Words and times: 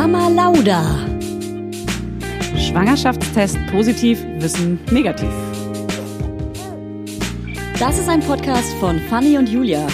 Mama 0.00 0.28
Lauda. 0.28 0.82
Schwangerschaftstest 2.56 3.58
positiv, 3.70 4.24
Wissen 4.38 4.80
negativ. 4.90 5.28
Das 7.78 7.98
ist 7.98 8.08
ein 8.08 8.20
Podcast 8.20 8.72
von 8.80 8.98
Fanny 9.10 9.36
und 9.36 9.46
Julia. 9.50 9.86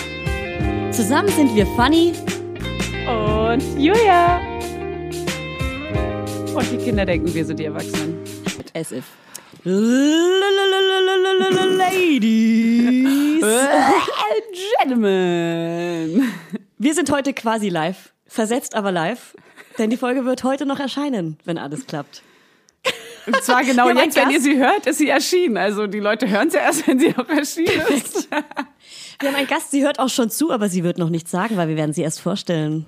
Zusammen 0.92 1.28
sind 1.30 1.56
wir 1.56 1.66
Fanny 1.74 2.12
Und 3.08 3.64
Julia. 3.76 4.40
Und 6.54 6.70
die 6.70 6.76
Kinder 6.76 7.04
denken, 7.04 7.34
wir 7.34 7.44
sind 7.44 7.58
die 7.58 7.64
Erwachsenen. 7.64 8.16
as 8.76 8.92
if. 8.92 9.06
Ladies 9.64 10.22
and 13.42 14.44
Gentlemen. 14.78 16.32
Wir 16.78 16.94
sind 16.94 17.10
heute 17.10 17.34
quasi 17.34 17.70
live, 17.70 18.12
versetzt 18.28 18.76
aber 18.76 18.92
live, 18.92 19.34
denn 19.78 19.90
die 19.90 19.96
Folge 19.96 20.24
wird 20.24 20.44
heute 20.44 20.66
noch 20.66 20.80
erscheinen, 20.80 21.38
wenn 21.44 21.58
alles 21.58 21.86
klappt. 21.86 22.22
Und 23.26 23.42
zwar 23.42 23.64
genau 23.64 23.90
jetzt, 23.90 24.16
wenn 24.16 24.30
ihr 24.30 24.40
sie 24.40 24.56
hört, 24.56 24.86
ist 24.86 24.98
sie 24.98 25.08
erschienen. 25.08 25.56
Also 25.56 25.86
die 25.86 26.00
Leute 26.00 26.28
hören 26.28 26.50
sie 26.50 26.58
erst, 26.58 26.86
wenn 26.86 26.98
sie 26.98 27.14
auch 27.16 27.28
erschienen 27.28 27.82
ist. 27.88 28.28
Wir 28.30 29.28
haben 29.28 29.36
einen 29.36 29.48
Gast, 29.48 29.70
sie 29.70 29.84
hört 29.84 29.98
auch 29.98 30.08
schon 30.08 30.30
zu, 30.30 30.50
aber 30.50 30.68
sie 30.68 30.84
wird 30.84 30.98
noch 30.98 31.10
nichts 31.10 31.30
sagen, 31.30 31.56
weil 31.56 31.68
wir 31.68 31.76
werden 31.76 31.92
sie 31.92 32.02
erst 32.02 32.20
vorstellen. 32.20 32.86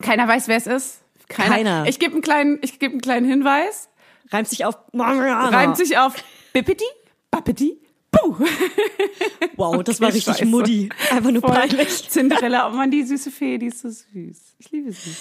Keiner 0.00 0.28
weiß, 0.28 0.48
wer 0.48 0.56
es 0.56 0.66
ist. 0.66 0.98
Keiner. 1.28 1.86
Ich 1.86 1.98
gebe 1.98 2.12
einen 2.12 2.22
kleinen, 2.22 2.58
ich 2.62 2.78
gebe 2.78 2.92
einen 2.92 3.00
kleinen 3.00 3.26
Hinweis. 3.26 3.88
Reimt 4.30 4.48
sich 4.48 4.64
auf 4.64 4.76
Reimt 4.94 5.76
sich 5.76 5.98
auf 5.98 6.14
Bippidi, 6.52 6.84
Bappidi, 7.30 7.82
Buh. 8.10 8.36
Wow, 9.56 9.82
das 9.82 10.00
war 10.00 10.08
richtig 10.08 10.36
scheiße. 10.36 10.46
Muddy. 10.46 10.88
Einfach 11.10 11.30
nur 11.30 11.42
Voll. 11.42 11.52
peinlich. 11.52 12.08
Cinderella, 12.08 12.68
oh 12.68 12.74
Mann, 12.74 12.90
die 12.90 13.02
süße 13.02 13.30
Fee, 13.30 13.58
die 13.58 13.66
ist 13.66 13.80
so 13.80 13.88
süß. 13.88 14.56
Ich 14.58 14.70
liebe 14.70 14.92
sie. 14.92 15.14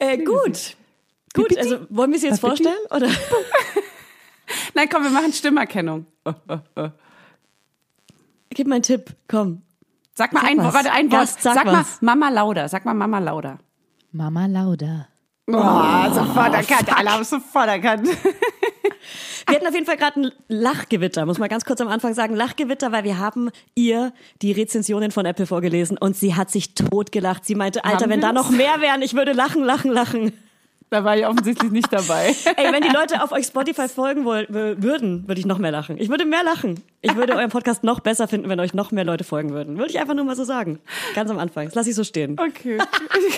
Äh, 0.00 0.18
gut. 0.18 0.76
Gut, 1.34 1.56
also 1.56 1.86
wollen 1.90 2.10
wir 2.10 2.18
sie 2.18 2.26
jetzt 2.26 2.40
vorstellen? 2.40 2.74
Oder? 2.90 3.08
Nein, 4.74 4.88
komm, 4.90 5.04
wir 5.04 5.10
machen 5.10 5.32
Stimmerkennung. 5.32 6.06
Gib 8.50 8.66
mal 8.66 8.76
einen 8.76 8.82
Tipp, 8.82 9.14
komm. 9.28 9.62
Sag 10.14 10.32
mal 10.32 10.40
Sag 10.40 10.50
ein 10.50 10.58
was. 10.58 10.64
Wort, 10.64 10.74
warte, 10.74 10.92
ein 10.92 11.12
Wort. 11.12 11.20
Gast, 11.20 11.42
sag 11.42 11.64
mal 11.64 11.80
was. 11.80 12.02
Mama 12.02 12.28
Lauda, 12.30 12.68
sag 12.68 12.84
mal 12.84 12.94
Mama 12.94 13.18
Lauda. 13.20 13.58
Mama 14.10 14.46
Lauda. 14.46 15.06
Oh, 15.46 16.14
sofort 16.14 16.54
erkannt, 16.54 16.96
alle 16.96 17.12
haben 17.12 17.22
es 17.22 17.30
sofort 17.30 17.68
erkannt. 17.68 18.08
Wir 19.50 19.56
hatten 19.56 19.66
auf 19.66 19.74
jeden 19.74 19.86
Fall 19.86 19.96
gerade 19.96 20.20
ein 20.20 20.32
Lachgewitter, 20.48 21.26
muss 21.26 21.38
man 21.38 21.48
ganz 21.48 21.64
kurz 21.64 21.80
am 21.80 21.88
Anfang 21.88 22.14
sagen. 22.14 22.36
Lachgewitter, 22.36 22.92
weil 22.92 23.02
wir 23.02 23.18
haben 23.18 23.50
ihr 23.74 24.12
die 24.42 24.52
Rezensionen 24.52 25.10
von 25.10 25.26
Apple 25.26 25.46
vorgelesen 25.46 25.98
und 25.98 26.16
sie 26.16 26.36
hat 26.36 26.50
sich 26.50 26.74
totgelacht. 26.74 27.44
Sie 27.44 27.56
meinte, 27.56 27.84
Alter, 27.84 28.02
Haben 28.02 28.10
wenn 28.10 28.20
da 28.20 28.32
noch 28.32 28.50
mehr 28.50 28.80
wären, 28.80 29.02
ich 29.02 29.14
würde 29.14 29.32
lachen, 29.32 29.64
lachen, 29.64 29.90
lachen. 29.90 30.32
Da 30.90 31.04
war 31.04 31.16
ich 31.16 31.24
offensichtlich 31.24 31.70
nicht 31.70 31.92
dabei. 31.92 32.34
Ey, 32.56 32.72
wenn 32.72 32.82
die 32.82 32.88
Leute 32.88 33.22
auf 33.22 33.30
euch 33.30 33.46
Spotify 33.46 33.88
folgen 33.88 34.24
würden, 34.24 35.28
würde 35.28 35.38
ich 35.40 35.46
noch 35.46 35.58
mehr 35.58 35.70
lachen. 35.70 35.96
Ich 35.98 36.08
würde 36.08 36.24
mehr 36.24 36.42
lachen. 36.42 36.82
Ich 37.00 37.14
würde 37.14 37.34
euren 37.36 37.48
Podcast 37.50 37.84
noch 37.84 38.00
besser 38.00 38.26
finden, 38.26 38.48
wenn 38.48 38.58
euch 38.58 38.74
noch 38.74 38.90
mehr 38.90 39.04
Leute 39.04 39.22
folgen 39.22 39.50
würden. 39.52 39.78
Würde 39.78 39.90
ich 39.90 40.00
einfach 40.00 40.14
nur 40.14 40.24
mal 40.24 40.34
so 40.34 40.42
sagen. 40.42 40.80
Ganz 41.14 41.30
am 41.30 41.38
Anfang. 41.38 41.66
Das 41.66 41.76
lasse 41.76 41.90
ich 41.90 41.94
so 41.96 42.02
stehen. 42.02 42.36
Okay. 42.40 42.78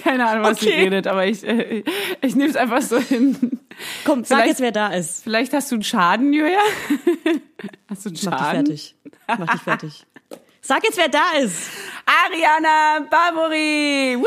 Keine 0.03 0.27
Ahnung, 0.29 0.45
was 0.45 0.63
Okay. 0.63 0.77
redet, 0.77 1.07
aber 1.07 1.27
ich, 1.27 1.47
äh, 1.47 1.63
ich, 1.81 1.85
ich 2.23 2.35
nehme 2.37 2.49
es 2.49 2.57
einfach 2.57 2.81
so 2.81 2.99
hin. 2.99 3.61
Komm, 4.07 4.25
sag 4.25 4.37
Vielleicht- 4.39 4.49
jetzt, 4.49 4.61
wer 4.63 4.73
da 4.73 4.87
ist. 4.89 5.23
Vielleicht 5.23 5.53
hast 5.53 5.71
du 5.71 5.75
einen 5.77 5.85
Schaden, 5.85 6.33
Julia? 6.33 6.59
Hast 7.91 8.07
du 8.07 8.09
einen 8.09 8.15
Mach 8.15 8.21
dich 8.21 8.23
Schaden? 8.23 8.51
fertig. 8.67 8.95
Mach 9.29 9.53
dich 9.53 9.61
fertig. 9.63 10.07
Sag 10.63 10.85
jetzt, 10.85 10.97
wer 10.97 11.09
da 11.09 11.39
ist. 11.43 11.69
Ariana 12.07 13.07
Barbori! 13.11 14.17
Woo! 14.19 14.27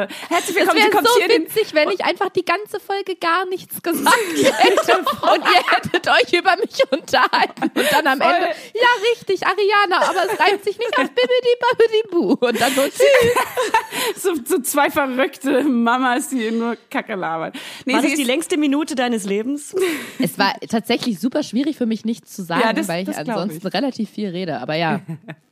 euh, 0.00 0.06
Herzlich 0.30 0.56
Es 0.56 0.62
willkommen. 0.62 0.78
Sie 0.78 0.84
wäre 0.84 0.90
kommt 0.92 1.08
so 1.08 1.20
witzig, 1.28 1.74
wenn 1.74 1.88
ich 1.90 2.04
einfach 2.04 2.28
die 2.28 2.44
ganze 2.44 2.78
Folge 2.78 3.16
gar 3.16 3.46
nichts 3.46 3.82
gesagt 3.82 4.06
hätte 4.36 4.98
und 4.98 5.42
ihr 5.44 5.62
hättet 5.74 6.06
euch 6.08 6.32
über 6.38 6.54
mich 6.56 6.80
unterhalten 6.88 7.62
und 7.64 7.92
dann 7.92 8.06
am 8.06 8.18
Voll. 8.20 8.32
Ende, 8.32 8.46
ja 8.74 8.88
richtig, 9.12 9.44
Ariana, 9.44 10.08
aber 10.08 10.32
es 10.32 10.38
reimt 10.40 10.62
sich 10.62 10.78
nicht 10.78 10.96
auf 10.96 11.08
Bibidi 11.08 11.56
Babidi 11.60 12.02
Bu 12.12 12.46
und 12.46 12.60
dann 12.60 12.72
so, 12.74 12.82
tschüss. 12.82 14.16
so, 14.22 14.34
so 14.44 14.62
zwei 14.62 14.88
verrückte 14.88 15.64
Mamas, 15.64 16.28
die 16.28 16.52
nur 16.52 16.76
Kacke 16.90 17.16
labern. 17.16 17.52
Nee, 17.84 17.94
War 17.94 18.02
das 18.02 18.14
die 18.14 18.22
längste 18.22 18.56
Minute 18.56 18.94
deines 18.94 19.24
Lebens? 19.24 19.74
Es 20.22 20.38
war 20.38 20.52
tatsächlich 20.68 21.18
super 21.18 21.42
schwierig 21.42 21.76
für 21.76 21.86
mich 21.86 22.04
nichts 22.04 22.36
zu 22.36 22.42
sagen, 22.44 22.60
Ja, 22.62 22.72
das- 22.72 22.86
weil 22.86 23.08
ich 23.08 23.16
ansonsten 23.16 23.66
ich. 23.66 23.74
relativ 23.74 24.10
viel 24.10 24.28
rede, 24.28 24.58
aber 24.60 24.74
ja. 24.76 25.00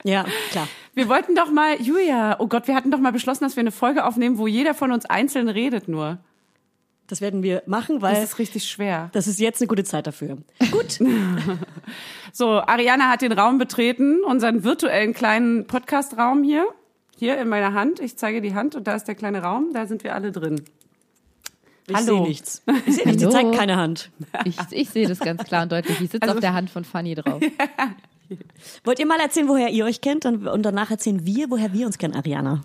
Ja, 0.04 0.24
klar. 0.52 0.68
Wir 0.94 1.08
wollten 1.08 1.34
doch 1.34 1.50
mal, 1.50 1.80
Julia, 1.80 2.36
oh 2.38 2.46
Gott, 2.46 2.68
wir 2.68 2.74
hatten 2.74 2.90
doch 2.90 2.98
mal 2.98 3.12
beschlossen, 3.12 3.44
dass 3.44 3.56
wir 3.56 3.60
eine 3.62 3.72
Folge 3.72 4.04
aufnehmen, 4.04 4.38
wo 4.38 4.46
jeder 4.46 4.67
von 4.74 4.92
uns 4.92 5.04
einzeln 5.06 5.48
redet 5.48 5.88
nur. 5.88 6.18
Das 7.06 7.20
werden 7.22 7.42
wir 7.42 7.62
machen, 7.66 8.00
Das 8.00 8.02
weil 8.16 8.22
ist 8.22 8.38
richtig 8.38 8.68
schwer. 8.68 9.08
das 9.12 9.26
ist 9.26 9.40
jetzt 9.40 9.60
eine 9.62 9.68
gute 9.68 9.84
Zeit 9.84 10.06
dafür. 10.06 10.38
Gut. 10.70 10.98
So, 12.32 12.60
Ariana 12.60 13.08
hat 13.08 13.22
den 13.22 13.32
Raum 13.32 13.58
betreten, 13.58 14.22
unseren 14.22 14.62
virtuellen 14.62 15.14
kleinen 15.14 15.66
Podcast-Raum 15.66 16.42
hier. 16.44 16.66
Hier 17.16 17.38
in 17.38 17.48
meiner 17.48 17.72
Hand. 17.72 17.98
Ich 17.98 18.16
zeige 18.16 18.40
die 18.40 18.54
Hand 18.54 18.76
und 18.76 18.86
da 18.86 18.94
ist 18.94 19.04
der 19.08 19.14
kleine 19.16 19.42
Raum, 19.42 19.70
da 19.72 19.86
sind 19.86 20.04
wir 20.04 20.14
alle 20.14 20.30
drin. 20.30 20.62
Ich 21.88 21.96
Hallo. 21.96 22.18
sehe 22.18 22.20
nichts. 22.28 22.62
Ich 22.86 22.96
sehe 22.96 23.06
nichts. 23.06 23.22
Sie 23.22 23.28
zeigt 23.30 23.54
keine 23.56 23.76
Hand. 23.76 24.10
Ich, 24.44 24.56
ich 24.70 24.90
sehe 24.90 25.08
das 25.08 25.18
ganz 25.18 25.42
klar 25.44 25.62
und 25.64 25.72
deutlich. 25.72 26.00
Ich 26.00 26.10
sitze 26.10 26.22
Also- 26.22 26.34
auf 26.34 26.40
der 26.40 26.52
Hand 26.52 26.68
von 26.70 26.84
Fanny 26.84 27.14
drauf. 27.14 27.40
Wollt 28.84 28.98
ihr 29.00 29.06
mal 29.06 29.18
erzählen, 29.18 29.48
woher 29.48 29.70
ihr 29.70 29.86
euch 29.86 30.02
kennt 30.02 30.26
und 30.26 30.46
und 30.46 30.62
danach 30.62 30.90
erzählen 30.90 31.24
wir, 31.24 31.50
woher 31.50 31.72
wir 31.72 31.86
uns 31.86 31.96
kennen, 31.96 32.14
Ariana? 32.14 32.60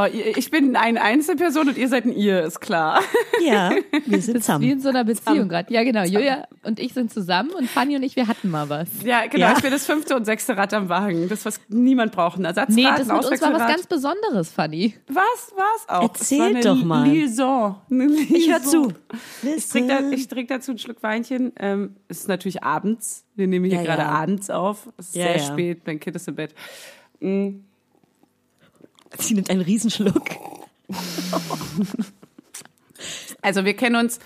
Oh, 0.00 0.06
ich 0.36 0.50
bin 0.52 0.76
eine 0.76 1.02
Einzelperson 1.02 1.70
und 1.70 1.76
ihr 1.78 1.88
seid 1.88 2.04
ein 2.04 2.12
Ihr, 2.12 2.42
ist 2.44 2.60
klar. 2.60 3.00
Ja, 3.44 3.70
wir 4.06 4.22
sind 4.22 4.36
Wie 4.36 4.40
zusammen. 4.40 4.64
in 4.64 4.80
so 4.80 4.90
einer 4.90 5.02
Beziehung 5.02 5.48
gerade. 5.48 5.72
Ja, 5.74 5.82
genau. 5.82 6.04
Julia 6.04 6.46
und 6.62 6.78
ich 6.78 6.92
sind 6.94 7.12
zusammen 7.12 7.50
und 7.50 7.68
Fanny 7.68 7.96
und 7.96 8.04
ich, 8.04 8.14
wir 8.14 8.28
hatten 8.28 8.48
mal 8.50 8.68
was. 8.68 8.88
Ja, 9.04 9.26
genau. 9.26 9.46
Ja. 9.46 9.54
Ich 9.56 9.62
bin 9.62 9.72
das 9.72 9.86
fünfte 9.86 10.14
und 10.14 10.24
sechste 10.24 10.56
Rad 10.56 10.72
am 10.74 10.88
Wagen. 10.88 11.28
Das, 11.28 11.44
was 11.44 11.60
niemand 11.68 12.12
braucht. 12.12 12.38
Ein 12.38 12.44
Ersatzrad, 12.44 12.76
Nee, 12.76 12.84
das 12.84 13.08
mit 13.08 13.16
uns 13.24 13.40
war 13.40 13.52
was 13.54 13.66
ganz 13.66 13.86
Besonderes, 13.86 14.50
Fanny. 14.52 14.94
Was, 15.08 15.52
was 15.56 15.88
auch? 15.88 16.02
Erzähl 16.02 16.60
doch 16.60 16.84
mal. 16.84 17.08
Liaison. 17.08 17.76
Eine 17.90 18.06
Liaison. 18.06 18.36
Ich 18.36 18.50
höre 18.50 18.62
zu. 18.62 18.92
Ich 19.56 19.68
trinke 19.68 19.88
da, 19.88 20.10
ich 20.10 20.28
trinke 20.28 20.54
dazu 20.54 20.70
einen 20.72 20.78
Schluck 20.78 21.02
Weinchen. 21.02 21.52
Ähm, 21.58 21.96
es 22.06 22.20
ist 22.20 22.28
natürlich 22.28 22.62
abends. 22.62 23.24
Wir 23.34 23.46
nehmen 23.48 23.64
hier 23.64 23.78
Ja, 23.78 23.82
gerade 23.84 24.02
ja. 24.02 24.08
abends 24.10 24.48
auf. 24.50 24.88
Es 24.96 25.08
ist 25.08 25.16
Ja, 25.16 25.24
sehr 25.24 25.36
ja. 25.38 25.42
spät. 25.42 25.82
Mein 25.86 25.98
Kind 25.98 26.14
ist 26.14 26.28
im 26.28 26.36
Bett. 26.36 26.54
Sie 29.16 29.34
nimmt 29.34 29.50
einen 29.50 29.60
Riesenschluck. 29.62 30.24
Also 33.42 33.64
wir 33.64 33.74
kennen 33.74 33.96
uns, 33.96 34.18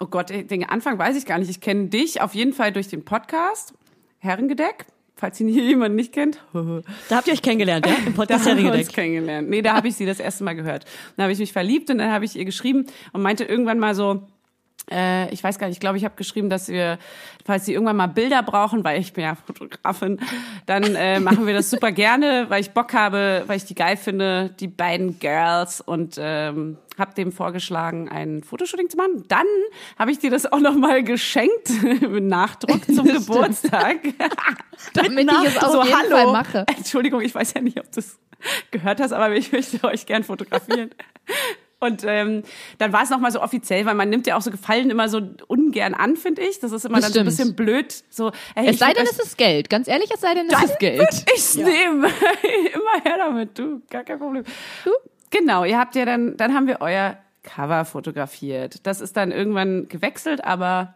oh 0.00 0.06
Gott, 0.06 0.30
den 0.30 0.64
Anfang 0.64 0.98
weiß 0.98 1.16
ich 1.16 1.26
gar 1.26 1.38
nicht. 1.38 1.50
Ich 1.50 1.60
kenne 1.60 1.86
dich 1.88 2.20
auf 2.20 2.34
jeden 2.34 2.52
Fall 2.52 2.72
durch 2.72 2.88
den 2.88 3.04
Podcast 3.04 3.74
Herrengedeck, 4.18 4.86
falls 5.16 5.40
ihn 5.40 5.48
hier 5.48 5.64
jemand 5.64 5.94
nicht 5.96 6.12
kennt. 6.12 6.38
Da 7.08 7.16
habt 7.16 7.26
ihr 7.26 7.32
euch 7.32 7.42
kennengelernt, 7.42 7.86
ja? 7.86 7.94
Im 7.94 8.04
Da 8.06 8.10
Podcast 8.12 8.46
haben 8.46 8.56
wir 8.58 8.64
uns 8.64 8.70
Herrengedeck. 8.72 8.94
kennengelernt. 8.94 9.48
Nee, 9.50 9.62
da 9.62 9.74
habe 9.74 9.88
ich 9.88 9.96
sie 9.96 10.06
das 10.06 10.20
erste 10.20 10.44
Mal 10.44 10.54
gehört. 10.54 10.84
Dann 11.16 11.24
habe 11.24 11.32
ich 11.32 11.38
mich 11.38 11.52
verliebt 11.52 11.90
und 11.90 11.98
dann 11.98 12.10
habe 12.10 12.24
ich 12.24 12.36
ihr 12.36 12.44
geschrieben 12.44 12.86
und 13.12 13.22
meinte 13.22 13.44
irgendwann 13.44 13.78
mal 13.78 13.94
so, 13.94 14.26
äh, 14.90 15.32
ich 15.32 15.42
weiß 15.42 15.58
gar 15.58 15.66
nicht, 15.68 15.76
ich 15.76 15.80
glaube, 15.80 15.98
ich 15.98 16.04
habe 16.04 16.14
geschrieben, 16.16 16.50
dass 16.50 16.68
wir, 16.68 16.98
falls 17.44 17.64
sie 17.64 17.72
irgendwann 17.72 17.96
mal 17.96 18.08
Bilder 18.08 18.42
brauchen, 18.42 18.84
weil 18.84 19.00
ich 19.00 19.12
bin 19.12 19.24
ja 19.24 19.34
Fotografin, 19.46 20.20
dann 20.66 20.94
äh, 20.94 21.20
machen 21.20 21.46
wir 21.46 21.54
das 21.54 21.70
super 21.70 21.92
gerne, 21.92 22.46
weil 22.48 22.60
ich 22.60 22.70
Bock 22.72 22.92
habe, 22.92 23.44
weil 23.46 23.56
ich 23.56 23.64
die 23.64 23.74
geil 23.74 23.96
finde, 23.96 24.50
die 24.60 24.68
beiden 24.68 25.18
Girls 25.18 25.80
und 25.80 26.16
ähm, 26.18 26.78
habe 26.98 27.14
dem 27.14 27.32
vorgeschlagen, 27.32 28.08
ein 28.08 28.42
Fotoshooting 28.42 28.90
zu 28.90 28.96
machen. 28.96 29.24
Dann 29.28 29.46
habe 29.98 30.10
ich 30.10 30.18
dir 30.18 30.30
das 30.30 30.50
auch 30.50 30.60
noch 30.60 30.74
mal 30.74 31.02
geschenkt 31.02 31.70
mit 31.82 32.24
Nachdruck 32.24 32.84
zum 32.86 33.06
Das. 33.12 33.26
Geburtstag. 33.26 33.98
Damit 34.94 35.30
ich 35.30 35.48
es 35.48 35.58
auf 35.58 35.72
so, 35.72 35.82
jeden 35.82 35.96
hallo. 35.96 36.10
Fall 36.10 36.32
mache. 36.32 36.64
Entschuldigung, 36.76 37.20
ich 37.20 37.34
weiß 37.34 37.54
ja 37.54 37.60
nicht, 37.60 37.78
ob 37.78 37.90
du 37.92 38.00
es 38.00 38.18
gehört 38.70 39.00
hast, 39.00 39.12
aber 39.12 39.34
ich 39.34 39.52
möchte 39.52 39.82
euch 39.84 40.06
gern 40.06 40.24
fotografieren. 40.24 40.90
Und 41.82 42.04
ähm, 42.06 42.42
dann 42.78 42.92
war 42.92 43.02
es 43.02 43.10
nochmal 43.10 43.32
so 43.32 43.42
offiziell, 43.42 43.84
weil 43.86 43.94
man 43.94 44.08
nimmt 44.08 44.26
ja 44.26 44.36
auch 44.36 44.40
so 44.42 44.50
Gefallen 44.52 44.88
immer 44.88 45.08
so 45.08 45.20
ungern 45.48 45.94
an, 45.94 46.16
finde 46.16 46.42
ich. 46.42 46.60
Das 46.60 46.70
ist 46.72 46.84
immer 46.84 46.96
Das 47.00 47.06
dann 47.06 47.12
so 47.12 47.18
ein 47.20 47.26
bisschen 47.26 47.56
blöd. 47.56 47.92
So, 48.08 48.30
ey, 48.54 48.68
Es 48.68 48.78
sei 48.78 48.92
denn, 48.92 49.04
es 49.04 49.18
ist 49.18 49.36
Geld. 49.36 49.68
Ganz 49.68 49.88
ehrlich, 49.88 50.10
es 50.14 50.20
sei 50.20 50.34
denn, 50.34 50.48
es 50.48 50.62
ist 50.62 50.78
Geld. 50.78 51.24
ich 51.34 51.54
nehme. 51.56 52.06
immer 52.74 53.02
her 53.04 53.16
damit, 53.18 53.58
du, 53.58 53.82
gar 53.90 54.04
kein 54.04 54.18
Problem. 54.18 54.44
Genau, 55.30 55.64
ihr 55.64 55.78
habt 55.78 55.94
ja 55.96 56.04
dann, 56.04 56.36
dann 56.36 56.54
haben 56.54 56.66
wir 56.66 56.80
euer 56.80 57.16
Cover 57.42 57.84
fotografiert. 57.84 58.86
Das 58.86 59.00
ist 59.00 59.16
dann 59.16 59.32
irgendwann 59.32 59.88
gewechselt, 59.88 60.44
aber 60.44 60.94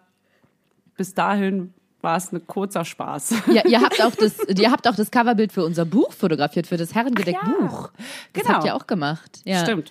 bis 0.96 1.14
dahin 1.14 1.74
war 2.02 2.16
es 2.18 2.30
ein 2.30 2.46
kurzer 2.46 2.84
Spaß. 2.84 3.34
Ja, 3.48 3.64
ihr 3.66 3.80
habt 3.82 4.00
auch 4.00 4.14
das, 4.14 4.38
ihr 4.56 4.70
habt 4.70 4.86
auch 4.86 4.94
das 4.94 5.10
Coverbild 5.10 5.52
für 5.52 5.64
unser 5.64 5.84
Buch 5.84 6.12
fotografiert, 6.12 6.68
für 6.68 6.76
das 6.76 6.94
Herrengedeck-Buch. 6.94 7.90
Das 8.32 8.42
Genau. 8.44 8.54
habt 8.54 8.64
ihr 8.64 8.76
auch 8.76 8.86
gemacht. 8.86 9.40
Ja. 9.44 9.60
Stimmt. 9.64 9.90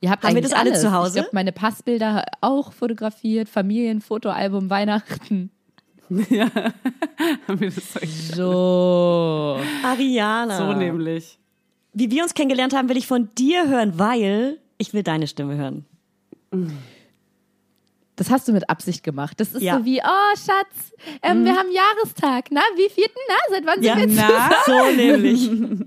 Ihr 0.00 0.10
habt 0.10 0.24
Haben 0.24 0.34
wir 0.34 0.42
das 0.42 0.52
alle 0.52 0.70
alles. 0.70 0.82
zu 0.82 0.92
Hause? 0.92 1.08
Ich 1.08 1.14
glaube, 1.24 1.30
meine 1.32 1.52
Passbilder 1.52 2.24
auch 2.40 2.72
fotografiert, 2.72 3.48
Familienfotoalbum, 3.48 4.70
Weihnachten. 4.70 5.50
Ja. 6.30 6.46
Haben 7.48 7.58
wir 7.60 7.68
das 7.68 7.96
euch 8.00 8.28
So. 8.36 9.58
Ariana. 9.84 10.56
so 10.56 10.72
nämlich. 10.72 11.36
Wie 11.94 12.08
wir 12.12 12.22
uns 12.22 12.32
kennengelernt 12.32 12.76
haben, 12.76 12.88
will 12.88 12.96
ich 12.96 13.08
von 13.08 13.28
dir 13.36 13.68
hören, 13.68 13.98
weil 13.98 14.58
ich 14.78 14.94
will 14.94 15.02
deine 15.02 15.26
Stimme 15.26 15.56
hören. 15.56 15.84
Das 18.14 18.30
hast 18.30 18.46
du 18.46 18.52
mit 18.52 18.70
Absicht 18.70 19.02
gemacht. 19.02 19.40
Das 19.40 19.52
ist 19.52 19.62
Ja. 19.62 19.78
so 19.78 19.84
wie, 19.84 20.00
oh 20.00 20.36
Schatz, 20.36 20.92
ähm, 21.22 21.44
wir 21.44 21.56
haben 21.56 21.70
Jahrestag. 21.72 22.46
Na, 22.50 22.60
wie 22.76 22.88
vierten? 22.88 23.18
Na, 23.28 23.34
seit 23.56 23.66
wann 23.66 23.82
sind 23.82 23.84
Ja, 23.84 23.96
wir 23.96 24.06
Na? 24.06 24.50
so 24.64 24.96
nämlich. 24.96 25.50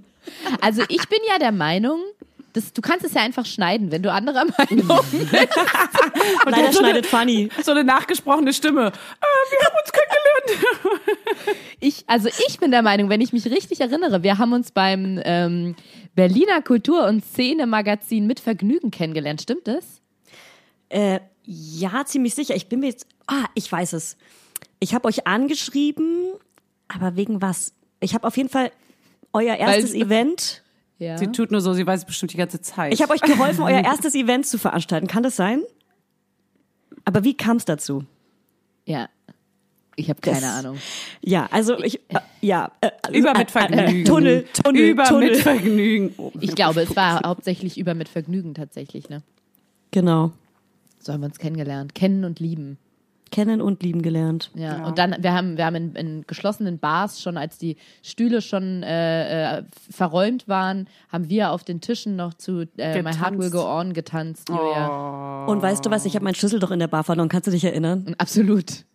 Also 0.61 0.83
ich 0.89 1.07
bin 1.09 1.19
ja 1.27 1.39
der 1.39 1.51
Meinung, 1.53 2.01
dass, 2.53 2.73
du 2.73 2.81
kannst 2.81 3.05
es 3.05 3.13
ja 3.13 3.21
einfach 3.21 3.45
schneiden, 3.45 3.91
wenn 3.91 4.01
du 4.03 4.11
anderer 4.11 4.45
Meinung 4.57 4.87
bist. 5.11 5.31
Leider 6.45 6.73
schneidet 6.73 7.05
Funny. 7.05 7.49
So 7.63 7.71
eine 7.71 7.83
nachgesprochene 7.83 8.53
Stimme. 8.53 8.87
Äh, 8.87 8.91
wir 8.91 9.59
haben 9.65 9.75
uns 9.83 9.91
kennengelernt. 9.91 11.09
Ich, 11.81 12.03
also 12.07 12.27
ich 12.47 12.59
bin 12.59 12.71
der 12.71 12.81
Meinung, 12.81 13.09
wenn 13.09 13.21
ich 13.21 13.31
mich 13.31 13.45
richtig 13.45 13.79
erinnere, 13.79 14.21
wir 14.21 14.37
haben 14.37 14.51
uns 14.51 14.71
beim 14.71 15.19
ähm, 15.23 15.75
Berliner 16.13 16.61
Kultur- 16.61 17.07
und 17.07 17.23
Szene-Magazin 17.23 18.27
mit 18.27 18.41
Vergnügen 18.41 18.91
kennengelernt. 18.91 19.41
Stimmt 19.41 19.65
das? 19.65 20.01
Äh, 20.89 21.21
ja, 21.45 22.03
ziemlich 22.05 22.35
sicher. 22.35 22.53
Ich 22.55 22.67
bin 22.67 22.81
mir 22.81 22.87
jetzt. 22.87 23.07
Ah, 23.27 23.45
ich 23.53 23.71
weiß 23.71 23.93
es. 23.93 24.17
Ich 24.81 24.93
habe 24.93 25.07
euch 25.07 25.25
angeschrieben, 25.25 26.33
aber 26.89 27.15
wegen 27.15 27.41
was? 27.41 27.71
Ich 28.01 28.13
habe 28.13 28.27
auf 28.27 28.35
jeden 28.35 28.49
Fall 28.49 28.71
euer 29.31 29.55
erstes 29.55 29.93
Weil- 29.93 30.01
Event. 30.01 30.63
Ja. 30.99 31.17
Sie 31.17 31.27
tut 31.27 31.49
nur 31.51 31.61
so, 31.61 31.73
sie 31.73 31.87
weiß 31.87 32.01
es 32.01 32.05
bestimmt 32.05 32.33
die 32.33 32.37
ganze 32.37 32.61
Zeit. 32.61 32.93
Ich 32.93 33.01
habe 33.01 33.13
euch 33.13 33.21
geholfen, 33.21 33.63
euer 33.63 33.79
erstes 33.83 34.15
Event 34.15 34.45
zu 34.45 34.57
veranstalten. 34.57 35.07
Kann 35.07 35.23
das 35.23 35.35
sein? 35.35 35.61
Aber 37.05 37.23
wie 37.23 37.35
kam 37.35 37.57
es 37.57 37.65
dazu? 37.65 38.03
ja. 38.85 39.09
Ich 39.95 40.09
habe 40.09 40.21
keine 40.21 40.39
Das- 40.39 40.59
Ahnung. 40.59 40.77
Ja, 41.19 41.49
also 41.51 41.77
ich. 41.83 41.99
Äh, 42.09 42.19
ja. 42.39 42.71
Äh, 42.79 42.91
über 43.11 43.35
äh, 43.35 43.39
mit 43.39 43.51
Vergnügen. 43.51 43.99
Äh, 43.99 44.03
Tunnel, 44.05 44.45
Tunnel, 44.63 44.81
über 44.91 45.03
Tunnel. 45.03 45.31
mit 45.31 45.39
Vergnügen. 45.41 46.13
Oh, 46.15 46.31
Ich 46.39 46.55
glaube, 46.55 46.79
es 46.83 46.95
war 46.95 47.19
hauptsächlich 47.25 47.77
über 47.77 47.93
mit 47.95 48.07
Vergnügen 48.07 48.53
tatsächlich. 48.53 49.09
Ne? 49.09 49.23
Genau. 49.91 50.31
So 50.99 51.11
haben 51.11 51.19
wir 51.19 51.25
uns 51.25 51.37
kennengelernt. 51.37 51.95
Kennen 51.95 52.23
und 52.23 52.39
lieben. 52.39 52.77
Kennen 53.31 53.61
und 53.61 53.83
lieben 53.83 54.01
gelernt. 54.01 54.51
Ja, 54.55 54.85
und 54.85 54.97
dann, 54.97 55.15
wir 55.19 55.33
haben, 55.33 55.57
wir 55.57 55.65
haben 55.65 55.75
in, 55.75 55.95
in 55.95 56.23
geschlossenen 56.27 56.79
Bars 56.79 57.21
schon, 57.21 57.37
als 57.37 57.57
die 57.57 57.77
Stühle 58.01 58.41
schon 58.41 58.83
äh, 58.83 59.59
äh, 59.59 59.63
verräumt 59.89 60.47
waren, 60.47 60.87
haben 61.11 61.29
wir 61.29 61.51
auf 61.51 61.63
den 61.63 61.81
Tischen 61.81 62.15
noch 62.15 62.33
zu 62.33 62.65
äh, 62.77 63.01
My. 63.01 63.13
Heart 63.13 63.37
Will 63.37 63.51
Go 63.51 63.63
On 63.63 63.93
getanzt, 63.93 64.49
Julia. 64.49 65.45
Und 65.45 65.61
weißt 65.61 65.85
du 65.85 65.91
was? 65.91 66.05
Ich 66.05 66.15
habe 66.15 66.23
meinen 66.23 66.35
Schlüssel 66.35 66.59
doch 66.59 66.71
in 66.71 66.79
der 66.79 66.87
Bar 66.87 67.03
verloren. 67.03 67.29
Kannst 67.29 67.47
du 67.47 67.51
dich 67.51 67.63
erinnern? 67.63 68.15
Absolut. 68.17 68.85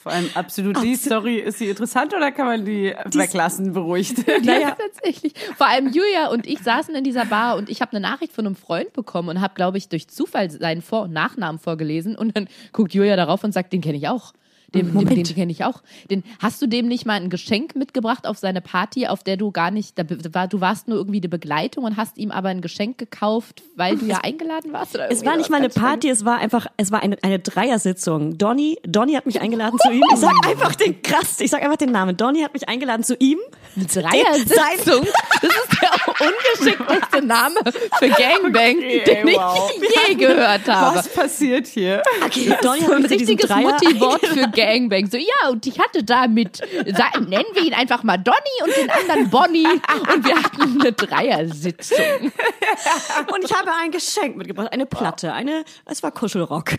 Vor 0.00 0.12
allem 0.12 0.30
absolut 0.34 0.80
die 0.82 0.94
Story. 0.94 1.38
Ist 1.38 1.58
sie 1.58 1.68
interessant 1.68 2.14
oder 2.14 2.30
kann 2.30 2.46
man 2.46 2.64
die 2.64 2.94
weglassen, 3.12 3.72
beruhigt? 3.72 4.24
Naja, 4.44 4.76
Tatsächlich. 4.76 5.34
Vor 5.56 5.66
allem 5.66 5.88
Julia 5.88 6.28
und 6.28 6.46
ich 6.46 6.60
saßen 6.60 6.94
in 6.94 7.04
dieser 7.04 7.26
Bar 7.26 7.56
und 7.56 7.68
ich 7.68 7.80
habe 7.80 7.92
eine 7.92 8.00
Nachricht 8.00 8.32
von 8.32 8.46
einem 8.46 8.56
Freund 8.56 8.92
bekommen 8.92 9.28
und 9.28 9.40
habe, 9.40 9.54
glaube 9.54 9.78
ich, 9.78 9.88
durch 9.88 10.08
Zufall 10.08 10.50
seinen 10.50 10.82
Vor- 10.82 11.02
und 11.02 11.12
Nachnamen 11.12 11.58
vorgelesen 11.58 12.16
und 12.16 12.36
dann 12.36 12.48
guckt 12.72 12.94
Julia 12.94 13.16
darauf 13.24 13.44
und 13.44 13.52
sagt, 13.52 13.72
den 13.72 13.80
kenne 13.80 13.96
ich 13.96 14.08
auch. 14.08 14.32
Den, 14.74 14.94
den, 14.94 15.06
den 15.06 15.24
kenne 15.24 15.52
ich 15.52 15.64
auch. 15.64 15.82
Den, 16.10 16.24
hast 16.38 16.62
du 16.62 16.66
dem 16.66 16.88
nicht 16.88 17.04
mal 17.04 17.14
ein 17.14 17.28
Geschenk 17.28 17.76
mitgebracht 17.76 18.26
auf 18.26 18.38
seine 18.38 18.62
Party, 18.62 19.06
auf 19.06 19.22
der 19.22 19.36
du 19.36 19.50
gar 19.50 19.70
nicht, 19.70 19.98
da 19.98 20.04
war, 20.32 20.48
du 20.48 20.60
warst 20.60 20.88
nur 20.88 20.96
irgendwie 20.96 21.20
die 21.20 21.28
Begleitung 21.28 21.84
und 21.84 21.96
hast 21.96 22.16
ihm 22.16 22.30
aber 22.30 22.48
ein 22.48 22.62
Geschenk 22.62 22.96
gekauft, 22.96 23.62
weil 23.76 23.98
du 23.98 24.06
ja 24.06 24.20
eingeladen 24.22 24.72
warst? 24.72 24.96
Es 24.96 25.24
war 25.26 25.36
nicht 25.36 25.50
mal 25.50 25.58
eine? 25.58 25.68
Party, 25.68 26.08
es 26.08 26.24
war 26.24 26.38
einfach, 26.38 26.66
es 26.78 26.90
war 26.90 27.02
eine, 27.02 27.18
eine 27.22 27.38
Dreiersitzung. 27.38 28.38
Donny, 28.38 28.78
Donny 28.86 29.12
hat 29.12 29.26
mich 29.26 29.40
eingeladen 29.40 29.78
zu 29.78 29.92
ihm. 29.92 30.02
Ich 30.12 30.18
sag 30.18 30.34
einfach 30.46 30.74
den 30.74 31.00
krass, 31.02 31.40
ich 31.40 31.50
sag 31.50 31.62
einfach 31.62 31.78
den 31.78 31.90
Namen. 31.90 32.16
Donny 32.16 32.42
hat 32.42 32.52
mich 32.52 32.68
eingeladen 32.68 33.02
zu 33.02 33.16
ihm. 33.16 33.38
Eine 33.74 33.86
Dreiersitzung? 33.86 35.06
Das 35.40 35.50
ist 35.50 35.82
der 35.82 36.11
ungeschickteste 36.26 37.22
Name 37.26 37.60
für 37.98 38.08
Gangbang, 38.08 38.80
den 38.80 39.28
ich 39.28 39.36
wow. 39.36 39.70
je 40.08 40.14
gehört 40.14 40.68
habe. 40.68 40.98
Was 40.98 41.08
passiert 41.08 41.66
hier? 41.66 42.02
Okay, 42.24 42.54
Donny 42.62 42.80
So 42.80 42.86
hat 42.86 42.96
ein 42.96 43.04
richtiges 43.06 43.48
Mutti-Wort 43.50 44.26
für 44.26 44.48
Gangbang. 44.54 45.10
So, 45.10 45.16
ja, 45.18 45.48
und 45.50 45.66
ich 45.66 45.78
hatte 45.78 46.02
da 46.02 46.26
mit, 46.26 46.60
nennen 46.60 47.46
wir 47.52 47.62
ihn 47.62 47.74
einfach 47.74 48.02
mal 48.02 48.16
Donny 48.16 48.36
und 48.64 48.76
den 48.76 48.90
anderen 48.90 49.30
Bonnie. 49.30 49.66
Und 49.66 50.24
wir 50.24 50.36
hatten 50.36 50.80
eine 50.80 50.92
Dreiersitzung. 50.92 52.32
Und 53.32 53.44
ich 53.44 53.52
habe 53.52 53.70
ein 53.80 53.90
Geschenk 53.90 54.36
mitgebracht, 54.36 54.72
eine 54.72 54.86
Platte, 54.86 55.32
eine, 55.32 55.64
es 55.86 56.02
war 56.02 56.10
Kuschelrock. 56.10 56.72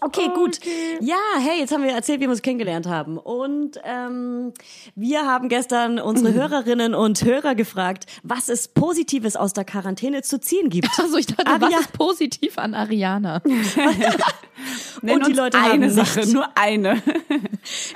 Okay, 0.00 0.28
gut. 0.34 0.58
Ja, 1.00 1.16
hey, 1.38 1.60
jetzt 1.60 1.72
haben 1.72 1.82
wir 1.84 1.92
erzählt, 1.92 2.18
wie 2.20 2.24
wir 2.24 2.30
uns 2.30 2.42
kennengelernt 2.42 2.86
haben. 2.86 3.18
Und 3.18 3.80
ähm, 3.84 4.52
wir 4.94 5.24
haben 5.24 5.48
gestern 5.48 5.98
unsere 6.00 6.32
Hörerinnen 6.34 6.94
und 6.94 7.24
Hörer 7.24 7.54
gefragt, 7.54 8.04
was 8.22 8.48
es 8.48 8.68
Positives 8.68 9.36
aus 9.36 9.52
der 9.52 9.64
Quarantäne 9.64 10.22
zu 10.22 10.40
ziehen 10.40 10.68
gibt. 10.70 10.88
Also 10.98 11.16
ich 11.18 11.26
dachte, 11.26 11.46
Aria- 11.46 11.60
was 11.76 11.80
ist 11.82 11.92
positiv 11.92 12.58
an 12.58 12.74
Ariana? 12.74 13.40
Und 15.02 15.26
die 15.26 15.32
Leute 15.32 15.56
eine 15.58 15.68
haben 15.86 15.90
Sache, 15.90 16.20
nicht- 16.20 16.32
nur 16.32 16.46
eine. 16.56 17.00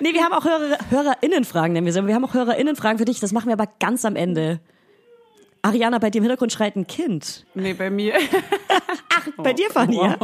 Nee, 0.00 0.12
wir 0.12 0.22
haben 0.22 0.32
auch 0.32 0.44
Hörer, 0.44 0.78
HörerInnenfragen, 0.90 1.72
nennen 1.72 1.86
wir 1.86 1.92
sie. 1.92 2.06
Wir 2.06 2.14
haben 2.14 2.24
auch 2.24 2.34
HörerInnenfragen 2.34 2.98
für 2.98 3.04
dich. 3.04 3.18
Das 3.20 3.32
machen 3.32 3.46
wir 3.46 3.54
aber 3.54 3.68
ganz 3.80 4.04
am 4.04 4.16
Ende. 4.16 4.60
Ariana, 5.62 5.98
bei 5.98 6.08
dir 6.10 6.18
im 6.18 6.24
Hintergrund 6.24 6.52
schreit 6.52 6.76
ein 6.76 6.86
Kind. 6.86 7.44
Nee, 7.54 7.74
bei 7.74 7.90
mir. 7.90 8.14
Bei 9.36 9.52
dir, 9.52 9.70
Fanny, 9.70 9.96
ja? 9.96 10.16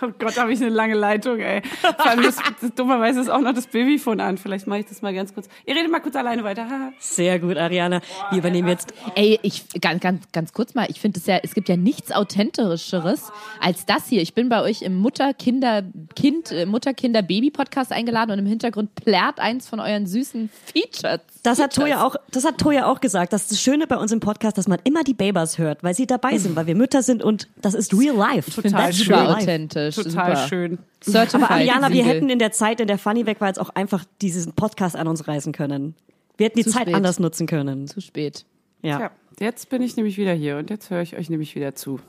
Oh 0.00 0.08
Gott, 0.18 0.36
habe 0.36 0.52
ich 0.52 0.60
eine 0.60 0.70
lange 0.70 0.94
Leitung, 0.94 1.38
ey. 1.38 1.62
Vor 1.80 2.06
allem 2.06 2.22
das, 2.22 2.36
das, 2.60 2.74
dummerweise 2.74 3.20
ist 3.20 3.30
auch 3.30 3.40
noch 3.40 3.54
das 3.54 3.66
Babyphone 3.66 4.20
an. 4.20 4.38
Vielleicht 4.38 4.66
mache 4.66 4.80
ich 4.80 4.86
das 4.86 5.02
mal 5.02 5.14
ganz 5.14 5.34
kurz. 5.34 5.48
Ihr 5.66 5.74
redet 5.74 5.90
mal 5.90 6.00
kurz 6.00 6.16
alleine 6.16 6.44
weiter. 6.44 6.68
Haha. 6.68 6.92
Sehr 6.98 7.38
gut, 7.38 7.56
Ariana. 7.56 8.00
Wir 8.30 8.38
übernehmen 8.38 8.68
jetzt. 8.68 8.92
Ey, 9.14 9.38
ich 9.42 9.64
ganz, 9.80 10.00
ganz, 10.00 10.24
ganz 10.32 10.52
kurz 10.52 10.74
mal, 10.74 10.86
ich 10.90 11.00
finde 11.00 11.20
es 11.20 11.26
ja, 11.26 11.38
es 11.42 11.54
gibt 11.54 11.68
ja 11.68 11.76
nichts 11.76 12.12
authentischeres 12.12 13.32
als 13.60 13.86
das 13.86 14.06
hier. 14.06 14.22
Ich 14.22 14.34
bin 14.34 14.48
bei 14.48 14.62
euch 14.62 14.82
im 14.82 14.96
Mutter, 14.96 15.34
Kinder, 15.34 15.82
Kind, 16.14 16.50
äh, 16.50 16.66
Mutter, 16.66 16.94
Kinder, 16.94 17.22
Baby-Podcast 17.22 17.92
eingeladen 17.92 18.32
und 18.32 18.38
im 18.38 18.46
Hintergrund 18.46 18.94
plärt 18.94 19.40
eins 19.40 19.68
von 19.68 19.80
euren 19.80 20.06
süßen 20.06 20.50
Features. 20.64 21.20
Das 21.42 21.60
hat 21.60 21.74
Toja 21.74 22.04
auch, 22.04 22.16
das 22.30 22.44
hat 22.44 22.58
Toja 22.58 22.86
auch 22.86 23.00
gesagt. 23.00 23.32
Das 23.32 23.42
ist 23.42 23.52
das 23.52 23.60
Schöne 23.60 23.86
bei 23.86 23.96
uns 23.96 24.12
im 24.12 24.20
Podcast, 24.20 24.58
dass 24.58 24.68
man 24.68 24.78
immer 24.84 25.02
die 25.02 25.14
Babers 25.14 25.58
hört, 25.58 25.82
weil 25.82 25.94
sie 25.94 26.06
dabei 26.06 26.38
sind, 26.42 26.56
weil 26.56 26.66
wir 26.66 26.74
Mütter 26.74 27.02
sind 27.02 27.22
und 27.22 27.48
das 27.60 27.74
ist 27.74 27.92
real 27.92 28.16
life. 28.22 28.50
Total 28.50 28.88
das 28.88 28.96
schön. 28.98 29.14
authentisch. 29.14 29.94
Total 29.96 30.36
super. 30.36 30.48
schön. 30.48 30.78
Certified 31.02 31.42
Aber 31.42 31.50
Ariana, 31.50 31.92
wir 31.92 32.04
hätten 32.04 32.30
in 32.30 32.38
der 32.38 32.52
Zeit, 32.52 32.80
in 32.80 32.86
der 32.86 32.98
Fanny 32.98 33.26
weg 33.26 33.40
war, 33.40 33.48
jetzt 33.48 33.60
auch 33.60 33.70
einfach 33.70 34.04
diesen 34.20 34.52
Podcast 34.52 34.96
an 34.96 35.08
uns 35.08 35.26
reißen 35.26 35.52
können. 35.52 35.94
Wir 36.36 36.46
hätten 36.46 36.58
die 36.58 36.64
Zu 36.64 36.70
Zeit 36.70 36.82
spät. 36.82 36.94
anders 36.94 37.18
nutzen 37.18 37.46
können. 37.46 37.86
Zu 37.86 38.00
spät. 38.00 38.44
Ja. 38.82 39.00
Ja, 39.00 39.10
jetzt 39.38 39.68
bin 39.68 39.82
ich 39.82 39.96
nämlich 39.96 40.18
wieder 40.18 40.32
hier 40.32 40.56
und 40.56 40.70
jetzt 40.70 40.90
höre 40.90 41.02
ich 41.02 41.16
euch 41.16 41.30
nämlich 41.30 41.54
wieder 41.54 41.74
zu. 41.74 42.00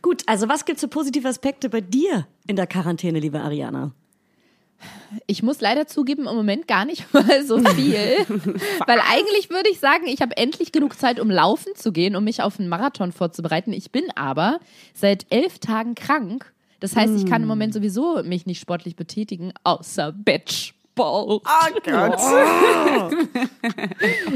Gut, 0.00 0.22
also 0.26 0.48
was 0.48 0.64
gibt's 0.64 0.82
für 0.82 0.88
positive 0.88 1.28
Aspekte 1.28 1.68
bei 1.68 1.80
dir 1.80 2.26
in 2.46 2.56
der 2.56 2.66
Quarantäne, 2.66 3.20
liebe 3.20 3.40
Ariana? 3.40 3.92
Ich 5.26 5.42
muss 5.42 5.60
leider 5.60 5.86
zugeben, 5.86 6.26
im 6.26 6.34
Moment 6.34 6.66
gar 6.66 6.84
nicht 6.84 7.12
mal 7.14 7.44
so 7.44 7.58
viel. 7.58 7.96
Weil 8.86 9.00
eigentlich 9.00 9.50
würde 9.50 9.68
ich 9.70 9.80
sagen, 9.80 10.06
ich 10.06 10.20
habe 10.22 10.36
endlich 10.36 10.72
genug 10.72 10.98
Zeit, 10.98 11.20
um 11.20 11.30
laufen 11.30 11.74
zu 11.74 11.92
gehen, 11.92 12.16
um 12.16 12.24
mich 12.24 12.42
auf 12.42 12.58
einen 12.58 12.68
Marathon 12.68 13.12
vorzubereiten. 13.12 13.72
Ich 13.72 13.90
bin 13.90 14.04
aber 14.14 14.60
seit 14.94 15.26
elf 15.30 15.58
Tagen 15.58 15.94
krank. 15.94 16.52
Das 16.80 16.96
heißt, 16.96 17.14
ich 17.16 17.26
kann 17.26 17.42
im 17.42 17.48
Moment 17.48 17.72
sowieso 17.74 18.22
mich 18.24 18.44
nicht 18.44 18.60
sportlich 18.60 18.96
betätigen, 18.96 19.52
außer 19.62 20.10
Batchball. 20.10 21.24
Oh 21.26 21.40
Gott. 21.84 21.84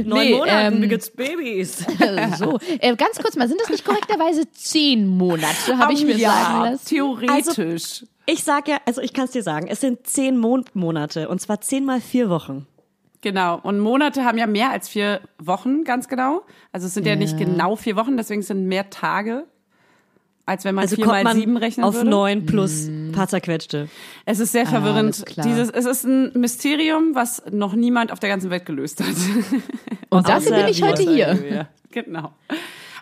Neun 0.05 0.19
Nee, 0.19 0.35
Monaten, 0.35 0.83
ähm, 0.83 1.00
Babys? 1.17 1.85
so, 2.38 2.59
äh, 2.79 2.95
ganz 2.95 3.19
kurz 3.19 3.35
mal, 3.37 3.49
sind 3.49 3.61
das 3.61 3.69
nicht 3.69 3.85
korrekterweise 3.85 4.49
zehn 4.53 5.09
Monate, 5.09 5.76
habe 5.76 5.93
ich 5.93 6.05
mir 6.05 6.17
ja, 6.17 6.31
sagen 6.31 6.73
lassen? 6.73 6.87
Theoretisch. 6.87 8.05
Ich 8.26 8.42
sag 8.42 8.68
ja, 8.68 8.78
also 8.87 9.00
ich 9.00 9.12
kann 9.12 9.26
es 9.26 9.30
dir 9.30 9.42
sagen, 9.42 9.68
es 9.68 9.80
sind 9.80 10.06
zehn 10.06 10.37
Mondmonate 10.37 11.28
und 11.28 11.40
zwar 11.40 11.61
zehn 11.61 11.85
mal 11.85 12.00
vier 12.00 12.28
Wochen. 12.28 12.66
Genau. 13.21 13.59
Und 13.62 13.80
Monate 13.80 14.25
haben 14.25 14.37
ja 14.38 14.47
mehr 14.47 14.71
als 14.71 14.88
vier 14.88 15.21
Wochen, 15.38 15.85
ganz 15.85 16.09
genau. 16.09 16.42
Also 16.73 16.87
es 16.87 16.95
sind 16.95 17.06
ja, 17.06 17.16
nicht 17.16 17.38
genau 17.38 17.76
vier 17.76 17.97
Wochen, 17.97 18.16
deswegen 18.16 18.42
sind 18.42 18.66
mehr 18.66 18.90
Tage, 18.90 19.47
als 20.45 20.64
wenn 20.64 20.75
man 20.75 20.83
Also 20.83 20.97
vier 20.97 21.06
mal 21.06 21.25
man 21.25 21.37
sieben 21.37 21.56
rechnen 21.56 21.85
auf 21.85 21.95
würde. 21.95 22.11
neun 22.11 22.47
plus 22.47 22.88
paar 23.12 23.28
zerquetschte. 23.28 23.88
Es 24.26 24.38
ist 24.38 24.52
sehr 24.52 24.66
verwirrend. 24.66 25.14
alles 25.14 25.25
klar. 25.25 25.47
Dieses, 25.47 25.71
es 25.71 25.87
ist 25.87 26.04
ein 26.04 26.33
Mysterium, 26.35 27.14
was 27.14 27.42
noch 27.50 27.75
niemand 27.75 28.12
auf 28.12 28.21
der 28.21 28.28
ganzen 28.28 28.50
Welt 28.50 28.66
gelöst 28.66 29.00
hat. 29.00 29.09
Und 30.11 30.28
dafür 30.28 30.56
bin 30.56 30.68
ich 30.68 30.83
heute 30.83 31.02
hier. 31.02 31.38
Ja, 31.50 31.68
genau. 31.90 32.33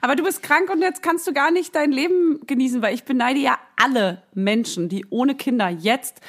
Aber 0.05 0.17
du 0.17 0.23
bist 0.23 0.43
krank 0.43 0.69
und 0.69 0.83
jetzt 0.83 1.03
kannst 1.03 1.27
du 1.27 1.33
gar 1.33 1.51
nicht 1.51 1.75
dein 1.75 1.91
Leben 1.91 2.39
genießen, 2.47 2.83
weil 2.83 2.95
ich 2.95 3.05
beneide 3.05 3.41
ja 3.41 3.59
alle 3.83 4.23
Menschen, 4.35 4.91
die 4.91 5.07
ohne 5.09 5.35
Kinder 5.35 5.71
jetzt 5.71 6.21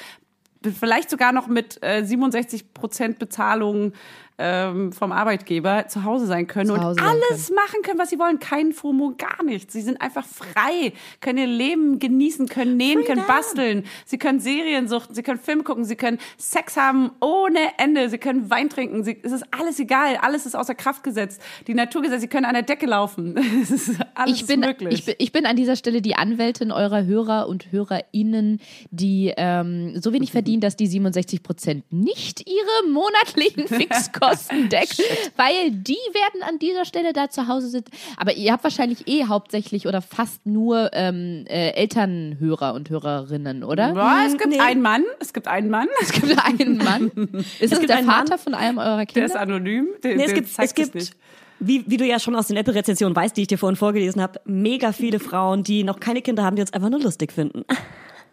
vielleicht 0.62 1.10
sogar 1.10 1.30
noch 1.32 1.46
mit 1.46 1.82
äh, 1.82 2.02
67 2.02 2.72
Prozent 2.72 3.18
Bezahlung 3.18 3.92
ähm, 4.38 4.92
vom 4.92 5.12
Arbeitgeber 5.12 5.88
zu 5.88 6.04
Hause 6.04 6.26
sein 6.26 6.46
können 6.46 6.70
und 6.70 6.82
Hause 6.82 7.00
sein 7.00 7.08
alles 7.08 7.50
machen 7.50 7.82
können, 7.82 7.98
was 7.98 8.10
sie 8.10 8.18
wollen. 8.18 8.38
Kein 8.38 8.72
FOMO, 8.72 9.14
gar 9.16 9.42
nichts. 9.42 9.72
Sie 9.72 9.80
sind 9.80 10.00
einfach 10.00 10.26
frei, 10.26 10.92
können 11.20 11.38
ihr 11.38 11.46
Leben 11.46 11.98
genießen, 11.98 12.46
können 12.48 12.76
nähen, 12.76 13.04
können 13.04 13.24
basteln. 13.26 13.84
Sie 14.04 14.18
können 14.18 14.40
Serien 14.40 14.88
suchten, 14.88 15.14
sie 15.14 15.22
können 15.22 15.40
Filme 15.40 15.62
gucken, 15.62 15.84
sie 15.84 15.96
können 15.96 16.18
Sex 16.36 16.76
haben 16.76 17.12
ohne 17.20 17.58
Ende, 17.78 18.10
sie 18.10 18.18
können 18.18 18.50
Wein 18.50 18.68
trinken. 18.68 19.04
Sie, 19.04 19.18
es 19.22 19.32
ist 19.32 19.44
alles 19.58 19.78
egal, 19.78 20.18
alles 20.20 20.44
ist 20.44 20.54
außer 20.54 20.74
Kraft 20.74 21.02
gesetzt. 21.02 21.40
Die 21.66 21.74
Naturgesetze, 21.74 22.20
sie 22.20 22.28
können 22.28 22.44
an 22.44 22.54
der 22.54 22.62
Decke 22.62 22.86
laufen. 22.86 23.34
Es 23.66 23.70
ist 23.70 23.98
alles 24.14 24.40
ich 24.42 24.46
bin, 24.46 24.60
möglich. 24.60 24.92
ich, 24.92 25.04
bin, 25.04 25.14
ich 25.18 25.32
bin 25.32 25.46
an 25.46 25.56
dieser 25.56 25.76
Stelle 25.76 26.02
die 26.02 26.14
Anwältin 26.14 26.70
eurer 26.70 27.04
Hörer 27.04 27.48
und 27.48 27.72
HörerInnen, 27.72 28.60
die 28.90 29.32
ähm, 29.36 29.98
so 30.00 30.12
wenig 30.12 30.30
verdienen, 30.36 30.60
dass 30.60 30.76
die 30.76 30.86
67 30.86 31.42
Prozent 31.42 31.84
nicht 31.90 32.46
ihre 32.46 32.92
monatlichen 32.92 33.66
Fixkosten 33.66 34.25
deckt, 34.70 34.98
weil 35.36 35.70
die 35.70 35.92
werden 36.12 36.42
an 36.48 36.58
dieser 36.58 36.84
Stelle 36.84 37.12
da 37.12 37.28
zu 37.30 37.48
Hause 37.48 37.68
sitzen. 37.68 37.90
Aber 38.16 38.34
ihr 38.34 38.52
habt 38.52 38.64
wahrscheinlich 38.64 39.06
eh 39.08 39.24
hauptsächlich 39.26 39.86
oder 39.86 40.02
fast 40.02 40.44
nur 40.46 40.90
ähm, 40.92 41.44
äh, 41.48 41.70
Elternhörer 41.70 42.74
und 42.74 42.90
Hörerinnen, 42.90 43.64
oder? 43.64 43.94
ja, 43.94 44.24
es 44.26 44.32
gibt 44.38 44.48
Nee. 44.48 44.60
einen 44.60 44.82
Mann, 44.82 45.04
es 45.20 45.32
gibt 45.32 45.48
einen 45.48 45.70
Mann, 45.70 45.88
Es 46.00 46.12
gibt 46.12 46.38
einen 46.44 46.76
Mann. 46.78 47.10
Ist 47.60 47.72
es 47.72 47.78
gibt 47.78 47.88
der 47.90 47.98
einen 47.98 48.06
Vater 48.06 48.30
Mann. 48.30 48.38
von 48.38 48.54
einem 48.54 48.78
eurer 48.78 48.96
der 48.98 49.06
Kinder? 49.06 49.26
ist 49.26 49.36
anonym. 49.36 49.88
Der, 50.02 50.16
Nee, 50.16 50.22
es 50.22 50.26
der 50.32 50.34
gibt, 50.42 50.50
es 50.58 50.74
gibt 50.74 50.94
nicht. 50.94 51.16
wie, 51.58 51.84
wie 51.86 51.96
du 51.96 52.04
ja 52.04 52.18
schon 52.18 52.34
aus 52.36 52.48
den 52.48 52.56
Apple-Rezensionen 52.56 53.14
weißt, 53.16 53.36
die 53.36 53.42
ich 53.42 53.48
dir 53.48 53.58
vorhin 53.58 53.76
vorgelesen 53.76 54.22
habe, 54.22 54.40
mega 54.44 54.92
viele 54.92 55.18
Frauen, 55.20 55.62
die 55.62 55.84
noch 55.84 56.00
keine 56.00 56.22
Kinder 56.22 56.42
haben, 56.44 56.56
die 56.56 56.62
uns 56.62 56.72
einfach 56.72 56.90
nur 56.90 57.00
lustig 57.00 57.32
finden. 57.32 57.64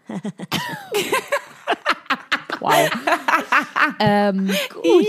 Wow. 2.64 2.90
ähm, 4.00 4.48
gut. 4.74 5.06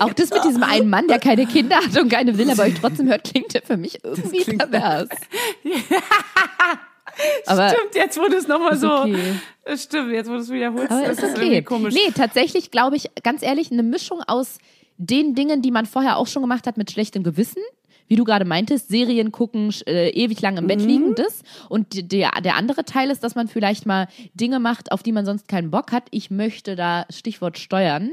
Auch 0.00 0.12
das 0.12 0.30
mit 0.30 0.44
diesem 0.44 0.62
einen 0.62 0.88
Mann, 0.88 1.08
der 1.08 1.18
keine 1.18 1.46
Kinder 1.46 1.76
hat 1.76 1.96
und 2.00 2.08
keine 2.08 2.38
will, 2.38 2.50
aber 2.50 2.62
euch 2.64 2.74
trotzdem 2.80 3.08
hört, 3.08 3.24
klingt 3.24 3.52
ja 3.52 3.60
für 3.62 3.76
mich 3.76 4.02
irgendwie 4.02 4.56
pervers. 4.56 5.08
Aber, 7.46 7.68
Stimmt, 7.68 7.94
jetzt 7.94 8.18
wurde 8.18 8.36
es 8.36 8.48
nochmal 8.48 8.76
so. 8.76 8.92
okay. 8.92 9.34
Stimmt, 9.76 10.12
jetzt 10.12 10.28
wurde 10.28 10.40
es 10.40 10.50
wiederholt. 10.50 10.90
aber 10.90 11.06
das 11.06 11.18
ist 11.18 11.36
okay. 11.36 11.62
komisch. 11.62 11.94
Nee, 11.94 12.10
tatsächlich 12.12 12.70
glaube 12.72 12.96
ich, 12.96 13.08
ganz 13.22 13.42
ehrlich, 13.42 13.70
eine 13.70 13.82
Mischung 13.82 14.20
aus 14.26 14.58
den 14.96 15.34
Dingen, 15.34 15.62
die 15.62 15.70
man 15.70 15.86
vorher 15.86 16.16
auch 16.16 16.26
schon 16.26 16.42
gemacht 16.42 16.66
hat 16.66 16.76
mit 16.76 16.90
schlechtem 16.90 17.22
Gewissen. 17.22 17.62
Wie 18.06 18.16
du 18.16 18.24
gerade 18.24 18.44
meintest, 18.44 18.88
Serien 18.88 19.32
gucken, 19.32 19.74
äh, 19.86 20.10
ewig 20.10 20.40
lang 20.40 20.56
im 20.56 20.66
Bett 20.66 20.80
liegen, 20.80 21.14
das. 21.14 21.42
Und 21.68 21.94
die, 21.94 22.06
der, 22.06 22.32
der 22.42 22.56
andere 22.56 22.84
Teil 22.84 23.10
ist, 23.10 23.24
dass 23.24 23.34
man 23.34 23.48
vielleicht 23.48 23.86
mal 23.86 24.08
Dinge 24.34 24.60
macht, 24.60 24.92
auf 24.92 25.02
die 25.02 25.12
man 25.12 25.24
sonst 25.24 25.48
keinen 25.48 25.70
Bock 25.70 25.92
hat. 25.92 26.04
Ich 26.10 26.30
möchte 26.30 26.76
da 26.76 27.06
Stichwort 27.10 27.58
steuern. 27.58 28.10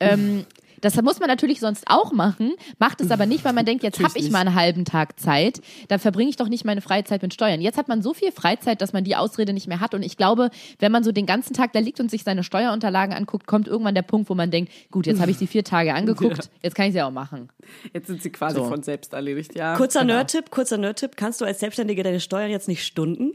Ähm, 0.00 0.44
das 0.82 1.00
muss 1.00 1.18
man 1.20 1.28
natürlich 1.28 1.60
sonst 1.60 1.84
auch 1.86 2.12
machen, 2.12 2.52
macht 2.78 3.00
es 3.00 3.10
aber 3.10 3.24
nicht, 3.24 3.44
weil 3.44 3.54
man 3.54 3.64
denkt, 3.64 3.82
jetzt 3.82 4.02
habe 4.02 4.18
ich 4.18 4.30
mal 4.30 4.40
einen 4.40 4.54
halben 4.54 4.84
Tag 4.84 5.18
Zeit, 5.18 5.60
dann 5.88 5.98
verbringe 5.98 6.28
ich 6.28 6.36
doch 6.36 6.48
nicht 6.48 6.64
meine 6.64 6.80
Freizeit 6.82 7.22
mit 7.22 7.32
Steuern. 7.32 7.60
Jetzt 7.62 7.78
hat 7.78 7.88
man 7.88 8.02
so 8.02 8.12
viel 8.12 8.32
Freizeit, 8.32 8.82
dass 8.82 8.92
man 8.92 9.04
die 9.04 9.16
Ausrede 9.16 9.52
nicht 9.54 9.68
mehr 9.68 9.80
hat. 9.80 9.94
Und 9.94 10.02
ich 10.02 10.16
glaube, 10.16 10.50
wenn 10.78 10.92
man 10.92 11.02
so 11.04 11.12
den 11.12 11.24
ganzen 11.24 11.54
Tag 11.54 11.72
da 11.72 11.78
liegt 11.78 12.00
und 12.00 12.10
sich 12.10 12.24
seine 12.24 12.44
Steuerunterlagen 12.44 13.14
anguckt, 13.14 13.46
kommt 13.46 13.68
irgendwann 13.68 13.94
der 13.94 14.02
Punkt, 14.02 14.28
wo 14.28 14.34
man 14.34 14.50
denkt, 14.50 14.72
gut, 14.90 15.06
jetzt 15.06 15.20
habe 15.20 15.30
ich 15.30 15.38
sie 15.38 15.46
vier 15.46 15.64
Tage 15.64 15.94
angeguckt, 15.94 16.50
jetzt 16.62 16.74
kann 16.74 16.86
ich 16.86 16.92
sie 16.92 17.02
auch 17.02 17.10
machen. 17.10 17.48
Jetzt 17.94 18.08
sind 18.08 18.22
sie 18.22 18.30
quasi 18.30 18.56
So. 18.56 18.64
von 18.64 18.82
selbst 18.82 19.12
erledigt, 19.14 19.54
ja. 19.54 19.76
Kurzer 19.76 20.00
Genau. 20.00 20.14
Nerd-Tipp, 20.14 20.50
kurzer 20.50 20.78
Nerd-Tipp. 20.78 21.16
Kannst 21.16 21.40
du 21.40 21.44
als 21.44 21.60
Selbstständige 21.60 22.02
deine 22.02 22.20
Steuern 22.20 22.50
jetzt 22.50 22.66
nicht 22.68 22.84
stunden? 22.84 23.32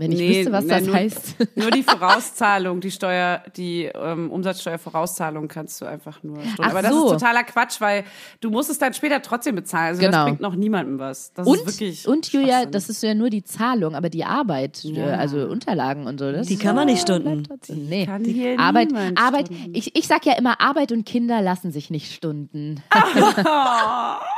Wenn 0.00 0.12
ich 0.12 0.18
Nee, 0.20 0.38
wüsste, 0.38 0.52
was 0.52 0.64
nee, 0.64 0.70
das 0.70 0.82
nur, 0.84 0.94
heißt. 0.94 1.34
Nur 1.56 1.70
die 1.72 1.82
Vorauszahlung, 1.88 2.80
die 2.80 2.90
Steuer, 2.92 3.42
die 3.56 3.90
ähm, 3.92 4.30
Umsatzsteuervorauszahlung 4.30 5.48
kannst 5.48 5.80
du 5.80 5.86
einfach 5.86 6.22
nur 6.22 6.36
stunden. 6.40 6.60
Ach 6.62 6.70
Aber 6.70 6.82
das 6.82 6.92
so. 6.92 7.06
ist 7.06 7.12
totaler 7.20 7.42
Quatsch, 7.42 7.80
weil 7.80 8.04
du 8.40 8.50
musst 8.50 8.70
es 8.70 8.78
dann 8.78 8.94
später 8.94 9.20
trotzdem 9.22 9.56
bezahlen. 9.56 9.88
Also 9.88 10.02
das 10.02 10.10
Genau. 10.12 10.24
bringt 10.26 10.40
noch 10.40 10.54
niemandem 10.54 11.00
was. 11.00 11.32
Das 11.34 11.46
ist 11.46 11.52
Und, 11.52 11.66
wirklich 11.66 12.06
und 12.06 12.32
Julia, 12.32 12.64
das 12.66 12.88
ist 12.88 13.02
ja 13.02 13.12
nur 13.14 13.28
die 13.28 13.42
Zahlung, 13.42 13.96
aber 13.96 14.08
die 14.08 14.24
Arbeit, 14.24 14.84
äh, 14.84 15.00
also 15.02 15.46
Unterlagen 15.48 16.06
und 16.06 16.20
so, 16.20 16.30
das 16.30 16.46
Die 16.46 16.56
kann 16.58 16.76
man 16.76 16.86
nicht 16.86 17.02
stunden. 17.02 17.42
Nee. 17.68 18.06
kann 18.06 18.24
hier 18.24 18.58
Arbeit, 18.60 18.90
Arbeit, 19.16 19.50
ich, 19.72 19.96
ich 19.96 20.06
sag 20.06 20.24
ja 20.26 20.34
immer, 20.34 20.60
Arbeit 20.60 20.92
und 20.92 21.06
Kinder 21.06 21.42
lassen 21.42 21.72
sich 21.72 21.90
nicht 21.90 22.12
stunden. 22.14 22.82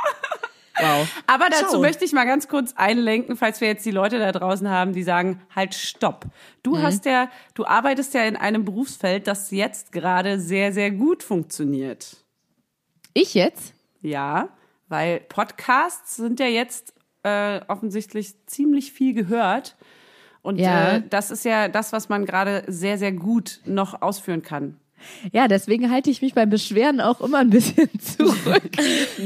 wow. 0.81 1.07
Aber 1.27 1.49
dazu 1.49 1.65
Schau. 1.73 1.79
möchte 1.79 2.03
ich 2.05 2.11
mal 2.13 2.25
ganz 2.25 2.47
kurz 2.47 2.73
einlenken, 2.75 3.35
falls 3.37 3.61
wir 3.61 3.67
jetzt 3.67 3.85
die 3.85 3.91
Leute 3.91 4.19
da 4.19 4.31
draußen 4.31 4.69
haben, 4.69 4.93
die 4.93 5.03
sagen, 5.03 5.41
halt 5.55 5.73
stopp. 5.75 6.25
Du 6.63 6.75
Mhm. 6.75 6.81
hast 6.83 7.05
ja, 7.05 7.29
du 7.53 7.65
arbeitest 7.65 8.13
ja 8.13 8.23
in 8.23 8.35
einem 8.35 8.65
Berufsfeld, 8.65 9.27
das 9.27 9.51
jetzt 9.51 9.91
gerade 9.91 10.39
sehr, 10.39 10.73
sehr 10.73 10.91
gut 10.91 11.23
funktioniert. 11.23 12.17
Ich 13.13 13.33
jetzt? 13.33 13.73
Ja, 14.01 14.49
weil 14.87 15.19
Podcasts 15.19 16.15
sind 16.15 16.39
ja 16.39 16.47
jetzt 16.47 16.93
äh, 17.23 17.61
offensichtlich 17.67 18.33
ziemlich 18.47 18.91
viel 18.93 19.13
gehört. 19.13 19.75
Und 20.41 20.57
Ja. 20.57 20.95
äh, 20.95 21.03
das 21.07 21.29
ist 21.29 21.45
ja 21.45 21.67
das, 21.67 21.93
was 21.93 22.09
man 22.09 22.25
gerade 22.25 22.63
sehr, 22.67 22.97
sehr 22.97 23.11
gut 23.11 23.59
noch 23.65 24.01
ausführen 24.01 24.41
kann. 24.41 24.79
Ja, 25.31 25.47
deswegen 25.47 25.89
halte 25.91 26.09
ich 26.09 26.21
mich 26.21 26.33
beim 26.33 26.49
Beschweren 26.49 27.01
auch 27.01 27.21
immer 27.21 27.39
ein 27.39 27.49
bisschen 27.49 27.89
zurück. 27.99 28.63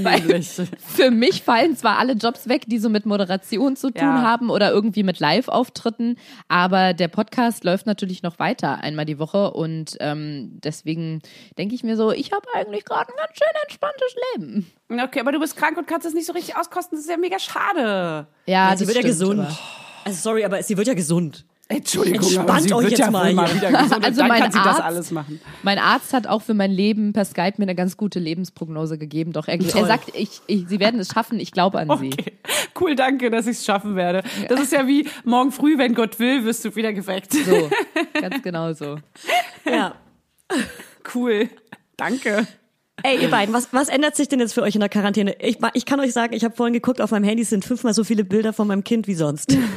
Weil 0.04 0.42
für 0.44 1.12
mich 1.12 1.42
fallen 1.44 1.76
zwar 1.78 1.98
alle 2.00 2.14
Jobs 2.14 2.48
weg, 2.48 2.64
die 2.68 2.80
so 2.80 2.90
mit 2.90 3.06
Moderation 3.06 3.76
zu 3.76 3.92
tun 3.92 4.02
Ja. 4.02 4.22
haben 4.22 4.50
oder 4.50 4.72
irgendwie 4.72 5.04
mit 5.04 5.20
Live-Auftritten, 5.20 6.18
aber 6.48 6.94
der 6.94 7.08
Podcast 7.08 7.64
läuft 7.64 7.86
natürlich 7.86 8.24
noch 8.24 8.40
weiter 8.40 8.82
einmal 8.84 9.06
die 9.06 9.20
Woche 9.20 9.52
und 9.52 9.98
ähm, 10.00 10.60
deswegen 10.64 11.22
denke 11.58 11.76
ich 11.76 11.84
mir 11.84 11.98
so, 11.98 12.12
ich 12.12 12.32
habe 12.32 12.46
eigentlich 12.54 12.86
gerade 12.86 13.10
ein 13.12 13.18
ganz 13.18 13.38
schön 13.38 13.62
entspanntes 13.64 14.16
Leben. 14.36 14.72
Okay, 15.04 15.20
aber 15.20 15.32
du 15.32 15.40
bist 15.40 15.56
krank 15.58 15.78
und 15.78 15.88
kannst 15.88 16.06
es 16.08 16.14
nicht 16.14 16.26
so 16.28 16.34
richtig 16.34 16.56
auskosten. 16.58 16.98
Das 16.98 17.06
ist 17.06 17.10
ja 17.12 17.18
mega 17.18 17.40
schade. 17.40 18.28
Ja, 18.46 18.70
Ja, 18.72 18.78
sie 18.78 18.86
das 18.86 18.94
wird 18.94 19.04
ja 19.06 19.12
stimmt, 19.12 19.20
gesund. 19.20 19.40
aber- 19.42 19.60
Also 20.06 20.18
sorry, 20.22 20.46
aber 20.46 20.62
sie 20.62 20.78
wird 20.78 20.88
ja 20.88 20.94
gesund. 20.94 21.46
Entschuldigung, 21.68 22.22
Entspannt 22.22 22.50
aber 22.50 22.60
sie 22.62 22.74
euch 22.74 22.82
wird 22.84 22.92
jetzt 22.92 23.00
ja 23.00 23.10
mal 23.12 23.34
mal 23.34 23.52
wieder 23.56 23.72
gesund. 23.72 23.92
und 23.96 24.06
Also 24.06 24.20
dann 24.20 24.28
mein 24.28 24.42
kann 24.42 24.52
sie 24.52 24.58
das 24.60 24.68
Arzt- 24.68 24.82
alles 24.82 25.12
machen. 25.12 25.42
Mein 25.64 25.80
Arzt 25.80 26.14
hat 26.14 26.28
auch 26.28 26.44
für 26.44 26.54
mein 26.54 26.70
Leben 26.72 27.12
per 27.12 27.26
Skype 27.26 27.54
mir 27.58 27.64
eine 27.64 27.74
ganz 27.74 27.98
gute 27.98 28.20
Lebensprognose 28.20 29.00
gegeben. 29.00 29.32
Doch 29.34 29.48
er, 29.48 29.60
er 29.60 29.86
sagt, 29.88 30.10
ich, 30.16 30.42
ich, 30.46 30.68
sie 30.68 30.80
werden 30.80 31.00
es 31.00 31.10
schaffen. 31.12 31.40
Ich 31.40 31.52
glaube 31.52 31.80
an 31.80 31.88
sie. 31.98 32.14
Okay. 32.14 32.34
Cool, 32.80 32.96
danke, 32.96 33.32
dass 33.32 33.48
ich 33.48 33.58
es 33.58 33.66
schaffen 33.66 33.96
werde. 33.96 34.22
Das 34.48 34.60
ist 34.60 34.74
ja 34.74 34.86
wie 34.86 35.08
morgen 35.24 35.52
früh, 35.52 35.78
wenn 35.80 35.96
Gott 35.96 36.20
will, 36.20 36.44
wirst 36.46 36.64
du 36.66 36.76
wieder 36.76 36.94
geweckt. 36.94 37.34
So, 37.34 37.70
ganz 38.22 38.42
genau 38.44 38.74
so. 38.74 38.98
Ja. 39.66 39.96
Cool. 41.16 41.50
Danke. 41.98 42.46
Ey, 43.04 43.22
ihr 43.22 43.30
beiden, 43.30 43.54
was, 43.54 43.68
was 43.72 43.90
ändert 43.90 44.16
sich 44.16 44.30
denn 44.30 44.40
jetzt 44.40 44.54
für 44.54 44.62
euch 44.62 44.74
in 44.76 44.80
der 44.80 44.90
Quarantäne? 44.90 45.36
Ich, 45.42 45.58
ich 45.74 45.86
kann 45.86 46.00
euch 46.00 46.14
sagen, 46.14 46.34
ich 46.34 46.44
habe 46.44 46.56
vorhin 46.56 46.74
geguckt, 46.74 47.02
auf 47.02 47.12
meinem 47.12 47.26
Handy 47.26 47.44
sind 47.44 47.66
fünfmal 47.66 47.94
so 47.94 48.04
viele 48.04 48.24
Bilder 48.24 48.54
von 48.54 48.68
meinem 48.68 48.84
Kind 48.84 49.08
wie 49.08 49.16
sonst. 49.16 49.56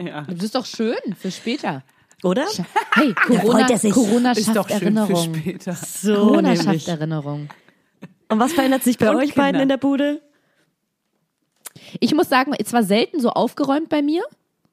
Ja. 0.00 0.22
Das 0.28 0.42
ist 0.44 0.54
doch 0.54 0.66
schön 0.66 0.96
für 1.18 1.30
später. 1.30 1.82
Oder? 2.22 2.46
Hey, 2.92 3.12
Corona, 3.14 3.42
freut 3.60 3.70
er 3.70 3.78
sich. 3.78 3.92
Corona 3.92 4.32
Ist 4.32 4.44
schafft 4.46 4.56
doch 4.56 4.68
schön 4.68 4.80
Erinnerung. 4.82 5.34
für 5.34 5.40
später. 5.40 5.74
So 5.74 6.14
Corona 6.14 6.52
nämlich. 6.52 6.62
schafft 6.84 6.88
Erinnerung. 6.88 7.48
Und 8.28 8.38
was 8.38 8.52
verändert 8.52 8.82
sich 8.82 8.98
bei 8.98 9.10
Und 9.10 9.16
euch 9.16 9.34
beiden 9.34 9.60
Kinder. 9.60 9.62
in 9.62 9.68
der 9.68 9.76
Bude? 9.78 10.20
Ich 12.00 12.14
muss 12.14 12.28
sagen, 12.28 12.52
es 12.58 12.72
war 12.72 12.82
selten 12.82 13.20
so 13.20 13.30
aufgeräumt 13.30 13.88
bei 13.88 14.02
mir. 14.02 14.22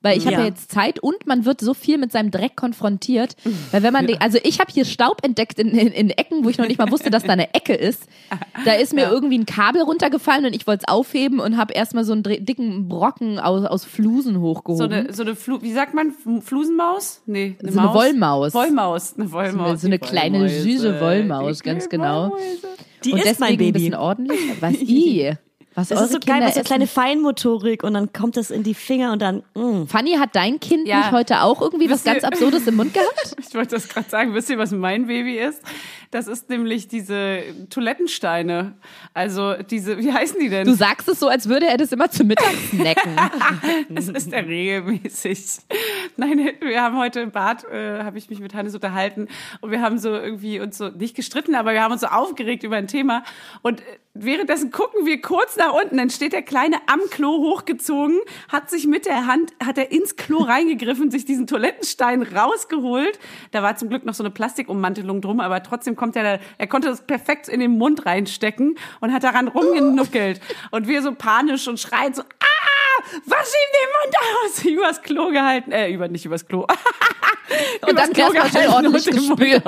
Weil 0.03 0.17
ich 0.17 0.25
habe 0.25 0.33
ja. 0.33 0.39
Ja. 0.41 0.45
jetzt 0.47 0.71
Zeit 0.71 0.99
und 0.99 1.27
man 1.27 1.45
wird 1.45 1.61
so 1.61 1.73
viel 1.75 1.97
mit 1.99 2.11
seinem 2.11 2.31
Dreck 2.31 2.55
konfrontiert. 2.55 3.35
Weil 3.71 3.83
wenn 3.83 3.93
man, 3.93 4.07
den, 4.07 4.19
also 4.19 4.39
ich 4.43 4.59
habe 4.59 4.71
hier 4.71 4.83
Staub 4.85 5.23
entdeckt 5.23 5.59
in, 5.59 5.69
in, 5.69 5.89
in 5.89 6.09
Ecken, 6.09 6.43
wo 6.43 6.49
ich 6.49 6.57
noch 6.57 6.67
nicht 6.67 6.79
mal 6.79 6.89
wusste, 6.91 7.11
dass 7.11 7.23
da 7.23 7.33
eine 7.33 7.53
Ecke 7.53 7.73
ist. 7.75 8.03
Da 8.65 8.73
ist 8.73 8.93
mir 8.93 9.09
irgendwie 9.09 9.37
ein 9.37 9.45
Kabel 9.45 9.83
runtergefallen 9.83 10.45
und 10.45 10.55
ich 10.55 10.65
wollte 10.65 10.85
es 10.87 10.91
aufheben 10.91 11.39
und 11.39 11.55
habe 11.57 11.73
erstmal 11.73 12.03
so 12.03 12.13
einen 12.13 12.23
dicken 12.23 12.87
Brocken 12.87 13.39
aus, 13.39 13.63
aus 13.65 13.85
Flusen 13.85 14.33
So 14.35 14.41
hochgehoben. 14.41 14.91
eine, 14.91 15.13
so 15.13 15.21
eine 15.21 15.35
Flu 15.35 15.61
wie 15.61 15.71
sagt 15.71 15.93
man? 15.93 16.11
Flusenmaus? 16.41 17.21
Nee, 17.27 17.55
eine 17.61 17.71
So 17.71 17.79
eine 17.79 17.87
Maus? 17.89 17.95
Wollmaus. 17.95 18.53
Wollmaus. 18.55 19.13
Eine 19.17 19.31
Wollmaus. 19.31 19.81
So 19.81 19.87
eine 19.87 19.99
die 19.99 20.05
kleine, 20.07 20.39
Wollmäuse. 20.39 20.61
süße 20.61 20.99
Wollmaus, 20.99 21.57
Die 21.59 21.63
ganz 21.63 21.89
genau. 21.89 22.35
Die 23.03 23.13
und 23.13 23.19
ist 23.19 23.25
deswegen 23.25 23.39
mein 23.39 23.51
ein 23.51 23.57
Baby. 23.57 23.71
bisschen 23.73 23.95
ordentlich. 23.95 24.39
Was 24.61 24.73
i? 24.81 25.33
Was 25.73 25.87
Das 25.87 26.01
ist 26.01 26.11
so 26.11 26.19
Kinder 26.19 26.39
geil, 26.39 26.47
was 26.49 26.55
so 26.55 26.61
kleine 26.63 26.85
Feinmotorik 26.85 27.83
und 27.83 27.93
dann 27.93 28.11
kommt 28.11 28.35
das 28.35 28.51
in 28.51 28.63
die 28.63 28.73
Finger 28.73 29.13
und 29.13 29.21
dann, 29.21 29.41
mm. 29.53 29.85
Fanny, 29.87 30.13
hat 30.17 30.35
dein 30.35 30.59
Kind 30.59 30.85
Ja. 30.87 30.97
nicht 30.99 31.11
heute 31.11 31.41
auch 31.43 31.61
irgendwie 31.61 31.85
was 31.89 31.99
Wisst 31.99 32.07
ihr- 32.07 32.13
ganz 32.13 32.23
Absurdes 32.25 32.67
im 32.67 32.75
Mund 32.75 32.93
gehabt? 32.93 33.35
Ich 33.39 33.55
wollte 33.55 33.75
das 33.75 33.87
gerade 33.89 34.09
sagen. 34.09 34.33
Wisst 34.33 34.49
ihr, 34.49 34.57
was 34.57 34.71
mein 34.71 35.07
Baby 35.07 35.37
ist? 35.37 35.61
Das 36.11 36.27
ist 36.27 36.49
nämlich 36.49 36.87
diese 36.87 37.41
Toilettensteine. 37.69 38.73
Also 39.13 39.55
diese, 39.69 39.97
wie 39.97 40.11
heißen 40.11 40.39
die 40.39 40.49
denn? 40.49 40.65
Du 40.65 40.73
sagst 40.73 41.07
es 41.09 41.19
so, 41.19 41.27
als 41.27 41.47
würde 41.49 41.67
er 41.67 41.77
das 41.77 41.91
immer 41.91 42.09
zu 42.09 42.23
Mittag 42.23 42.53
snacken. 42.69 43.15
Das 43.89 44.07
ist 44.07 44.31
er 44.31 44.45
regelmäßig. 44.47 45.59
Nein, 46.17 46.51
wir 46.59 46.81
haben 46.81 46.97
heute 46.97 47.21
im 47.21 47.31
Bad, 47.31 47.63
äh, 47.65 48.03
habe 48.03 48.17
ich 48.17 48.29
mich 48.29 48.39
mit 48.39 48.53
Hannes 48.53 48.75
unterhalten 48.75 49.27
und 49.61 49.71
wir 49.71 49.81
haben 49.81 49.97
so 49.97 50.13
irgendwie 50.13 50.59
uns 50.59 50.77
so 50.77 50.89
nicht 50.89 51.15
gestritten, 51.15 51.55
aber 51.55 51.73
wir 51.73 51.81
haben 51.81 51.91
uns 51.91 52.01
so 52.01 52.07
aufgeregt 52.07 52.63
über 52.63 52.75
ein 52.75 52.87
Thema 52.87 53.23
und 53.61 53.79
äh, 53.79 53.83
währenddessen 54.13 54.71
gucken 54.71 55.05
wir 55.05 55.21
kurz 55.21 55.55
nach 55.55 55.71
unten, 55.71 55.97
dann 55.97 56.09
steht 56.09 56.33
der 56.33 56.41
Kleine 56.41 56.77
am 56.87 56.99
Klo 57.09 57.37
hochgezogen, 57.37 58.19
hat 58.49 58.69
sich 58.69 58.87
mit 58.87 59.05
der 59.05 59.25
Hand, 59.25 59.53
hat 59.63 59.77
er 59.77 59.91
ins 59.91 60.17
Klo 60.17 60.39
reingegriffen, 60.39 61.11
sich 61.11 61.23
diesen 61.23 61.47
Toilettenstein 61.47 62.23
rausgeholt. 62.23 63.17
Da 63.51 63.63
war 63.63 63.77
zum 63.77 63.87
Glück 63.87 64.05
noch 64.05 64.13
so 64.13 64.23
eine 64.23 64.31
Plastikummantelung 64.31 65.21
drum, 65.21 65.39
aber 65.39 65.63
trotzdem 65.63 65.95
kommt 65.95 66.17
er 66.17 66.37
da, 66.37 66.43
er 66.57 66.67
konnte 66.67 66.89
das 66.89 67.05
perfekt 67.05 67.47
in 67.47 67.61
den 67.61 67.77
Mund 67.77 68.05
reinstecken 68.05 68.77
und 68.99 69.13
hat 69.13 69.23
daran 69.23 69.47
rumgenuckelt 69.47 70.41
und 70.71 70.87
wir 70.87 71.01
so 71.01 71.13
panisch 71.13 71.67
und 71.67 71.79
schreien 71.79 72.13
so, 72.13 72.23
ah, 72.23 72.50
was 73.25 73.53
ihm 73.53 73.69
den 73.79 73.89
Mund 73.97 74.15
aus? 74.45 74.65
Übers 74.65 75.01
Klo 75.01 75.29
gehalten, 75.29 75.71
äh, 75.71 75.91
über, 75.91 76.07
nicht 76.07 76.25
übers 76.25 76.45
Klo. 76.45 76.61
Und 77.87 77.97
dann 77.97 78.13
Klo 78.13 78.31
erstmal 78.31 78.63
schön 78.63 78.71
ordentlich 78.71 79.05
gespült. 79.05 79.63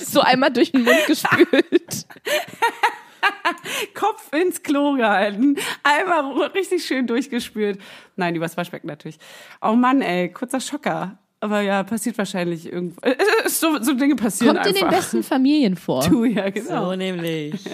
So 0.00 0.20
einmal 0.20 0.50
durch 0.50 0.72
den 0.72 0.84
Mund 0.84 1.06
gespült. 1.06 2.06
Kopf 3.94 4.32
ins 4.32 4.62
Klo 4.62 4.94
gehalten, 4.94 5.56
einmal 5.82 6.48
richtig 6.48 6.84
schön 6.84 7.06
durchgespült. 7.06 7.80
Nein, 8.16 8.34
übers 8.34 8.56
Waschbecken 8.56 8.86
natürlich. 8.86 9.18
Oh 9.60 9.72
Mann, 9.72 10.00
ey, 10.00 10.32
kurzer 10.32 10.60
Schocker. 10.60 11.18
Aber 11.40 11.60
ja, 11.60 11.82
passiert 11.84 12.18
wahrscheinlich 12.18 12.70
irgendwo. 12.72 13.00
So, 13.46 13.80
so 13.80 13.92
Dinge 13.94 14.16
passieren 14.16 14.56
Kommt 14.56 14.68
in 14.68 14.74
den 14.74 14.84
einfach. 14.84 14.98
besten 14.98 15.22
Familien 15.22 15.76
vor. 15.76 16.02
Du, 16.08 16.24
ja, 16.24 16.50
genau. 16.50 16.90
so 16.90 16.96
nämlich. 16.96 17.64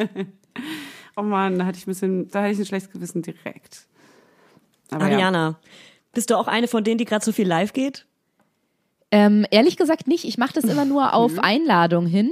Oh 1.16 1.22
Mann, 1.22 1.58
da 1.58 1.66
hatte 1.66 1.78
ich 1.78 1.86
ein 1.86 1.90
bisschen, 1.90 2.28
da 2.30 2.42
hatte 2.42 2.52
ich 2.52 2.58
ein 2.58 2.66
schlechtes 2.66 2.92
Gewissen 2.92 3.22
direkt. 3.22 3.86
Aber 4.94 5.08
ja. 5.08 5.14
Ariana, 5.14 5.58
bist 6.12 6.30
du 6.30 6.36
auch 6.36 6.46
eine 6.46 6.68
von 6.68 6.84
denen, 6.84 6.98
die 6.98 7.04
gerade 7.04 7.24
so 7.24 7.32
viel 7.32 7.46
live 7.46 7.72
geht? 7.72 8.06
Ähm, 9.10 9.46
ehrlich 9.50 9.76
gesagt 9.76 10.06
nicht. 10.06 10.24
Ich 10.24 10.38
mache 10.38 10.54
das 10.54 10.64
immer 10.64 10.84
nur 10.84 11.14
auf 11.14 11.38
Einladung 11.38 12.06
hin. 12.06 12.30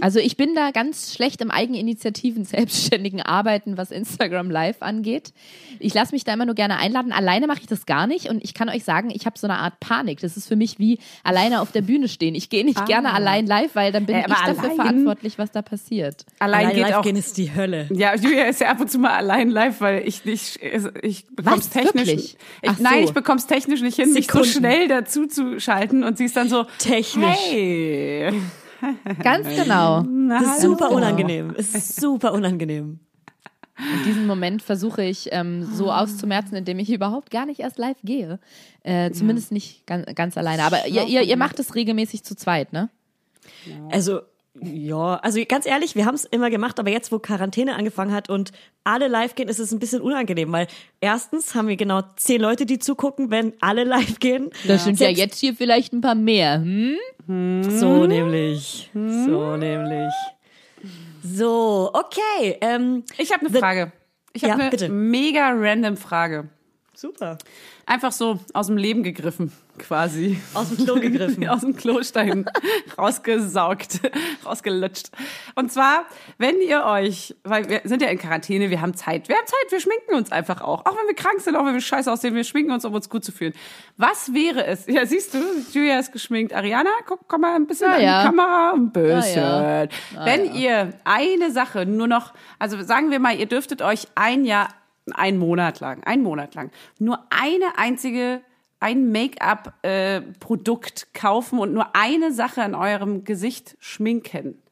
Also 0.00 0.20
ich 0.20 0.38
bin 0.38 0.54
da 0.54 0.70
ganz 0.70 1.14
schlecht 1.14 1.42
im 1.42 1.50
Eigeninitiativen, 1.50 2.44
selbstständigen 2.46 3.20
Arbeiten, 3.20 3.76
was 3.76 3.90
Instagram 3.90 4.50
Live 4.50 4.76
angeht. 4.80 5.34
Ich 5.80 5.92
lasse 5.92 6.14
mich 6.14 6.24
da 6.24 6.32
immer 6.32 6.46
nur 6.46 6.54
gerne 6.54 6.78
einladen. 6.78 7.12
Alleine 7.12 7.46
mache 7.46 7.60
ich 7.60 7.66
das 7.66 7.84
gar 7.84 8.06
nicht 8.06 8.30
und 8.30 8.42
ich 8.42 8.54
kann 8.54 8.70
euch 8.70 8.84
sagen, 8.84 9.10
ich 9.12 9.26
habe 9.26 9.38
so 9.38 9.46
eine 9.46 9.58
Art 9.58 9.78
Panik. 9.78 10.20
Das 10.20 10.38
ist 10.38 10.48
für 10.48 10.56
mich 10.56 10.78
wie 10.78 10.98
alleine 11.24 11.60
auf 11.60 11.72
der 11.72 11.82
Bühne 11.82 12.08
stehen. 12.08 12.34
Ich 12.34 12.48
gehe 12.48 12.64
nicht 12.64 12.86
gerne 12.86 13.12
allein 13.12 13.46
live, 13.46 13.74
weil 13.74 13.92
dann 13.92 14.06
bin 14.06 14.14
Äh, 14.16 14.20
ich 14.20 14.26
dafür 14.28 14.62
allein- 14.64 14.76
verantwortlich, 14.76 15.36
was 15.38 15.50
da 15.52 15.60
passiert. 15.60 16.24
Allein, 16.38 16.70
geht 16.70 16.78
live 16.78 16.94
auch. 16.96 17.02
gehen 17.02 17.16
ist 17.16 17.36
die 17.36 17.54
Hölle. 17.54 17.86
Ja, 17.92 18.14
Julia 18.16 18.44
ist 18.46 18.62
ja 18.62 18.70
ab 18.70 18.80
und 18.80 18.90
zu 18.90 18.98
mal 18.98 19.10
allein 19.10 19.50
live, 19.50 19.82
weil 19.82 20.08
ich 20.08 20.24
nicht, 20.24 20.58
ich 21.02 21.26
bekomm's 21.26 21.66
Was? 21.66 21.70
technisch. 21.70 22.08
Ich, 22.08 22.36
Ach 22.66 22.78
Nein, 22.78 23.02
so. 23.02 23.08
ich 23.08 23.12
bekomm's 23.14 23.46
technisch 23.46 23.82
nicht 23.82 23.96
hin, 23.96 24.14
mich 24.14 24.26
so 24.26 24.42
Sekunden. 24.42 24.58
schnell 24.58 24.88
dazu 24.88 25.26
zu 25.26 25.60
schalten 25.60 26.02
und 26.02 26.16
sie 26.16 26.24
ist 26.24 26.36
dann 26.36 26.48
so 26.48 26.64
Technisch. 26.78 27.36
Hey. 27.50 28.32
Ganz 29.22 29.48
genau. 29.48 30.02
Das 30.28 30.42
ist 30.42 30.60
super 30.62 30.88
genau. 30.88 30.96
unangenehm. 30.96 31.54
Es 31.56 31.74
ist 31.74 32.00
super 32.00 32.32
unangenehm. 32.32 33.00
In 33.78 34.04
diesem 34.04 34.26
Moment 34.26 34.62
versuche 34.62 35.02
ich 35.02 35.28
ähm, 35.32 35.62
so 35.64 35.92
auszumerzen, 35.92 36.56
indem 36.56 36.78
ich 36.78 36.90
überhaupt 36.90 37.30
gar 37.30 37.44
nicht 37.44 37.60
erst 37.60 37.76
live 37.76 37.98
gehe. 38.02 38.38
Äh, 38.82 39.10
zumindest 39.10 39.52
nicht 39.52 39.86
ganz, 39.86 40.06
ganz 40.14 40.38
alleine. 40.38 40.62
Aber 40.62 40.86
ihr, 40.86 41.04
ihr, 41.04 41.22
ihr 41.22 41.36
macht 41.36 41.58
es 41.58 41.74
regelmäßig 41.74 42.24
zu 42.24 42.34
zweit, 42.34 42.72
ne? 42.72 42.88
Also, 43.90 44.20
ja, 44.62 45.16
also 45.16 45.40
ganz 45.48 45.66
ehrlich, 45.66 45.94
wir 45.94 46.04
haben 46.06 46.14
es 46.14 46.24
immer 46.24 46.50
gemacht, 46.50 46.78
aber 46.80 46.90
jetzt, 46.90 47.12
wo 47.12 47.18
Quarantäne 47.18 47.74
angefangen 47.76 48.12
hat 48.12 48.28
und 48.30 48.52
alle 48.84 49.08
live 49.08 49.34
gehen, 49.34 49.48
ist 49.48 49.58
es 49.58 49.72
ein 49.72 49.78
bisschen 49.78 50.00
unangenehm, 50.00 50.52
weil 50.52 50.66
erstens 51.00 51.54
haben 51.54 51.68
wir 51.68 51.76
genau 51.76 52.02
zehn 52.16 52.40
Leute, 52.40 52.66
die 52.66 52.78
zugucken, 52.78 53.30
wenn 53.30 53.52
alle 53.60 53.84
live 53.84 54.18
gehen. 54.20 54.50
Das 54.66 54.84
sind 54.84 54.98
ja 55.00 55.08
jetzt 55.08 55.38
hier 55.38 55.54
vielleicht 55.54 55.92
ein 55.92 56.00
paar 56.00 56.14
mehr. 56.14 56.60
Hm? 56.60 56.96
So 57.68 58.06
nämlich. 58.06 58.90
So 58.94 59.56
nämlich. 59.56 60.12
So, 61.22 61.90
okay. 61.92 62.56
Ähm, 62.60 63.04
Ich 63.18 63.32
habe 63.32 63.46
eine 63.46 63.58
Frage. 63.58 63.92
Ich 64.32 64.44
habe 64.44 64.52
Ja, 64.52 64.58
eine 64.58 64.70
bitte. 64.70 64.88
mega 64.88 65.50
random 65.50 65.96
Frage. 65.96 66.48
Super. 66.96 67.38
Einfach 67.84 68.12
so 68.12 68.40
aus 68.52 68.66
dem 68.66 68.76
Leben 68.76 69.02
gegriffen, 69.02 69.52
quasi. 69.78 70.40
Aus 70.54 70.70
dem 70.70 70.84
Klo 70.84 70.94
gegriffen. 70.96 71.48
aus 71.48 71.60
dem 71.60 71.76
Klostein 71.76 72.46
rausgesaugt, 72.98 74.00
rausgelutscht. 74.44 75.10
Und 75.54 75.72
zwar, 75.72 76.06
wenn 76.38 76.60
ihr 76.60 76.84
euch, 76.84 77.36
weil 77.44 77.68
wir 77.68 77.80
sind 77.84 78.02
ja 78.02 78.08
in 78.08 78.18
Quarantäne, 78.18 78.70
wir 78.70 78.80
haben 78.80 78.94
Zeit. 78.94 79.28
Wir 79.28 79.36
haben 79.36 79.46
Zeit, 79.46 79.70
wir 79.70 79.80
schminken 79.80 80.14
uns 80.14 80.32
einfach 80.32 80.62
auch. 80.62 80.86
Auch 80.86 80.96
wenn 80.96 81.06
wir 81.06 81.14
krank 81.14 81.40
sind, 81.40 81.56
auch 81.56 81.64
wenn 81.64 81.74
wir 81.74 81.80
scheiße 81.80 82.10
aussehen, 82.10 82.34
wir 82.34 82.44
schminken 82.44 82.72
uns, 82.72 82.84
um 82.84 82.94
uns 82.94 83.08
gut 83.08 83.24
zu 83.24 83.32
fühlen. 83.32 83.52
Was 83.96 84.32
wäre 84.34 84.66
es? 84.66 84.86
Ja, 84.86 85.06
siehst 85.06 85.34
du, 85.34 85.38
Julia 85.72 85.98
ist 85.98 86.12
geschminkt. 86.12 86.52
Ariana, 86.54 86.90
guck, 87.06 87.28
komm 87.28 87.42
mal 87.42 87.54
ein 87.54 87.66
bisschen 87.66 87.90
Ja, 87.90 87.96
an 87.96 88.02
ja. 88.02 88.20
die 88.22 88.26
Kamera. 88.28 88.72
Ein 88.72 88.90
bisschen. 88.90 89.42
Ja, 89.42 89.82
ja. 89.84 89.88
wenn 90.24 90.54
ihr 90.54 90.94
eine 91.04 91.50
Sache 91.50 91.86
nur 91.86 92.08
noch, 92.08 92.32
also 92.58 92.82
sagen 92.82 93.10
wir 93.10 93.20
mal, 93.20 93.36
ihr 93.36 93.46
dürftet 93.46 93.82
euch 93.82 94.06
ein 94.14 94.44
Jahr, 94.44 94.68
einen 95.12 95.38
Monat 95.38 95.80
lang, 95.80 96.04
einen 96.04 96.22
Monat 96.22 96.54
lang, 96.54 96.70
nur 96.98 97.24
eine 97.30 97.78
einzige 97.78 98.42
ein 98.78 99.10
Make-up-Produkt 99.10 101.14
kaufen 101.14 101.58
und 101.58 101.72
nur 101.72 101.96
eine 101.96 102.30
Sache 102.32 102.62
an 102.62 102.74
eurem 102.74 103.24
Gesicht 103.24 103.74
schminken. 103.80 104.62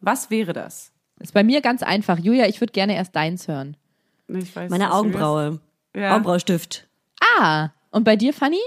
Was 0.00 0.30
wäre 0.30 0.52
das? 0.52 0.92
Ist 1.18 1.32
bei 1.32 1.42
mir 1.42 1.62
ganz 1.62 1.82
einfach. 1.82 2.18
Julia, 2.18 2.46
ich 2.46 2.60
würde 2.60 2.72
gerne 2.72 2.94
erst 2.94 3.16
deins 3.16 3.48
hören. 3.48 3.78
Ich 4.28 4.54
weiß, 4.54 4.70
Meine 4.70 4.92
Augenbraue. 4.92 5.60
Ja. 5.94 6.12
Augenbraustift. 6.12 6.86
Ah, 7.38 7.70
Und 7.94 8.02
bei 8.02 8.16
dir, 8.16 8.32
Fanny? 8.32 8.58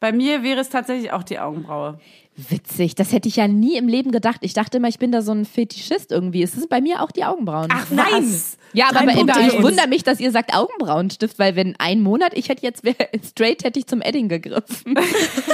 Bei 0.00 0.12
mir 0.12 0.42
wäre 0.42 0.60
es 0.60 0.68
tatsächlich 0.68 1.10
auch 1.10 1.22
die 1.22 1.38
Augenbraue. 1.38 1.98
Witzig, 2.36 2.94
das 2.94 3.12
hätte 3.12 3.26
ich 3.26 3.36
ja 3.36 3.48
nie 3.48 3.78
im 3.78 3.88
Leben 3.88 4.12
gedacht. 4.12 4.40
Ich 4.42 4.52
dachte 4.52 4.76
immer, 4.76 4.88
ich 4.88 4.98
bin 4.98 5.10
da 5.10 5.22
so 5.22 5.32
ein 5.32 5.46
Fetischist 5.46 6.12
irgendwie. 6.12 6.42
Es 6.42 6.54
ist 6.54 6.68
bei 6.68 6.82
mir 6.82 7.02
auch 7.02 7.10
die 7.10 7.24
Augenbrauen. 7.24 7.68
nein! 7.90 8.34
ja, 8.74 8.90
aber, 8.90 9.00
aber 9.00 9.40
ich 9.40 9.62
wundere 9.62 9.88
mich, 9.88 10.04
dass 10.04 10.20
ihr 10.20 10.30
sagt 10.30 10.54
Augenbrauenstift, 10.54 11.38
weil 11.38 11.56
wenn 11.56 11.74
ein 11.78 12.02
Monat, 12.02 12.32
ich 12.34 12.50
hätte 12.50 12.62
jetzt 12.64 12.82
straight 13.26 13.64
hätte 13.64 13.78
ich 13.78 13.86
zum 13.86 14.02
Edding 14.02 14.28
gegriffen. 14.28 14.94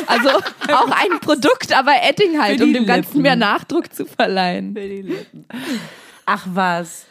Also 0.09 0.31
auch 0.31 0.91
ein 0.91 1.21
Produkt, 1.21 1.73
aber 1.73 1.93
Edding 2.03 2.43
halt, 2.43 2.61
um 2.61 2.73
dem 2.73 2.87
Ganzen 2.87 3.11
Lippen. 3.11 3.23
mehr 3.23 3.37
Nachdruck 3.37 3.95
zu 3.95 4.05
verleihen. 4.05 4.77
Ach 6.27 6.45
was. 6.53 7.07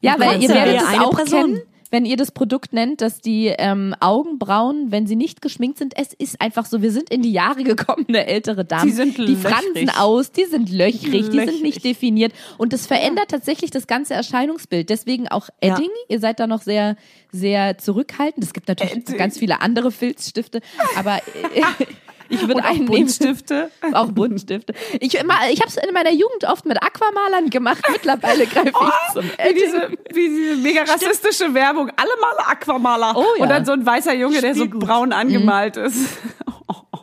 Ja, 0.00 0.16
weil 0.18 0.42
ihr 0.42 0.48
werdet 0.48 0.82
es 0.82 0.98
auch 0.98 1.14
Person? 1.14 1.54
kennen, 1.54 1.62
wenn 1.90 2.04
ihr 2.04 2.16
das 2.16 2.30
Produkt 2.30 2.72
nennt, 2.72 3.00
dass 3.00 3.20
die 3.20 3.46
ähm, 3.48 3.94
Augenbrauen, 4.00 4.90
wenn 4.92 5.06
sie 5.06 5.16
nicht 5.16 5.42
geschminkt 5.42 5.78
sind, 5.78 5.92
es 5.96 6.12
ist 6.12 6.40
einfach 6.40 6.64
so, 6.66 6.82
wir 6.82 6.92
sind 6.92 7.10
in 7.10 7.22
die 7.22 7.32
Jahre 7.32 7.64
gekommen, 7.64 8.06
eine 8.08 8.26
ältere 8.26 8.64
Dame. 8.64 8.84
Die 8.84 8.92
sind 8.92 9.18
die 9.18 9.36
fransen 9.36 9.74
löchrig. 9.74 9.98
aus, 9.98 10.30
die 10.32 10.44
sind 10.44 10.70
löchrig, 10.70 11.00
die 11.10 11.22
sind 11.22 11.34
Löchrig. 11.34 11.62
nicht 11.62 11.84
definiert 11.84 12.32
und 12.58 12.72
das 12.72 12.86
verändert 12.86 13.28
tatsächlich 13.30 13.70
das 13.70 13.86
ganze 13.86 14.14
Erscheinungsbild. 14.14 14.88
Deswegen 14.88 15.28
auch 15.28 15.48
Ja. 15.62 15.74
Edding, 15.74 15.90
ihr 16.08 16.20
seid 16.20 16.38
da 16.40 16.46
noch 16.46 16.62
sehr, 16.62 16.96
sehr 17.32 17.78
zurückhaltend. 17.78 18.44
Es 18.44 18.52
gibt 18.52 18.68
natürlich 18.68 18.96
Edding. 18.96 19.16
ganz 19.16 19.38
viele 19.38 19.60
andere 19.60 19.90
Filzstifte, 19.90 20.60
aber 20.96 21.16
äh, 21.16 21.20
ich 22.30 22.46
würde 22.46 22.64
einen. 22.64 22.86
Buntstifte. 22.86 23.70
Auch 23.92 24.10
Buntstifte. 24.12 24.72
Ich, 25.00 25.14
immer, 25.18 25.34
ich 25.50 25.60
habe 25.60 25.68
es 25.68 25.76
in 25.76 25.92
meiner 25.92 26.12
Jugend 26.12 26.44
oft 26.44 26.64
mit 26.64 26.82
Aquamalern 26.82 27.50
gemacht. 27.50 27.82
Mittlerweile 27.90 28.46
greife 28.46 28.68
ich 28.70 29.12
zum 29.12 29.24
Wie 29.24 29.54
diese, 29.54 29.90
wie 30.14 30.28
diese 30.28 30.56
mega 30.56 30.82
rassistische 30.82 31.52
Werbung. 31.52 31.90
Alle 31.96 32.10
Maler 32.20 32.48
Aquamaler. 32.50 33.12
Oh 33.16 33.24
ja. 33.36 33.42
Und 33.42 33.48
dann 33.50 33.64
so 33.64 33.72
ein 33.72 33.84
weißer 33.84 34.14
Junge, 34.14 34.40
der 34.40 34.54
so 34.54 34.66
braun 34.68 35.12
angemalt 35.12 35.76
ist. 35.76 36.18
Oh, 36.46 36.74
oh. 36.92 36.98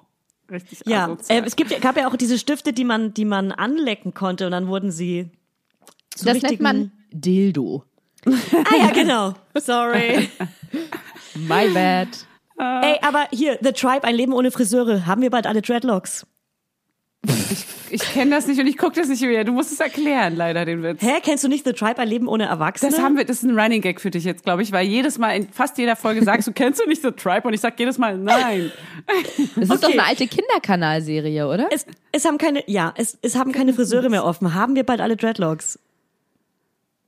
Richtig 0.49 0.79
Ja, 0.85 1.15
äh, 1.27 1.41
es 1.45 1.55
gibt, 1.57 1.79
gab 1.81 1.97
ja 1.97 2.07
auch 2.07 2.15
diese 2.15 2.37
Stifte, 2.39 2.71
die 2.73 2.85
man, 2.85 3.13
die 3.13 3.25
man 3.25 3.51
anlecken 3.51 4.13
konnte 4.13 4.45
und 4.45 4.51
dann 4.53 4.67
wurden 4.67 4.91
sie 4.91 5.29
zu 6.15 6.23
Das 6.25 6.33
nennt 6.33 6.43
richtigen- 6.45 6.63
man 6.63 6.91
Dildo. 7.11 7.83
Ah 8.25 8.75
ja, 8.77 8.91
genau. 8.91 9.33
Sorry. 9.55 10.29
My 11.35 11.67
bad. 11.69 12.07
Ey, 12.59 12.97
aber 13.01 13.27
hier, 13.31 13.57
The 13.61 13.71
Tribe, 13.71 14.03
ein 14.03 14.15
Leben 14.15 14.33
ohne 14.33 14.49
Friseure. 14.51 15.05
Haben 15.05 15.21
wir 15.21 15.29
bald 15.29 15.45
alle 15.47 15.61
Dreadlocks? 15.61 16.25
Ich 17.89 18.01
kenne 18.01 18.31
das 18.31 18.47
nicht 18.47 18.59
und 18.59 18.67
ich 18.67 18.77
gucke 18.77 18.99
das 18.99 19.07
nicht 19.09 19.21
mehr. 19.21 19.43
Du 19.43 19.51
musst 19.51 19.71
es 19.71 19.79
erklären, 19.79 20.35
leider, 20.35 20.65
den 20.65 20.83
Witz. 20.83 21.01
Hä, 21.01 21.19
kennst 21.23 21.43
du 21.43 21.47
nicht 21.47 21.65
The 21.65 21.73
Tribe, 21.73 21.99
ein 21.99 22.07
Leben 22.07 22.27
ohne 22.27 22.45
Erwachsene? 22.45 22.91
Das 22.91 22.99
haben 23.01 23.15
wir, 23.17 23.25
das 23.25 23.37
ist 23.37 23.43
ein 23.43 23.57
Running 23.57 23.81
Gag 23.81 24.01
für 24.01 24.11
dich 24.11 24.23
jetzt, 24.23 24.43
glaube 24.43 24.61
ich, 24.61 24.71
weil 24.71 24.85
jedes 24.85 25.17
Mal 25.17 25.31
in 25.37 25.49
fast 25.49 25.77
jeder 25.77 25.95
Folge 25.95 26.23
sagst 26.23 26.47
du, 26.47 26.51
kennst 26.53 26.79
du 26.81 26.87
nicht 26.87 27.01
The 27.01 27.11
Tribe? 27.11 27.47
Und 27.47 27.53
ich 27.53 27.61
sag 27.61 27.79
jedes 27.79 27.97
Mal, 27.97 28.17
nein. 28.17 28.71
Das 29.55 29.69
ist 29.69 29.83
doch 29.83 29.89
Okay. 29.89 29.93
eine 29.99 30.07
alte 30.07 30.27
Kinderkanalserie, 30.27 31.47
oder? 31.47 31.67
es, 31.71 31.85
es 32.11 32.25
haben 32.25 32.37
keine, 32.37 32.63
ja, 32.69 32.93
es, 32.97 33.17
es 33.21 33.35
haben 33.37 33.51
keine 33.51 33.73
Friseure 33.73 34.09
mehr 34.09 34.25
offen. 34.25 34.53
Haben 34.53 34.75
wir 34.75 34.83
bald 34.83 34.99
alle 35.01 35.15
Dreadlocks? 35.15 35.79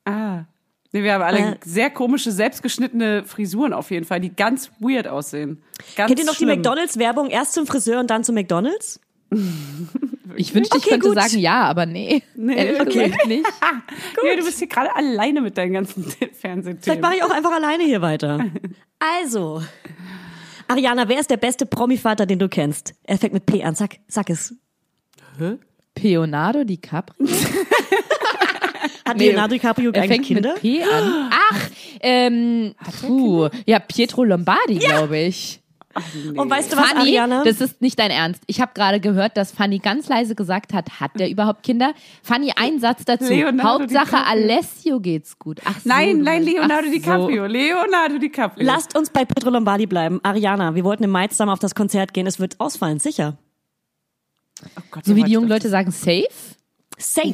Ah. 0.06 0.44
Nee, 0.92 1.04
wir 1.04 1.14
haben 1.14 1.22
alle 1.24 1.40
Äh. 1.40 1.56
sehr 1.64 1.90
komische, 1.92 2.32
selbstgeschnittene 2.32 3.24
Frisuren 3.24 3.74
auf 3.74 3.92
jeden 3.92 4.06
Fall, 4.06 4.20
die 4.20 4.36
ganz 4.36 4.72
weird 4.80 5.08
aussehen. 5.08 5.62
Ganz 5.96 6.08
Kennt 6.08 6.20
ihr 6.20 6.26
noch 6.26 6.34
schlimm. 6.36 6.50
die 6.50 6.56
McDonalds-Werbung? 6.56 7.30
Erst 7.30 7.54
zum 7.54 7.68
Friseur 7.68 8.00
und 8.00 8.10
dann 8.10 8.24
zum 8.24 8.36
McDonalds? 8.36 9.00
Ich 10.36 10.54
wünschte, 10.54 10.78
ich 10.78 10.84
Okay, 10.84 10.92
könnte 10.92 11.08
gut. 11.10 11.18
sagen 11.20 11.40
ja, 11.40 11.64
aber 11.64 11.88
nee. 11.88 12.22
Nee, 12.36 12.56
Ehrlich 12.76 12.80
okay. 12.82 13.14
nicht. 13.28 13.46
Ja, 14.24 14.36
du 14.38 14.44
bist 14.46 14.60
hier 14.60 14.68
gerade 14.68 14.96
alleine 14.96 15.42
mit 15.42 15.58
deinen 15.58 15.74
ganzen 15.74 16.04
Fernsehthemen. 16.06 16.82
Vielleicht 16.82 17.02
mache 17.02 17.16
ich 17.16 17.24
auch 17.24 17.32
einfach 17.32 17.52
alleine 17.52 17.84
hier 17.84 18.02
weiter. 18.02 18.46
Also, 19.00 19.62
Ariana, 20.68 21.10
wer 21.10 21.20
ist 21.20 21.32
der 21.32 21.38
beste 21.38 21.66
Promi-Vater, 21.66 22.26
den 22.28 22.38
du 22.40 22.48
kennst? 22.48 22.94
Er 23.04 23.18
fängt 23.18 23.34
mit 23.34 23.48
P 23.48 23.64
an. 23.64 23.74
Sag, 23.76 23.98
sag 24.08 24.30
es. 24.30 24.54
Leonardo 25.98 26.64
DiCaprio? 26.64 27.28
Hat 29.10 29.18
Nee, 29.18 29.30
Leonardo 29.30 29.54
DiCaprio 29.56 29.92
Er 29.92 30.04
fängt 30.06 30.26
Kinder? 30.26 30.54
mit 30.54 30.62
P 30.62 30.84
an. 30.84 31.30
Ach, 31.32 31.70
ähm, 32.02 32.76
puh, 33.02 33.50
ja, 33.66 33.80
Pietro 33.80 34.24
Lombardi, 34.24 34.78
glaube 34.80 35.18
ich. 35.18 35.60
Und 36.38 36.50
weißt 36.50 36.72
du 36.72 36.78
was, 36.78 36.86
Fanny, 36.86 37.00
Ariana? 37.02 37.44
das 37.44 37.60
ist 37.60 37.82
nicht 37.82 37.98
dein 37.98 38.12
Ernst. 38.12 38.44
Ich 38.46 38.62
habe 38.62 38.72
gerade 38.76 39.00
gehört, 39.00 39.36
dass 39.36 39.52
Fanny 39.52 39.80
ganz 39.80 40.08
leise 40.08 40.36
gesagt 40.36 40.72
hat, 40.72 41.00
hat 41.00 41.12
der 41.20 41.30
überhaupt 41.32 41.64
Kinder? 41.64 41.94
Fanny, 42.22 42.54
ein 42.56 42.80
Satz 42.80 43.06
dazu. 43.06 43.26
Leonardo 43.34 43.68
Hauptsache 43.82 44.06
DiCaprio. 44.06 44.32
Alessio 44.32 45.00
geht's 45.00 45.40
gut. 45.40 45.60
Ach 45.66 45.74
so, 45.80 45.90
Nein, 45.90 46.20
nein, 46.22 46.44
Leonardo 46.44 46.88
ach 46.88 46.92
DiCaprio. 46.92 47.46
Leonardo 47.48 48.20
DiCaprio. 48.20 48.66
Lasst 48.66 48.96
uns 48.96 49.10
bei 49.10 49.26
Pedro 49.26 49.50
Lombardi 49.50 49.88
bleiben. 49.88 50.20
Ariana, 50.24 50.76
wir 50.76 50.84
wollten 50.84 51.04
im 51.04 51.10
Mai 51.10 51.28
zusammen 51.28 51.52
auf 51.52 51.60
das 51.60 51.74
Konzert 51.74 52.14
gehen. 52.14 52.28
Es 52.28 52.40
wird 52.40 52.60
ausfallen, 52.60 53.00
sicher. 53.00 53.38
oh 54.78 54.82
Gott, 54.92 55.06
So. 55.06 55.12
So 55.12 55.18
wie 55.18 55.24
die 55.24 55.32
jungen 55.32 55.50
Leute 55.50 55.70
sagen, 55.70 55.90
safe? 55.92 56.28
Safe. 57.00 57.34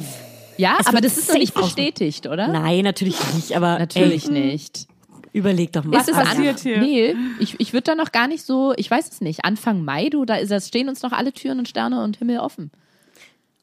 Ja, 0.56 0.76
Es 0.80 0.86
aber 0.86 1.00
das 1.00 1.16
ist 1.18 1.28
noch 1.28 1.38
nicht 1.38 1.54
bestätigt, 1.54 2.26
oder? 2.26 2.48
Nein, 2.48 2.82
natürlich 2.84 3.16
nicht, 3.34 3.56
aber 3.56 3.78
Natürlich 3.78 4.26
ey, 4.26 4.32
nicht. 4.32 4.86
überleg 5.32 5.72
doch 5.72 5.84
mal. 5.84 5.98
Ist 6.00 6.08
es 6.08 6.16
passiert 6.16 6.60
hier? 6.60 6.78
Nee, 6.78 7.14
ich, 7.38 7.58
ich 7.60 7.72
würde 7.72 7.84
da 7.84 7.94
noch 7.94 8.12
gar 8.12 8.26
nicht 8.28 8.44
so, 8.44 8.72
ich 8.76 8.90
weiß 8.90 9.08
es 9.10 9.20
nicht. 9.20 9.44
Anfang 9.44 9.84
Mai, 9.84 10.08
du, 10.08 10.24
da 10.24 10.36
ist, 10.36 10.50
da 10.50 10.60
stehen 10.60 10.88
uns 10.88 11.02
noch 11.02 11.12
alle 11.12 11.32
Türen 11.32 11.58
und 11.58 11.68
Sterne 11.68 12.02
und 12.02 12.16
Himmel 12.18 12.38
offen. 12.38 12.70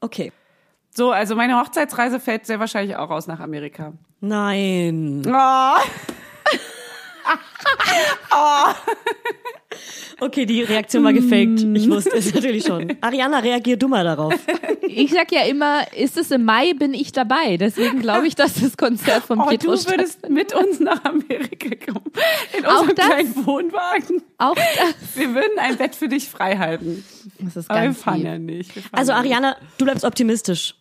Okay. 0.00 0.32
So, 0.96 1.10
also 1.10 1.34
meine 1.34 1.58
Hochzeitsreise 1.58 2.20
fällt 2.20 2.46
sehr 2.46 2.60
wahrscheinlich 2.60 2.96
auch 2.96 3.10
aus 3.10 3.26
nach 3.26 3.40
Amerika. 3.40 3.92
Nein. 4.20 5.22
Oh. 5.26 5.80
Okay, 10.20 10.46
die 10.46 10.62
Reaktion 10.62 11.02
war 11.04 11.12
gefaked. 11.12 11.60
Ich 11.76 11.90
wusste 11.90 12.16
es 12.16 12.32
natürlich 12.32 12.64
schon. 12.64 12.96
Ariana, 13.00 13.40
reagier 13.40 13.76
du 13.76 13.88
mal 13.88 14.04
darauf. 14.04 14.32
Ich 14.82 15.10
sag 15.12 15.32
ja 15.32 15.42
immer, 15.42 15.92
ist 15.92 16.16
es 16.16 16.30
im 16.30 16.44
Mai, 16.44 16.72
bin 16.74 16.94
ich 16.94 17.10
dabei. 17.12 17.56
Deswegen 17.56 18.00
glaube 18.00 18.26
ich, 18.28 18.36
dass 18.36 18.54
das 18.60 18.76
Konzert 18.76 19.24
von 19.24 19.40
Oh, 19.40 19.46
Pietro 19.46 19.74
du 19.74 19.86
würdest 19.90 20.28
mit 20.28 20.54
uns 20.54 20.78
nach 20.80 21.04
Amerika 21.04 21.70
kommen. 21.92 22.06
In 22.56 22.64
Auch 22.64 22.82
unserem 22.82 22.94
das? 22.96 23.06
kleinen 23.06 23.46
Wohnwagen. 23.46 24.22
auch 24.38 24.54
das. 24.54 25.16
Wir 25.16 25.34
würden 25.34 25.58
ein 25.58 25.76
Bett 25.76 25.94
für 25.96 26.08
dich 26.08 26.28
frei 26.28 26.56
halten. 26.56 27.04
Das 27.40 27.56
ist 27.56 27.68
Aber 27.70 27.80
wir 27.80 27.86
ganz 27.86 28.00
fahren 28.00 28.16
lieb. 28.18 28.26
ja 28.26 28.38
nicht. 28.38 28.72
Fahren 28.72 28.84
Also. 28.92 29.12
Ariana, 29.12 29.56
du 29.78 29.84
bleibst 29.84 30.04
optimistisch. 30.04 30.76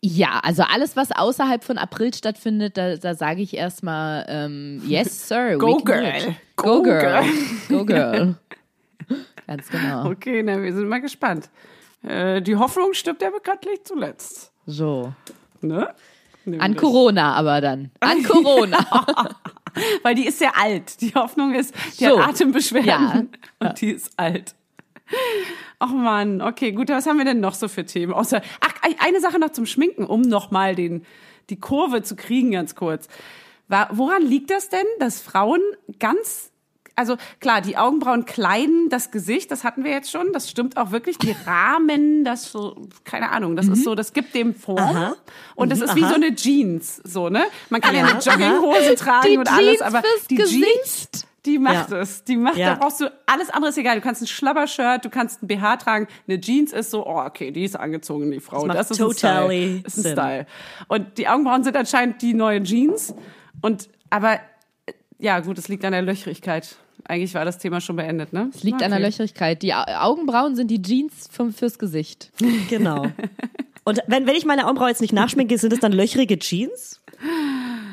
Ja, 0.00 0.40
also 0.42 0.62
alles, 0.62 0.96
was 0.96 1.12
außerhalb 1.12 1.62
von 1.64 1.78
April 1.78 2.12
stattfindet, 2.14 2.76
da, 2.76 2.96
da 2.96 3.14
sage 3.14 3.42
ich 3.42 3.54
erstmal, 3.56 4.24
ähm, 4.28 4.82
yes, 4.86 5.28
sir. 5.28 5.56
Go, 5.58 5.76
girl. 5.78 6.36
Go, 6.56 6.76
Go, 6.78 6.82
girl. 6.82 7.00
girl. 7.00 7.24
Go, 7.68 7.84
girl. 7.86 8.34
Ganz 9.46 9.68
genau. 9.68 10.10
Okay, 10.10 10.42
na, 10.42 10.62
wir 10.62 10.72
sind 10.72 10.88
mal 10.88 11.00
gespannt. 11.00 11.50
Äh, 12.02 12.40
die 12.42 12.56
Hoffnung 12.56 12.94
stirbt 12.94 13.22
ja 13.22 13.30
bekanntlich 13.30 13.84
zuletzt. 13.84 14.52
So. 14.66 15.12
Ne? 15.60 15.88
An 15.88 15.94
Nämlich. 16.44 16.76
Corona 16.78 17.34
aber 17.34 17.60
dann. 17.60 17.90
An 18.00 18.22
Corona. 18.24 18.78
Weil 20.02 20.14
die 20.16 20.26
ist 20.26 20.38
sehr 20.38 20.56
alt. 20.58 21.00
Die 21.00 21.14
Hoffnung 21.14 21.54
ist, 21.54 21.72
die 22.00 22.04
So. 22.06 22.20
hat 22.20 22.30
Atembeschwerden 22.30 22.86
Ja. 23.60 23.68
und 23.68 23.80
die 23.80 23.90
ist 23.90 24.10
alt. 24.18 24.54
Ach 25.78 25.90
man, 25.90 26.40
okay, 26.40 26.72
gut, 26.72 26.88
was 26.90 27.06
haben 27.06 27.18
wir 27.18 27.24
denn 27.24 27.40
noch 27.40 27.54
so 27.54 27.68
für 27.68 27.84
Themen? 27.84 28.12
Außer, 28.12 28.40
ach, 28.60 28.74
eine 29.04 29.20
Sache 29.20 29.38
noch 29.38 29.50
zum 29.50 29.66
Schminken, 29.66 30.04
um 30.06 30.20
nochmal 30.22 30.74
den, 30.74 31.04
die 31.50 31.58
Kurve 31.58 32.02
zu 32.02 32.14
kriegen, 32.16 32.52
ganz 32.52 32.74
kurz. 32.74 33.08
Woran 33.90 34.22
liegt 34.22 34.50
das 34.50 34.68
denn, 34.68 34.86
dass 34.98 35.20
Frauen 35.20 35.60
ganz, 35.98 36.50
also 36.94 37.16
klar, 37.40 37.62
die 37.62 37.76
Augenbrauen 37.78 38.26
kleiden 38.26 38.90
das 38.90 39.10
Gesicht, 39.10 39.50
das 39.50 39.64
hatten 39.64 39.82
wir 39.82 39.90
jetzt 39.92 40.10
schon, 40.10 40.32
das 40.34 40.50
stimmt 40.50 40.76
auch 40.76 40.90
wirklich, 40.90 41.16
die 41.18 41.34
Rahmen, 41.46 42.22
das 42.22 42.52
so, 42.52 42.76
keine 43.04 43.30
Ahnung, 43.30 43.56
das 43.56 43.68
ist 43.68 43.82
so, 43.82 43.94
das 43.94 44.12
gibt 44.12 44.34
dem 44.34 44.54
Form 44.54 44.78
Aha. 44.78 45.16
und 45.56 45.72
das 45.72 45.78
Mhm, 45.78 45.84
ist 45.86 45.96
wie 45.96 46.02
aha. 46.04 46.08
so 46.10 46.14
eine 46.16 46.34
Jeans, 46.34 46.96
so, 47.02 47.28
ne? 47.30 47.44
Man 47.70 47.80
kann 47.80 47.94
ja, 47.94 48.02
Ja, 48.06 48.08
eine 48.08 48.20
Jogginghose 48.20 48.94
tragen 48.94 49.28
Die 49.30 49.38
und 49.38 49.50
alles, 49.50 49.78
Jeans 49.78 49.82
aber 49.82 50.02
fürs 50.02 50.26
die 50.28 50.34
Gesicht. 50.36 50.64
Jeans, 50.64 51.26
die 51.46 51.58
macht 51.58 51.90
Ja. 51.90 51.98
es. 51.98 52.24
Die 52.24 52.36
macht, 52.36 52.56
Ja. 52.56 52.74
da 52.74 52.80
brauchst 52.80 53.00
du 53.00 53.12
alles 53.26 53.50
andere 53.50 53.70
ist 53.70 53.78
egal. 53.78 53.96
Du 53.96 54.00
kannst 54.02 54.22
ein 54.22 54.26
Schlabbershirt, 54.26 55.04
du 55.04 55.10
kannst 55.10 55.42
ein 55.42 55.46
BH 55.48 55.76
tragen. 55.78 56.06
Eine 56.28 56.40
Jeans 56.40 56.72
ist 56.72 56.90
so, 56.90 57.06
oh, 57.06 57.18
okay, 57.20 57.50
die 57.50 57.64
ist 57.64 57.76
angezogen, 57.76 58.30
die 58.30 58.40
Frau. 58.40 58.66
Das 58.68 58.88
Das, 58.88 58.98
macht 59.00 59.10
ist 59.12 59.24
ein 59.24 59.32
totally 59.38 59.66
Style. 59.66 59.80
Das 59.82 59.98
ist 59.98 60.06
ein. 60.06 60.12
Style. 60.12 60.46
Und 60.88 61.18
die 61.18 61.28
Augenbrauen 61.28 61.64
sind 61.64 61.76
anscheinend 61.76 62.22
die 62.22 62.34
neue 62.34 62.62
Jeans. 62.62 63.14
Und, 63.60 63.88
aber, 64.10 64.38
ja, 65.18 65.40
gut, 65.40 65.58
es 65.58 65.68
liegt 65.68 65.84
an 65.84 65.92
der 65.92 66.02
Löchrigkeit. 66.02 66.76
Eigentlich 67.04 67.34
war 67.34 67.44
das 67.44 67.58
Thema 67.58 67.80
schon 67.80 67.96
beendet, 67.96 68.32
ne? 68.32 68.48
Es 68.54 68.62
liegt 68.62 68.80
an 68.82 68.92
der 68.92 69.00
Löcherigkeit. 69.00 69.60
Die 69.62 69.74
Au- 69.74 69.82
Augenbrauen 69.86 70.54
sind 70.54 70.70
die 70.70 70.80
Jeans 70.80 71.28
vom, 71.32 71.52
fürs 71.52 71.78
Gesicht. 71.80 72.30
Genau. 72.70 73.06
Und 73.84 74.00
wenn, 74.06 74.28
wenn 74.28 74.36
ich 74.36 74.44
meine 74.44 74.64
Augenbraue 74.66 74.90
jetzt 74.90 75.00
nicht 75.00 75.12
nachschminke, 75.12 75.58
sind 75.58 75.72
es 75.72 75.80
dann 75.80 75.90
löchrige 75.90 76.38
Jeans? 76.38 77.00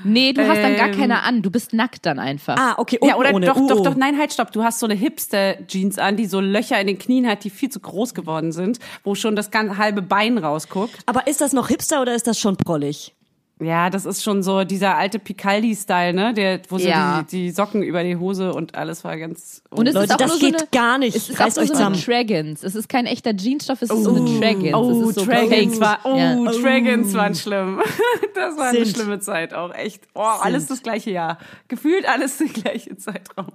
Nee, 0.04 0.34
du 0.34 0.48
hast 0.48 0.58
dann 0.62 0.76
gar 0.76 0.90
Ähm. 0.90 0.98
keine 0.98 1.24
an. 1.24 1.42
Du 1.42 1.52
bist 1.52 1.74
nackt 1.74 2.06
dann 2.06 2.20
einfach. 2.20 2.58
Ah, 2.58 2.76
okay. 2.78 3.00
Ja, 3.02 3.16
unten 3.16 3.28
oder 3.28 3.36
ohne. 3.36 3.46
doch, 3.46 3.56
Uh, 3.58 3.68
doch, 3.68 3.80
oh. 3.80 3.84
doch, 3.84 3.96
nein, 3.96 4.18
halt, 4.18 4.34
stopp. 4.34 4.52
Du 4.52 4.64
hast 4.64 4.80
so 4.80 4.86
eine 4.86 4.96
Hipster-Jeans 4.96 5.98
an, 6.00 6.16
die 6.18 6.26
so 6.26 6.40
Löcher 6.40 6.80
in 6.80 6.88
den 6.88 6.98
Knien 6.98 7.28
hat, 7.28 7.44
die 7.44 7.50
viel 7.50 7.70
zu 7.70 7.80
groß 7.80 8.14
geworden 8.14 8.52
sind, 8.52 8.80
wo 9.04 9.16
schon 9.16 9.36
das 9.36 9.52
ganze 9.52 9.78
halbe 9.78 10.02
Bein 10.02 10.38
rausguckt. 10.38 10.98
Aber 11.06 11.28
ist 11.28 11.42
das 11.42 11.54
noch 11.54 11.68
hipster 11.68 12.02
oder 12.02 12.16
ist 12.16 12.28
das 12.28 12.40
schon 12.40 12.58
prollig? 12.58 13.14
Ja, 13.62 13.89
das 13.89 14.06
ist 14.06 14.24
schon 14.24 14.41
so 14.41 14.63
dieser 14.63 14.95
alte 14.95 15.19
Picaldi-Style, 15.19 16.13
ne? 16.13 16.34
Der, 16.34 16.62
wo 16.69 16.78
so 16.78 16.88
Ja. 16.88 17.24
die, 17.24 17.28
die 17.48 17.52
Socken 17.52 17.84
über 17.84 18.04
die 18.04 18.15
Hose 18.15 18.54
und 18.54 18.76
alles 18.76 19.04
war 19.04 19.17
ganz. 19.17 19.62
Und 19.69 19.86
es 19.86 19.93
Leute, 19.95 20.06
ist 20.06 20.12
auch 20.13 20.17
das 20.17 20.30
nur 20.30 20.39
geht 20.39 20.60
so 20.60 20.65
eine, 20.65 20.67
gar 20.72 20.98
nicht. 20.98 21.17
Es 21.17 21.30
ist 21.30 21.36
auch 21.36 21.39
nur 21.39 21.48
euch 21.48 21.54
so 21.54 21.60
eine 21.62 21.69
zusammen. 21.98 22.02
Dragons. 22.28 22.63
Es 22.63 22.76
ist 22.76 22.88
kein 22.88 23.06
echter 23.06 23.32
Jeansstoff, 23.36 23.82
es 23.82 23.89
ist 23.89 24.04
so 24.04 24.15
eine 24.15 24.39
Dragons. 24.39 24.74
Oh, 24.74 25.02
es 25.02 25.08
ist 25.10 25.15
so 25.15 25.26
Dragons 25.26 25.80
war, 25.82 26.00
oh, 26.06 26.15
Ja. 26.17 26.36
Dragons 26.36 27.13
waren 27.13 27.36
schlimm. 27.36 27.82
Das 28.34 28.56
war 28.58 28.67
eine 28.67 28.86
Sind. 28.86 28.95
schlimme 28.95 29.19
Zeit 29.19 29.54
auch, 29.54 29.74
echt. 29.76 30.04
Oh, 30.13 30.22
alles 30.22 30.67
das 30.67 30.82
gleiche 30.82 31.12
Jahr. 31.12 31.38
Gefühlt 31.67 32.08
alles 32.08 32.38
der 32.38 32.48
gleiche 32.48 32.95
Zeitraum. 32.95 33.52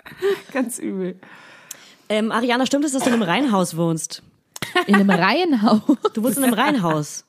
Ganz 0.52 0.78
übel. 0.78 1.18
Ähm, 2.08 2.30
Ariana, 2.30 2.64
stimmt 2.64 2.84
es, 2.84 2.92
dass 2.92 3.02
du 3.02 3.08
in 3.08 3.14
einem 3.14 3.22
Reihenhaus 3.24 3.76
wohnst? 3.76 4.22
In 4.86 4.94
einem 4.94 5.10
Reihenhaus. 5.10 5.80
Du 6.14 6.22
wohnst 6.22 6.38
in 6.38 6.44
einem 6.44 6.54
Reihenhaus. 6.54 7.24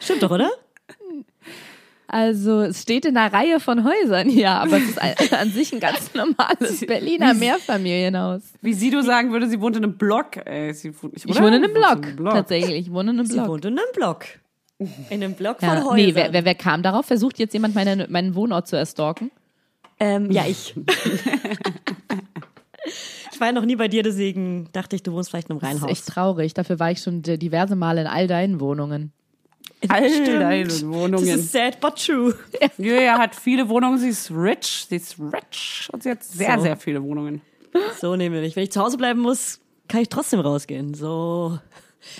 Stimmt 0.00 0.22
doch, 0.22 0.30
oder? 0.30 0.50
Also 2.14 2.60
es 2.60 2.82
steht 2.82 3.06
in 3.06 3.16
einer 3.16 3.32
Reihe 3.32 3.58
von 3.58 3.84
Häusern, 3.84 4.28
ja, 4.28 4.58
aber 4.60 4.76
es 4.76 4.90
ist 4.90 5.32
an 5.32 5.48
sich 5.50 5.72
ein 5.72 5.80
ganz 5.80 6.12
normales 6.14 6.80
Berliner 6.86 7.32
Mehrfamilienhaus. 7.32 8.42
Wie 8.60 8.74
Sido 8.74 9.00
sagen 9.00 9.32
würde, 9.32 9.48
sie 9.48 9.58
wohnt 9.62 9.76
in 9.78 9.82
einem 9.84 9.96
Block. 9.96 10.36
Ey, 10.44 10.74
sie, 10.74 10.92
ich 11.14 11.24
Ich 11.24 11.40
wohne 11.40 11.56
in 11.56 11.64
einem 11.64 11.72
Block, 11.72 12.02
tatsächlich. 12.32 12.86
Ich 12.88 12.92
wohne 12.92 13.12
in 13.12 13.18
einem 13.18 13.26
Sie 13.26 13.32
Block. 13.32 13.48
wohnt 13.48 13.64
in 13.64 13.78
einem 13.78 13.88
Block. 13.94 14.26
In 14.78 14.88
einem 15.22 15.32
Block 15.34 15.60
von 15.60 15.68
Ja. 15.70 15.84
Häusern. 15.84 15.96
Nee, 15.96 16.14
wer, 16.14 16.32
wer, 16.34 16.44
wer 16.44 16.54
kam 16.54 16.82
darauf? 16.82 17.06
Versucht 17.06 17.38
jetzt 17.38 17.54
jemand 17.54 17.74
meine, 17.74 18.06
meinen 18.10 18.34
Wohnort 18.34 18.68
zu 18.68 18.76
erstalken? 18.76 19.30
Ähm, 19.98 20.30
ja, 20.30 20.44
ich. 20.46 20.74
ich 23.32 23.40
war 23.40 23.46
ja 23.48 23.52
noch 23.52 23.64
nie 23.64 23.76
bei 23.76 23.88
dir, 23.88 24.02
deswegen 24.02 24.68
dachte 24.72 24.96
ich, 24.96 25.02
du 25.02 25.12
wohnst 25.12 25.30
vielleicht 25.30 25.48
in 25.48 25.52
einem 25.52 25.60
Das 25.60 25.70
ist 25.70 25.74
Reihenhaus. 25.82 25.90
echt 25.90 26.06
traurig. 26.08 26.54
Dafür 26.54 26.78
war 26.78 26.90
ich 26.90 27.00
schon 27.00 27.22
di- 27.22 27.38
diverse 27.38 27.76
Male 27.76 28.02
in 28.02 28.06
all 28.06 28.26
deinen 28.26 28.60
Wohnungen. 28.60 29.12
All 29.88 30.08
Stimmt. 30.10 30.28
deine 30.40 30.64
Das 30.64 30.86
Wohnungen. 30.86 31.26
ist 31.28 31.52
sad 31.52 31.80
but 31.80 31.96
true. 31.96 32.34
Julia 32.78 33.18
hat 33.18 33.34
viele 33.34 33.68
Wohnungen, 33.68 33.98
sie 33.98 34.08
ist 34.10 34.30
rich, 34.30 34.86
sie 34.88 34.96
ist 34.96 35.16
rich 35.18 35.88
und 35.92 36.02
sie 36.02 36.10
hat 36.10 36.22
sehr, 36.22 36.56
So. 36.56 36.62
sehr 36.62 36.76
viele 36.76 37.02
Wohnungen. 37.02 37.40
So 38.00 38.16
nämlich. 38.16 38.54
Wenn 38.56 38.64
ich 38.64 38.70
zu 38.72 38.80
Hause 38.80 38.96
bleiben 38.96 39.20
muss, 39.20 39.60
kann 39.88 40.00
ich 40.02 40.08
trotzdem 40.08 40.40
rausgehen. 40.40 40.94
So. 40.94 41.58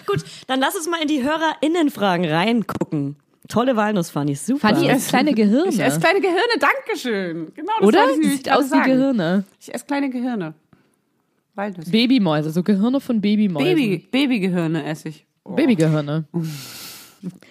Gut, 0.06 0.24
dann 0.46 0.60
lass 0.60 0.74
uns 0.76 0.88
mal 0.88 1.00
in 1.02 1.08
die 1.08 1.22
HörerInnenfragen 1.22 2.24
reingucken. 2.26 3.16
Tolle 3.48 3.76
Walnuss, 3.76 4.08
Fanny. 4.10 4.34
Super. 4.34 4.68
Fanny 4.74 4.88
isst 4.90 5.08
kleine 5.08 5.34
Gehirne. 5.34 5.68
Ich 5.68 5.80
esse 5.80 6.00
kleine 6.00 6.20
Gehirne, 6.20 6.40
Dankeschön. 6.58 7.52
Genau, 7.54 7.72
das 7.80 7.88
Oder? 7.88 8.06
ich 8.20 8.30
Sieht 8.30 8.50
aus 8.52 8.64
wie 8.66 8.68
sagen. 8.68 8.90
Gehirne. 8.90 9.44
Ich 9.60 9.74
esse 9.74 9.84
kleine 9.84 10.08
Gehirne. 10.10 10.54
Walnuss. 11.54 11.90
Babymäuse, 11.90 12.50
so 12.50 12.62
Gehirne 12.62 13.00
von 13.00 13.20
Babymäusen. 13.20 13.68
Baby, 13.74 14.06
Babygehirne 14.10 14.84
esse 14.86 15.10
ich. 15.10 15.26
Babygehirne. 15.44 16.24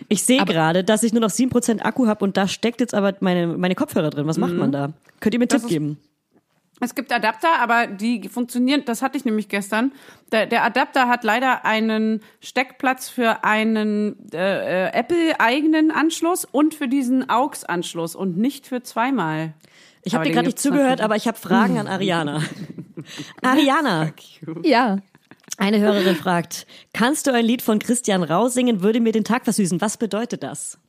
Ich 0.08 0.24
sehe 0.24 0.44
gerade, 0.46 0.84
dass 0.84 1.04
ich 1.04 1.14
nur 1.14 1.22
noch 1.22 1.30
7% 1.30 1.82
Akku 1.82 2.08
habe 2.08 2.24
und 2.26 2.38
da 2.38 2.48
steckt 2.48 2.82
jetzt 2.82 2.94
aber 2.94 3.16
meine, 3.20 3.48
meine 3.48 3.76
Kopfhörer 3.76 4.10
drin. 4.10 4.28
Was 4.28 4.38
macht 4.38 4.54
man 4.54 4.72
da? 4.72 4.94
Könnt 5.20 5.34
ihr 5.34 5.40
mir 5.40 5.50
einen 5.50 5.62
Tipp 5.62 5.68
geben? 5.68 5.98
Es 6.84 6.96
gibt 6.96 7.14
Adapter, 7.14 7.60
aber 7.60 7.86
die 7.86 8.28
funktionieren, 8.28 8.82
das 8.86 9.04
hatte 9.04 9.16
ich 9.16 9.24
nämlich 9.24 9.50
gestern. 9.50 9.92
Der, 10.32 10.48
der 10.48 10.64
Adapter 10.64 11.08
hat 11.08 11.24
leider 11.24 11.64
einen 11.64 12.22
Steckplatz 12.40 13.08
für 13.08 13.44
einen 13.44 14.32
äh, 14.34 14.88
äh, 14.88 14.92
Apple-eigenen 14.92 15.92
Anschluss 15.92 16.44
und 16.44 16.74
für 16.74 16.88
diesen 16.88 17.30
AUX-Anschluss 17.30 18.16
und 18.16 18.38
nicht 18.38 18.66
für 18.66 18.82
zweimal. 18.82 19.54
Ich 20.04 20.16
habe 20.16 20.26
dir 20.26 20.32
gerade 20.32 20.48
nicht 20.48 20.58
zugehört, 20.58 21.02
aber 21.02 21.16
ich 21.16 21.28
habe 21.28 21.38
Fragen 21.38 21.78
an 21.78 21.86
Ariana. 21.86 22.42
Ariana, 23.44 24.12
Ja. 24.64 24.98
Eine 25.62 25.80
Hörerin 25.80 26.16
fragt, 26.16 26.66
kannst 26.92 27.28
du 27.28 27.34
ein 27.34 27.46
Lied 27.46 27.62
von 27.62 27.78
Christian 27.78 28.24
Rau 28.24 28.48
singen, 28.48 28.82
würde 28.82 29.00
mir 29.00 29.12
den 29.12 29.24
Tag 29.24 29.44
versüßen? 29.44 29.80
Was 29.80 29.98
bedeutet 29.98 30.42
das? 30.42 30.80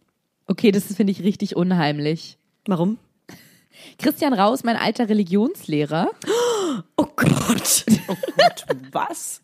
Okay, 0.47 0.73
das 0.73 0.85
finde 0.95 1.13
ich 1.13 1.23
richtig 1.23 1.57
unheimlich. 1.57 2.39
Warum? 2.67 2.99
Christian 3.99 4.33
Raus, 4.33 4.65
mein 4.65 4.77
alter 4.77 5.09
Religionslehrer. 5.09 6.11
Oh 6.97 7.07
Gott. 7.17 7.85
Was? 8.93 9.43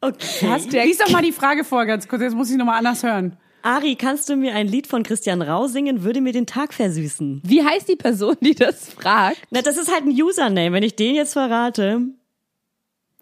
Okay. 0.00 0.48
Hast 0.48 0.72
du 0.72 0.80
Lies 0.80 0.98
doch 0.98 1.10
mal 1.10 1.22
die 1.22 1.32
Frage 1.32 1.64
vor, 1.64 1.84
ganz 1.84 2.06
kurz. 2.06 2.22
Jetzt 2.22 2.34
muss 2.34 2.50
ich 2.50 2.56
nochmal 2.56 2.78
anders 2.78 3.02
hören. 3.02 3.36
Ari, 3.62 3.96
kannst 3.96 4.28
du 4.28 4.36
mir 4.36 4.54
ein 4.54 4.68
Lied 4.68 4.86
von 4.86 5.02
Christian 5.02 5.42
Rau 5.42 5.66
singen, 5.66 6.04
würde 6.04 6.20
mir 6.20 6.32
den 6.32 6.46
Tag 6.46 6.72
versüßen? 6.72 7.42
Wie 7.44 7.64
heißt 7.64 7.88
die 7.88 7.96
Person, 7.96 8.36
die 8.40 8.54
das 8.54 8.88
fragt? 8.90 9.38
Na, 9.50 9.62
das 9.62 9.76
ist 9.76 9.92
halt 9.92 10.04
ein 10.04 10.12
Username, 10.12 10.72
wenn 10.72 10.84
ich 10.84 10.94
den 10.94 11.16
jetzt 11.16 11.32
verrate. 11.32 12.02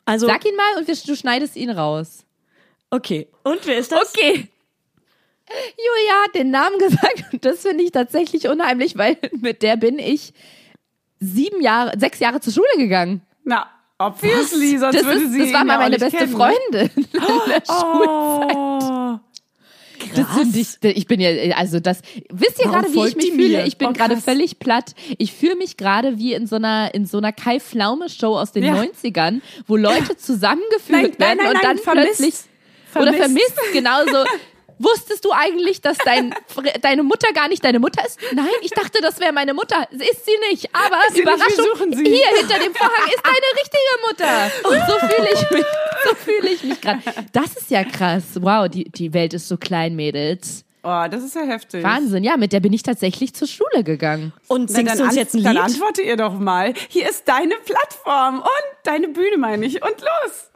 Also, 0.06 0.26
Sag 0.26 0.44
ihn 0.46 0.56
mal 0.56 0.78
und 0.78 0.88
wir, 0.88 0.94
du 0.94 1.16
schneidest 1.16 1.56
ihn 1.56 1.68
raus. 1.70 2.24
okay. 2.90 3.28
Und 3.44 3.66
wer 3.66 3.78
ist 3.78 3.92
das? 3.92 4.14
Okay. 4.14 4.48
Julia 5.48 6.24
hat 6.24 6.34
den 6.34 6.50
Namen 6.50 6.78
gesagt 6.80 7.24
und 7.32 7.44
das 7.44 7.60
finde 7.60 7.84
ich 7.84 7.92
tatsächlich 7.92 8.48
unheimlich, 8.48 8.96
weil 8.96 9.16
mit 9.40 9.62
der 9.62 9.76
bin 9.76 9.98
ich 9.98 10.32
sieben 11.20 11.60
Jahre, 11.60 11.92
sechs 11.98 12.18
Jahre 12.20 12.40
zur 12.40 12.52
Schule 12.52 12.66
gegangen. 12.76 13.22
Na, 13.44 13.68
obviously, 13.98 14.78
sonst 14.78 14.96
Das, 14.96 15.04
würde 15.04 15.20
ist, 15.22 15.32
sie 15.32 15.38
das 15.40 15.52
war 15.52 15.64
mal 15.64 15.78
meine 15.78 15.98
beste 15.98 16.18
kennen. 16.18 16.32
Freundin 16.32 16.90
in 16.96 17.06
der 17.12 17.62
Schulzeit. 17.66 18.95
Oh. 20.12 20.16
Das 20.16 20.36
finde 20.36 20.58
ich, 20.58 20.96
ich 20.98 21.06
bin 21.06 21.20
ja, 21.20 21.30
also 21.56 21.80
das, 21.80 22.00
wisst 22.30 22.58
ihr 22.62 22.70
gerade, 22.70 22.92
wie 22.92 23.06
ich 23.06 23.16
mich 23.16 23.30
fühle? 23.32 23.48
mir? 23.58 23.66
Ich 23.66 23.78
bin 23.78 23.88
Oh, 23.88 23.92
gerade 23.92 24.14
krass. 24.14 24.24
völlig 24.24 24.58
platt. 24.58 24.94
Ich 25.18 25.32
fühle 25.32 25.56
mich 25.56 25.76
gerade 25.76 26.18
wie 26.18 26.32
in 26.34 26.46
so 26.46 26.56
einer, 26.56 26.94
in 26.94 27.06
so 27.06 27.18
einer 27.18 27.32
Kai 27.32 27.60
Pflaume 27.60 28.08
Show 28.08 28.36
aus 28.38 28.52
den 28.52 28.64
Ja. 28.64 28.74
90ern, 28.74 29.40
wo 29.66 29.76
Leute 29.76 30.16
zusammengeführt 30.16 30.90
Nein, 30.90 31.18
werden 31.18 31.38
nein, 31.38 31.46
und 31.48 31.52
nein, 31.54 31.62
dann 31.62 31.78
vermisst. 31.78 32.06
plötzlich, 32.18 32.34
Vermisst. 32.90 33.14
oder 33.14 33.24
vermisst, 33.24 33.54
genauso. 33.72 34.24
Wusstest 34.78 35.24
du 35.24 35.32
eigentlich, 35.32 35.80
dass 35.80 35.96
dein, 35.98 36.34
deine 36.82 37.02
Mutter 37.02 37.32
gar 37.32 37.48
nicht 37.48 37.64
deine 37.64 37.78
Mutter 37.78 38.04
ist? 38.06 38.18
Nein, 38.34 38.46
ich 38.60 38.70
dachte, 38.70 39.00
das 39.00 39.18
wäre 39.20 39.32
meine 39.32 39.54
Mutter. 39.54 39.88
Ist 39.90 40.26
sie 40.26 40.36
nicht. 40.50 40.68
Aber 40.74 40.96
sie 41.12 41.20
nicht, 41.20 41.26
wir 41.26 41.34
Überraschung, 41.34 41.92
sie. 41.92 42.04
hier 42.04 42.26
hinter 42.38 42.58
dem 42.58 42.74
Vorhang 42.74 43.08
ist 43.14 43.24
deine 43.24 43.36
richtige 43.60 43.96
Mutter. 44.06 44.68
Und 44.68 44.86
so 44.88 44.98
fühle 45.06 45.28
ich 45.32 45.50
mich, 45.50 45.64
so 46.08 46.14
fühle 46.14 46.48
ich 46.50 46.62
mich 46.64 46.80
gerade. 46.80 47.00
Das 47.32 47.56
ist 47.56 47.70
ja 47.70 47.84
krass. 47.84 48.22
Wow, 48.40 48.68
die, 48.68 48.84
die 48.84 49.12
Welt 49.14 49.32
ist 49.34 49.48
so 49.48 49.56
klein, 49.56 49.96
Mädels. 49.96 50.64
Oh, 50.82 51.04
das 51.10 51.24
ist 51.24 51.34
ja 51.34 51.42
heftig. 51.42 51.82
Wahnsinn, 51.82 52.22
ja, 52.22 52.36
mit 52.36 52.52
der 52.52 52.60
bin 52.60 52.72
ich 52.72 52.82
tatsächlich 52.82 53.34
zur 53.34 53.48
Schule 53.48 53.82
gegangen. 53.82 54.32
Und 54.46 54.70
Na, 54.70 54.76
singst 54.76 54.92
dann 54.92 54.98
du 54.98 55.04
uns 55.04 55.16
jetzt 55.16 55.34
ein 55.34 55.42
Dann 55.42 55.54
Lied? 55.54 55.64
antworte 55.64 56.02
ihr 56.02 56.16
doch 56.16 56.38
mal. 56.38 56.74
Hier 56.88 57.08
ist 57.10 57.26
deine 57.26 57.56
Plattform 57.64 58.38
und 58.38 58.46
deine 58.84 59.08
Bühne, 59.08 59.36
meine 59.36 59.66
ich. 59.66 59.82
Und 59.82 60.00
los. 60.00 60.50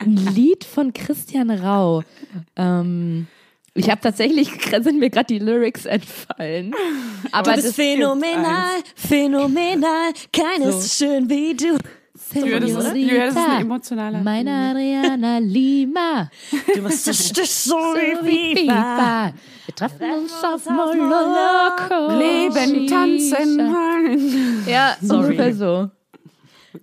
Ein 0.00 0.16
Lied 0.34 0.64
von 0.64 0.92
Christian 0.92 1.50
Rau. 1.50 2.02
Ähm, 2.56 3.26
ich 3.74 3.88
habe 3.90 4.00
tatsächlich, 4.00 4.50
sind 4.82 4.98
mir 4.98 5.10
gerade 5.10 5.26
die 5.26 5.38
Lyrics 5.38 5.86
entfallen. 5.86 6.72
Aber 7.32 7.50
Du 7.50 7.56
bist 7.56 7.68
das 7.68 7.74
phänomenal, 7.76 8.80
phänomenal, 8.96 10.12
keines 10.32 10.98
so 10.98 11.04
schön 11.06 11.28
wie 11.28 11.54
du. 11.54 11.76
Ist, 12.32 12.34
Julia, 12.36 12.60
das 12.60 13.34
ist 13.34 13.36
eine 13.36 13.60
emotionale. 13.60 14.18
Meine 14.22 14.70
Adriana 14.70 15.38
Lima. 15.38 16.30
Du 16.74 16.82
machst 16.82 17.06
das 17.06 17.34
so 17.34 17.42
So 17.44 17.76
wie 18.24 18.56
FIFA. 18.56 19.32
Wir 19.66 19.74
treffen 19.74 20.10
uns 20.12 20.32
auf 20.44 20.66
Moloco. 20.66 22.18
Leben, 22.18 22.86
tanzen. 22.86 23.74
Ja, 24.66 24.96
Sorry. 25.00 25.24
ungefähr 25.26 25.54
so. 25.54 25.90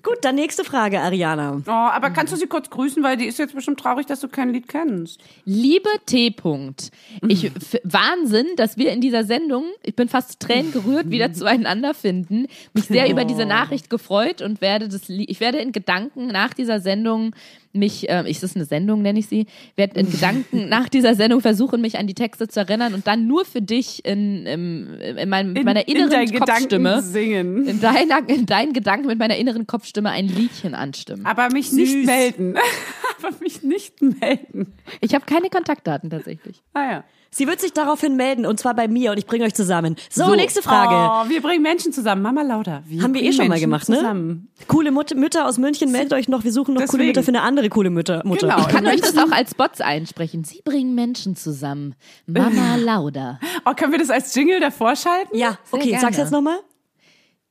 Gut, 0.04 0.18
dann 0.22 0.36
nächste 0.36 0.64
Frage, 0.64 1.00
Ariana. 1.02 1.62
Oh, 1.68 1.72
aber 1.72 2.10
kannst 2.12 2.32
du 2.32 2.38
sie 2.38 2.48
kurz 2.48 2.70
grüßen, 2.70 3.04
weil 3.04 3.18
die 3.18 3.26
ist 3.26 3.40
jetzt 3.40 3.54
bestimmt 3.56 3.80
traurig, 3.80 4.06
dass 4.06 4.20
du 4.22 4.28
kein 4.28 4.54
Lied 4.54 4.68
kennst. 4.68 5.20
Liebe 5.46 5.90
T. 6.06 6.28
-Punkt. 6.30 6.92
Ich 7.28 7.46
f- 7.46 7.82
Wahnsinn, 7.84 8.46
dass 8.56 8.78
wir 8.78 8.92
in 8.92 9.02
dieser 9.02 9.24
Sendung, 9.24 9.66
ich 9.84 9.96
bin 9.96 10.08
fast 10.08 10.40
Tränen 10.40 10.72
gerührt, 10.72 11.10
wieder 11.10 11.34
zueinander 11.34 11.94
finden. 11.94 12.48
Mich 12.74 12.86
sehr 12.86 13.10
über 13.10 13.26
diese 13.26 13.46
Nachricht 13.46 13.90
gefreut 13.90 14.42
und 14.42 14.62
werde 14.62 14.88
das, 14.88 15.08
Lie- 15.10 15.26
ich 15.28 15.40
werde 15.40 15.58
in 15.58 15.72
Gedanken 15.72 16.28
nach 16.28 16.54
dieser 16.54 16.80
Sendung 16.80 17.34
mich, 17.74 18.10
äh, 18.10 18.30
ist 18.30 18.44
das 18.44 18.56
eine 18.56 18.66
Sendung, 18.66 19.02
nenne 19.02 19.20
ich 19.20 19.28
sie, 19.28 19.46
werde 19.76 20.00
in 20.00 20.12
Gedanken 20.12 20.70
nach 20.70 20.90
dieser 20.90 21.16
Sendung 21.16 21.42
versuchen, 21.42 21.82
mich 21.82 21.98
an 21.98 22.08
die 22.08 22.14
Texte 22.14 22.48
zu 22.48 22.60
erinnern 22.60 22.94
und 22.94 23.08
dann 23.08 23.28
nur 23.28 23.46
für 23.46 23.62
dich 23.62 24.06
in, 24.06 24.46
im, 24.46 25.00
in, 25.00 25.30
meinem, 25.30 25.54
mit 25.54 25.64
meiner 25.64 25.88
inneren 25.88 26.22
in 26.22 26.40
Kopfstimme, 26.40 27.02
singen. 27.02 27.68
in, 27.68 27.82
deiner, 27.82 28.28
in 28.28 28.46
deinen 28.46 28.74
Gedanken 28.74 29.08
mit 29.08 29.20
meiner 29.20 29.38
inneren 29.38 29.68
Kopfstimme 29.68 30.10
ein 30.10 30.28
Liedchen 30.28 30.76
anstimmen. 30.76 31.26
Aber 31.26 31.50
mich 31.50 31.72
nicht 31.72 32.06
melden. 32.06 32.56
aber 33.18 33.36
mich 33.42 33.64
nicht 33.64 34.02
melden. 34.02 34.74
Ich 35.02 35.14
habe 35.16 35.26
keine 35.26 35.50
Kontaktdaten 35.50 36.10
tatsächlich. 36.10 36.62
Ah 36.74 36.92
ja. 36.92 37.04
Sie 37.38 37.46
wird 37.46 37.62
sich 37.62 37.72
daraufhin 37.72 38.16
melden 38.16 38.48
und 38.48 38.60
zwar 38.60 38.74
bei 38.74 38.88
mir 38.88 39.12
und 39.12 39.20
ich 39.20 39.28
bringe 39.28 39.46
euch 39.46 39.54
zusammen. 39.54 39.96
So, 40.10 40.34
nächste 40.34 40.64
Frage. 40.64 40.96
Oh, 40.96 41.30
wir 41.30 41.40
bringen 41.40 41.62
Menschen 41.62 41.94
zusammen. 41.94 42.24
Mama 42.24 42.42
Lauda. 42.42 42.82
Wir 42.88 43.04
Haben 43.04 43.14
wir 43.14 43.22
eh 43.22 43.32
schon 43.32 43.48
mal 43.48 43.50
Menschen 43.50 43.62
gemacht, 43.62 43.90
ne? 43.90 43.98
zusammen. 43.98 44.48
Coole 44.68 44.90
Mut 44.90 45.16
Mütter 45.16 45.46
aus 45.48 45.60
München, 45.60 45.92
meldet 45.92 46.14
euch 46.14 46.28
noch. 46.30 46.44
Wir 46.44 46.52
suchen 46.52 46.74
noch 46.74 46.80
coole 46.82 46.88
Deswegen. 46.94 47.08
Mütter 47.10 47.22
für 47.22 47.28
eine 47.28 47.44
andere 47.44 47.70
coole 47.70 47.92
Mütter. 47.92 48.24
Mutter. 48.26 48.48
Genau. 48.48 48.62
Ich 48.62 48.68
kann 48.70 48.88
euch 48.88 49.02
das 49.02 49.16
auch 49.20 49.30
als 49.32 49.54
Bots 49.54 49.82
einsprechen. 49.82 50.46
Sie 50.46 50.64
bringen 50.66 50.96
Menschen 50.96 51.36
zusammen. 51.36 51.94
Mama 52.26 52.76
Lauda. 52.80 53.40
Oh, 53.66 53.74
können 53.76 53.92
wir 53.92 54.00
das 54.00 54.10
als 54.10 54.34
Jingle 54.34 54.60
davor 54.60 54.96
schalten? 54.96 55.38
Ja, 55.38 55.60
Sehr 55.66 55.80
okay, 55.80 55.90
gerne. 55.90 56.02
sag's 56.02 56.18
jetzt 56.18 56.32
nochmal. 56.32 56.58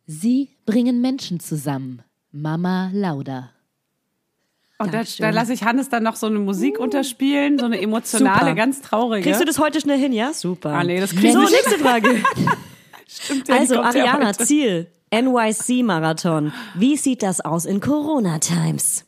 Sie 0.08 0.50
bringen 0.66 1.00
Menschen 1.00 1.38
zusammen. 1.38 2.02
Mama 2.32 2.90
Lauda. 2.92 3.50
Und 4.78 4.92
da, 4.92 5.02
da 5.18 5.30
lasse 5.30 5.54
ich 5.54 5.64
Hannes 5.64 5.88
dann 5.88 6.02
noch 6.02 6.16
so 6.16 6.26
eine 6.26 6.38
Musik 6.38 6.78
unterspielen, 6.78 7.58
so 7.58 7.64
eine 7.64 7.80
emotionale, 7.80 8.40
Super. 8.40 8.54
ganz 8.54 8.82
traurige. 8.82 9.22
Kriegst 9.24 9.40
du 9.40 9.46
das 9.46 9.58
heute 9.58 9.80
schnell 9.80 9.98
hin, 9.98 10.12
ja? 10.12 10.34
Super. 10.34 10.70
Ah, 10.70 10.84
nee, 10.84 11.00
das 11.00 11.12
krieg 11.12 11.32
So, 11.32 11.42
ich 11.42 11.50
nicht. 11.50 11.64
nächste 11.64 11.78
Frage. 11.82 12.08
Stimmt, 13.08 13.48
ja, 13.48 13.56
Also, 13.56 13.74
ja 13.76 13.82
Ariana, 13.82 14.26
heute. 14.28 14.44
Ziel. 14.44 14.86
NYC-Marathon. 15.12 16.52
Wie 16.74 16.96
sieht 16.96 17.22
das 17.22 17.40
aus 17.40 17.64
in 17.64 17.80
Corona-Times? 17.80 19.04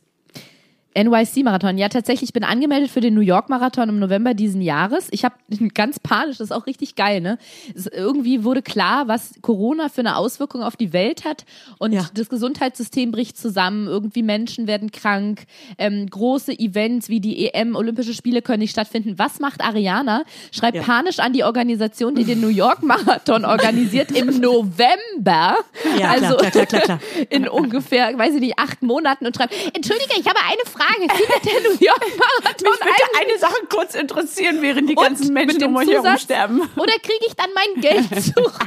NYC-Marathon. 1.04 1.78
Ja, 1.78 1.88
tatsächlich, 1.88 2.30
ich 2.30 2.32
bin 2.32 2.44
angemeldet 2.44 2.90
für 2.90 3.00
den 3.00 3.14
New 3.14 3.20
York-Marathon 3.20 3.88
im 3.88 3.98
November 3.98 4.34
diesen 4.34 4.60
Jahres. 4.60 5.08
Ich 5.10 5.24
habe 5.24 5.34
ganz 5.74 5.98
panisch, 6.00 6.38
das 6.38 6.46
ist 6.50 6.52
auch 6.52 6.66
richtig 6.66 6.96
geil, 6.96 7.20
ne? 7.20 7.38
Es, 7.74 7.86
irgendwie 7.86 8.44
wurde 8.44 8.62
klar, 8.62 9.08
was 9.08 9.34
Corona 9.42 9.88
für 9.88 10.00
eine 10.00 10.16
Auswirkung 10.16 10.62
auf 10.62 10.76
die 10.76 10.92
Welt 10.92 11.24
hat 11.24 11.44
und 11.78 11.92
Ja. 11.92 12.06
das 12.14 12.28
Gesundheitssystem 12.28 13.10
bricht 13.12 13.38
zusammen, 13.38 13.86
irgendwie 13.86 14.22
Menschen 14.22 14.66
werden 14.66 14.90
krank, 14.90 15.44
ähm, 15.78 16.06
große 16.08 16.58
Events 16.58 17.08
wie 17.08 17.20
die 17.20 17.46
EM, 17.52 17.76
Olympische 17.76 18.14
Spiele 18.14 18.42
können 18.42 18.60
nicht 18.60 18.72
stattfinden. 18.72 19.14
Was 19.18 19.38
macht 19.40 19.62
Ariana? 19.62 20.24
Schreibt 20.50 20.76
Ja. 20.78 20.82
panisch 20.82 21.18
an 21.20 21.32
die 21.32 21.44
Organisation, 21.44 22.14
die 22.14 22.24
den 22.24 22.40
New 22.40 22.48
York-Marathon 22.48 23.44
organisiert 23.44 24.10
im 24.10 24.26
November. 24.40 25.56
Ja, 25.98 26.10
also 26.10 26.36
klar, 26.36 26.50
klar, 26.50 26.66
klar, 26.66 26.82
klar, 26.82 26.98
klar. 26.98 27.00
in 27.30 27.48
ungefähr, 27.48 28.18
weiß 28.18 28.34
ich 28.34 28.40
nicht, 28.40 28.58
acht 28.58 28.82
Monaten 28.82 29.26
und 29.26 29.36
schreibt, 29.36 29.54
Entschuldige, 29.74 30.14
ich 30.18 30.26
habe 30.26 30.38
eine 30.44 30.70
Frage. 30.70 30.87
Findet 30.96 31.44
der 31.44 31.60
New 31.60 31.76
York 31.78 32.06
Marathon 32.16 32.70
Mich 32.70 32.80
würde 32.80 33.20
eine 33.20 33.38
Sache 33.38 33.66
kurz 33.68 33.94
interessieren, 33.94 34.62
während 34.62 34.88
die 34.90 34.94
ganzen 34.94 35.32
Menschen 35.32 35.62
um 35.64 35.76
euch 35.76 35.88
herum 35.88 36.18
sterben. 36.18 36.60
Oder 36.76 36.92
kriege 37.02 37.26
ich 37.26 37.34
dann 37.34 37.50
mein 37.54 37.80
Geld 37.80 38.24
zurück? 38.24 38.58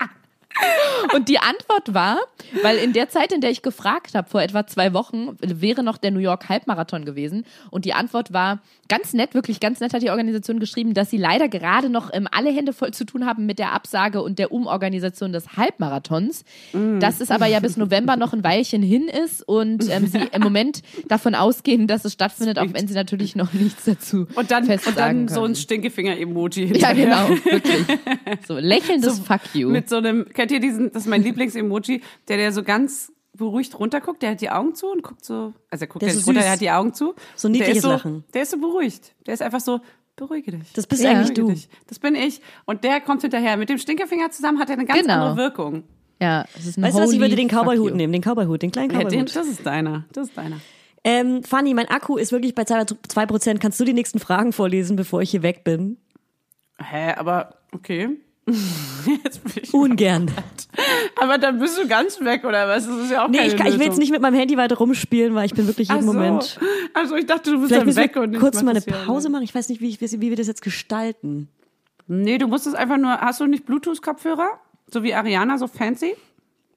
Und 1.14 1.28
die 1.28 1.38
Antwort 1.38 1.94
war, 1.94 2.18
weil 2.62 2.78
in 2.78 2.92
der 2.92 3.08
Zeit, 3.08 3.32
in 3.32 3.40
der 3.40 3.50
ich 3.50 3.62
gefragt 3.62 4.14
habe, 4.14 4.28
vor 4.28 4.42
etwa 4.42 4.66
zwei 4.66 4.92
Wochen, 4.92 5.36
wäre 5.40 5.82
noch 5.82 5.98
der 5.98 6.10
New 6.10 6.20
York 6.20 6.48
Halbmarathon 6.48 7.04
gewesen. 7.04 7.44
Und 7.70 7.84
die 7.84 7.92
Antwort 7.92 8.32
war 8.32 8.60
ganz 8.88 9.12
nett, 9.14 9.34
wirklich 9.34 9.60
ganz 9.60 9.80
nett 9.80 9.94
hat 9.94 10.02
die 10.02 10.10
Organisation 10.10 10.60
geschrieben, 10.60 10.94
dass 10.94 11.10
sie 11.10 11.16
leider 11.16 11.48
gerade 11.48 11.88
noch 11.88 12.10
ähm, 12.12 12.28
alle 12.30 12.50
Hände 12.50 12.72
voll 12.72 12.92
zu 12.92 13.04
tun 13.04 13.26
haben 13.26 13.46
mit 13.46 13.58
der 13.58 13.72
Absage 13.72 14.22
und 14.22 14.38
der 14.38 14.52
Umorganisation 14.52 15.32
des 15.32 15.56
Halbmarathons. 15.56 16.44
Dass 17.00 17.20
es 17.20 17.30
aber 17.30 17.46
ja 17.46 17.60
bis 17.60 17.76
November 17.76 18.16
noch 18.16 18.32
ein 18.32 18.44
Weilchen 18.44 18.82
hin 18.82 19.08
ist 19.08 19.46
und 19.46 19.88
ähm, 19.90 20.06
sie 20.06 20.20
im 20.32 20.42
Moment 20.42 20.82
davon 21.08 21.34
ausgehen, 21.34 21.86
dass 21.86 22.04
es 22.04 22.12
stattfindet, 22.12 22.58
auch 22.58 22.72
wenn 22.72 22.86
sie 22.86 22.94
natürlich 22.94 23.36
noch 23.36 23.52
nichts 23.52 23.84
dazu 23.84 24.26
Und 24.34 24.50
dann, 24.50 24.68
und 24.68 24.96
dann 24.96 25.28
so 25.28 25.44
ein. 25.44 25.54
Stinkefinger-Emoji. 25.54 26.76
Ja, 26.78 26.92
genau, 26.92 27.28
wirklich. 27.28 27.84
So, 28.46 28.58
lächelndes 28.58 29.20
Fuck 29.20 29.40
you. 29.54 29.70
Mit 29.70 29.88
so 29.88 29.96
einem, 29.96 30.26
kennt 30.48 30.52
ihr 30.52 30.60
diesen, 30.60 30.92
das 30.92 31.04
ist 31.04 31.08
mein 31.08 31.22
Lieblings-Emoji, 31.22 32.02
der, 32.28 32.36
der 32.36 32.52
so 32.52 32.62
ganz 32.62 33.12
beruhigt 33.36 33.78
runterguckt, 33.78 34.22
der 34.22 34.30
hat 34.32 34.40
die 34.40 34.50
Augen 34.50 34.74
zu 34.74 34.86
und 34.90 35.02
guckt 35.02 35.24
so, 35.24 35.52
also 35.70 35.84
er 35.84 35.88
guckt 35.88 36.02
Der 36.02 36.08
ja 36.10 36.14
so 36.14 36.20
runter, 36.26 36.40
süß. 36.40 36.44
der 36.44 36.52
hat 36.52 36.60
die 36.60 36.70
Augen 36.70 36.94
zu. 36.94 37.14
So 37.34 37.48
der 37.48 37.52
niedliches 37.52 37.76
ist 37.78 37.82
so, 37.82 37.88
Lachen. 37.90 38.24
Der 38.32 38.42
ist 38.42 38.50
so 38.52 38.58
beruhigt. 38.58 39.14
Der 39.26 39.34
ist 39.34 39.42
einfach 39.42 39.60
so, 39.60 39.80
beruhige 40.16 40.52
dich. 40.52 40.72
Das 40.74 40.86
bist 40.86 41.02
Ja. 41.02 41.10
eigentlich 41.10 41.34
du. 41.34 41.50
Dich. 41.50 41.68
Das 41.88 41.98
bin 41.98 42.14
ich. 42.14 42.40
Und 42.64 42.84
der 42.84 43.00
kommt 43.00 43.22
hinterher. 43.22 43.56
Mit 43.56 43.68
dem 43.70 43.78
Stinkefinger 43.78 44.30
zusammen 44.30 44.60
hat 44.60 44.68
er 44.70 44.74
eine 44.76 44.84
ganz 44.86 45.00
Genau. 45.00 45.14
andere 45.14 45.36
Wirkung. 45.36 45.82
Ja, 46.20 46.44
es 46.56 46.66
ist 46.66 46.78
ein 46.78 46.84
Weißt 46.84 46.96
du 46.96 47.00
was, 47.02 47.12
ich 47.12 47.18
würde 47.18 47.34
den 47.34 47.48
Cowboy-Hut 47.48 47.94
nehmen, 47.96 48.12
den 48.12 48.22
Cowboy-Hut, 48.22 48.62
den 48.62 48.70
kleinen 48.70 48.90
Ja, 48.92 48.98
den, 48.98 49.08
Cowboy-Hut. 49.08 49.34
das 49.34 49.46
ist 49.48 49.66
deiner. 49.66 50.04
Das 50.12 50.28
ist 50.28 50.36
deiner. 50.38 50.60
Ähm, 51.02 51.42
Fanny, 51.42 51.74
mein 51.74 51.88
Akku 51.88 52.16
ist 52.16 52.30
wirklich 52.30 52.54
bei 52.54 52.62
2%. 52.62 53.58
Kannst 53.60 53.80
du 53.80 53.84
die 53.84 53.92
nächsten 53.92 54.20
Fragen 54.20 54.52
vorlesen, 54.52 54.94
bevor 54.96 55.20
ich 55.22 55.30
hier 55.32 55.42
weg 55.42 55.64
bin? 55.64 55.96
Hä, 56.78 57.12
aber 57.16 57.56
okay. 57.72 58.10
Jetzt 59.24 59.42
bin 59.42 59.62
ich 59.62 59.72
Ungern. 59.72 60.30
aber 61.20 61.38
dann 61.38 61.58
bist 61.58 61.78
du 61.78 61.88
ganz 61.88 62.20
weg, 62.20 62.44
oder 62.44 62.68
was? 62.68 62.86
Das 62.86 62.96
ist 63.04 63.10
ja 63.10 63.24
auch 63.24 63.28
Nee, 63.28 63.38
keine 63.38 63.48
ich, 63.48 63.56
kann, 63.56 63.66
ich 63.68 63.78
will 63.78 63.86
jetzt 63.86 63.98
nicht 63.98 64.12
mit 64.12 64.20
meinem 64.20 64.34
Handy 64.34 64.56
weiter 64.56 64.76
rumspielen, 64.76 65.34
weil 65.34 65.46
ich 65.46 65.54
bin 65.54 65.66
wirklich 65.66 65.88
jeden 65.88 66.00
Ach 66.00 66.04
so. 66.06 66.12
Moment. 66.12 66.60
Also 66.92 67.16
ich 67.16 67.26
dachte, 67.26 67.50
du 67.52 67.60
bist 67.60 67.72
Vielleicht 67.72 67.86
dann 67.86 67.96
weg 67.96 68.14
wir 68.14 68.22
und 68.22 68.34
ich 68.34 68.40
kurz 68.40 68.62
mal 68.62 68.72
eine 68.72 68.80
hier. 68.80 68.92
Pause 68.92 69.30
machen. 69.30 69.44
Ich 69.44 69.54
weiß 69.54 69.68
nicht, 69.70 69.80
wie, 69.80 69.88
ich, 69.88 70.00
wie 70.00 70.20
wir 70.20 70.36
das 70.36 70.46
jetzt 70.46 70.62
gestalten. 70.62 71.48
Nee, 72.06 72.36
du 72.38 72.46
musst 72.46 72.66
es 72.66 72.74
einfach 72.74 72.98
nur, 72.98 73.12
hast 73.18 73.40
du 73.40 73.46
nicht 73.46 73.64
Bluetooth-Kopfhörer? 73.64 74.58
So 74.92 75.02
wie 75.02 75.14
Ariana, 75.14 75.56
so 75.56 75.66
fancy? 75.66 76.14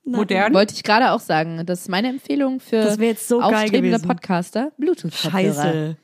Modern? 0.05 0.53
Wollte 0.53 0.73
ich 0.73 0.83
gerade 0.83 1.11
auch 1.11 1.19
sagen. 1.19 1.63
Das 1.65 1.81
ist 1.81 1.89
meine 1.89 2.07
Empfehlung 2.07 2.61
für 2.61 2.77
Das 2.77 2.97
jetzt 2.97 3.27
so 3.27 3.39
geil 3.39 3.53
aufstrebende. 3.53 3.99
Podcaster. 3.99 4.71
Bluetooth-Kopfhörer. 4.77 5.53
Scheiße. 5.53 5.97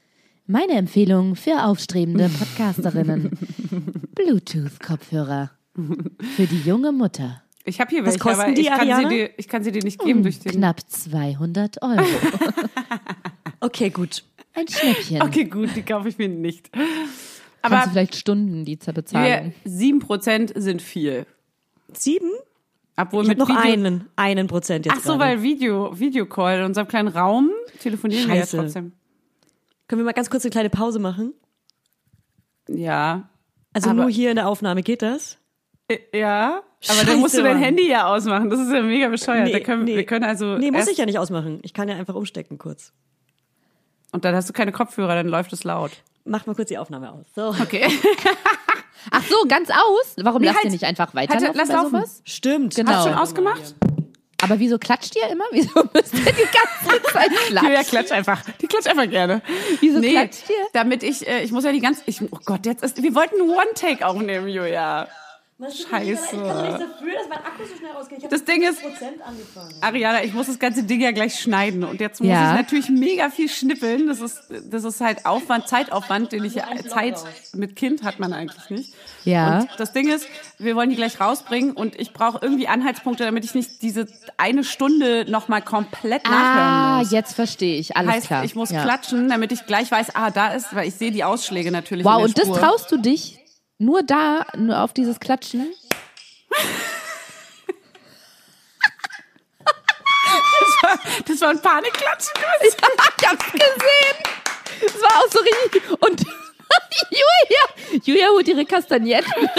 Meine 0.45 0.73
Empfehlung 0.73 1.36
für 1.38 1.63
aufstrebende 1.63 2.29
Podcasterinnen. 2.29 3.32
Bluetooth-Kopfhörer. 4.15 5.51
Für 6.36 6.45
die 6.45 6.60
junge 6.65 6.91
Mutter. 6.91 7.41
Ich 7.63 7.79
habe 7.79 7.89
hier 7.91 8.01
Was 8.01 8.15
welche, 8.15 8.19
kosten 8.19 8.41
aber 8.41 8.51
die, 8.53 8.62
ich, 8.62 8.67
kann 8.67 8.79
Ariana? 8.82 9.10
sie 9.10 9.15
dir, 9.15 9.29
ich 9.38 9.47
kann 9.47 9.63
sie 9.63 9.71
dir 9.71 9.84
nicht 9.84 9.99
geben 9.99 10.21
durch 10.21 10.39
den... 10.39 10.51
Knapp 10.51 10.82
200 10.89 11.82
Euro. 11.82 12.03
Okay, 13.62 13.91
gut. 13.91 14.25
Ein 14.53 14.67
Schnäppchen. 14.67 15.21
Okay, 15.21 15.45
gut, 15.45 15.73
die 15.73 15.84
kaufe 15.84 16.10
ich 16.10 16.17
mir 16.17 16.27
nicht. 16.27 16.73
Kannst 16.73 16.91
Aber 17.62 17.86
du 17.86 17.91
vielleicht 17.91 18.17
Stunden 18.17 18.65
die 18.65 18.75
bezahlen? 18.75 19.53
7% 19.65 20.60
sind 20.60 20.82
viel. 20.82 21.25
Sieben? 21.93 22.29
Obwohl 22.97 23.23
Ich 23.23 23.29
mit 23.29 23.38
noch 23.38 23.47
Video, 23.47 23.62
einen, 23.62 24.10
einen 24.17 24.47
Prozent 24.47 24.86
jetzt 24.86 24.97
Ach 24.97 25.01
so, 25.01 25.17
gerade. 25.17 25.19
weil 25.19 25.43
Video, 25.43 25.97
Videocall 25.97 26.60
in 26.60 26.65
unserem 26.65 26.89
kleinen 26.89 27.08
Raum 27.08 27.51
telefonieren 27.79 28.27
wir 28.27 28.36
ja 28.36 28.41
Scheiße. 28.41 28.58
trotzdem. 28.58 28.91
Können 29.93 30.01
wir 30.01 30.06
mal 30.06 30.13
ganz 30.13 30.32
kurz 30.32 30.43
eine 30.43 30.49
kleine 30.49 30.71
Pause 30.71 30.97
machen? 30.97 31.36
Ja. 32.67 33.29
Also 33.73 33.91
Aber- 33.91 34.01
nur 34.01 34.10
hier 34.10 34.32
in 34.32 34.38
der 34.38 34.47
Aufnahme, 34.47 34.82
geht 34.82 35.03
das? 35.03 35.38
Äh, 35.88 35.99
Ja, 36.17 36.47
aber 36.58 36.63
Scheiße, 36.82 37.06
dann 37.06 37.19
musst 37.19 37.38
du 37.38 37.43
dein 37.43 37.58
Mann. 37.58 37.63
Handy 37.63 37.88
ja 37.88 38.08
ausmachen. 38.08 38.49
Das 38.49 38.60
ist 38.60 38.71
ja 38.73 38.82
mega 38.82 39.08
bescheuert. 39.10 39.53
da 39.53 39.60
können, 39.60 39.86
Wir 39.86 40.03
können 40.03 40.25
also 40.25 40.58
Nee, 40.58 40.71
muss 40.71 40.88
ich 40.88 40.97
ja 40.97 41.06
nicht 41.06 41.19
ausmachen. 41.19 41.60
Ich 41.62 41.75
kann 41.75 41.88
ja 41.89 41.95
einfach 41.95 42.15
umstecken 42.15 42.58
kurz. 42.58 42.91
Und 44.12 44.25
dann 44.25 44.34
hast 44.34 44.49
du 44.49 44.53
keine 44.53 44.71
Kopfhörer, 44.71 45.13
dann 45.13 45.27
läuft 45.27 45.53
es 45.53 45.63
laut. 45.63 45.91
Mach 46.25 46.47
mal 46.47 46.56
kurz 46.56 46.69
die 46.69 46.79
Aufnahme 46.79 47.12
aus. 47.12 47.27
So. 47.36 47.49
Okay. 47.49 47.86
Ach 49.12 49.23
so, 49.29 49.36
ganz 49.47 49.69
aus? 49.69 50.15
Warum 50.23 50.41
Nee, 50.41 50.47
lasst 50.47 50.58
halt- 50.58 50.65
ihr 50.65 50.71
nicht 50.71 50.86
einfach 50.86 51.13
weiterlaufen 51.13 51.47
halt, 51.49 51.56
lass 51.58 51.69
laufen. 51.69 51.91
sowas? 51.91 52.21
Stimmt. 52.25 52.73
Genau. 52.75 52.91
Hast 52.93 53.06
du 53.06 53.10
schon 53.12 53.19
ausgemacht? 53.19 53.75
Aber 54.43 54.60
wieso 54.60 54.77
klatscht 54.77 55.15
ihr 55.15 55.29
immer? 55.29 55.45
Wieso 55.51 55.84
müsst 55.93 56.13
ihr 56.13 56.34
die 56.34 56.47
ganze 56.51 57.01
Zeit 57.13 57.32
klatschen? 57.38 57.63
Julia 57.63 57.84
klatscht 57.84 58.12
einfach. 58.12 58.41
Die 58.62 58.67
klatscht 58.67 58.88
einfach 58.88 59.10
gerne. 59.10 59.41
Wieso 59.79 60.01
klatscht 60.01 60.49
ihr? 60.49 60.56
Damit 60.73 61.01
ich, 61.01 61.25
äh, 61.25 61.43
ich 61.43 61.51
muss 61.53 61.63
ja 61.63 61.71
die 61.71 61.79
ganze, 61.79 62.01
ich, 62.08 62.21
oh 62.21 62.39
Gott, 62.43 62.65
jetzt 62.65 62.84
ist, 62.84 63.01
wir 63.01 63.15
wollten 63.15 63.39
One-Take 63.39 64.06
aufnehmen, 64.06 64.49
Julia. 64.49 65.08
Scheiße. 65.60 66.36
dafür, 66.36 67.13
dass 67.13 67.30
mein 67.30 67.38
Akku 67.39 67.63
so 67.70 67.76
schnell 67.78 67.92
ausgeht. 67.96 68.20
Ich 68.24 68.28
Das 68.28 68.44
Ding 68.44 68.63
ist, 68.63 68.80
angefangen. 68.84 69.74
Ariana, 69.82 70.24
ich 70.24 70.34
muss 70.34 70.48
das 70.48 70.60
ganze 70.60 70.84
Ding 70.84 71.00
ja 71.00 71.12
gleich 71.12 71.39
schneiden 71.39 71.84
und 71.84 72.02
jetzt 72.02 72.20
muss 72.22 72.30
Ja. 72.30 72.52
ich 72.52 72.58
natürlich 72.62 72.89
mega 72.89 73.30
viel 73.30 73.48
schnippeln. 73.50 74.08
Das 74.08 74.20
ist, 74.20 74.42
das 74.70 74.84
ist 74.84 75.00
halt 75.00 75.26
Aufwand, 75.26 75.68
Zeitaufwand, 75.68 76.32
den 76.32 76.44
ich 76.44 76.56
ja, 76.56 76.66
Zeit 76.89 77.16
mit 77.54 77.76
Kind 77.76 78.04
hat 78.04 78.20
man 78.20 78.34
eigentlich 78.34 78.70
nicht. 78.70 78.94
Ja. 79.24 79.60
Und 79.60 79.70
das 79.78 79.94
Ding 79.94 80.10
ist, 80.10 80.28
wir 80.58 80.76
wollen 80.76 80.89
die 80.89 80.96
gleich 80.98 81.20
rausbringen 81.22 81.72
und 81.74 81.98
ich 82.00 82.12
brauche 82.13 82.39
irgendwie 82.42 82.68
Anhaltspunkte, 82.68 83.24
damit 83.24 83.46
ich 83.46 83.54
nicht 83.54 83.82
diese 83.82 84.08
eine 84.38 84.63
Stunde 84.63 85.26
nochmal 85.30 85.62
komplett 85.62 86.26
nachhören 86.26 86.68
Ah, 86.74 87.00
muss. 87.00 87.12
jetzt 87.12 87.34
verstehe 87.36 87.80
ich. 87.80 87.96
Alles 87.96 88.12
heißt, 88.12 88.28
klar. 88.28 88.44
ich 88.44 88.56
muss 88.56 88.70
ja. 88.72 88.84
klatschen, 88.84 89.30
damit 89.30 89.52
ich 89.52 89.66
gleich 89.66 89.89
weiß, 89.92 90.16
ah, 90.16 90.30
da 90.32 90.50
ist, 90.54 90.76
weil 90.76 90.88
ich 90.88 90.96
sehe 90.96 91.12
die 91.12 91.24
Ausschläge 91.24 91.72
natürlich. 91.72 92.06
Wow, 92.06 92.20
in 92.20 92.26
und 92.26 92.38
der 92.38 92.46
das 92.46 92.56
Spur. 92.56 92.60
traust 92.68 92.92
du 92.92 92.98
dich 92.98 93.39
nur 93.84 94.04
da, 94.04 94.46
nur 94.56 94.80
auf 94.80 94.93
dieses 94.93 95.19
Klatschen? 95.19 95.74
Das 101.28 101.41
war 101.41 101.50
ein 101.50 101.62
Panikklatschen. 101.62 102.34
ich 102.62 102.76
hab's 103.28 103.52
gesehen. 103.52 104.17
Es 104.86 105.02
war 105.02 105.19
auch 105.19 105.32
so 105.32 105.39
richtig. 105.39 105.84
Und 106.02 106.26
Julia, 107.10 108.02
Julia 108.04 108.28
holt 108.30 108.48
ihre 108.48 108.65
Kastagnetten. 108.65 109.50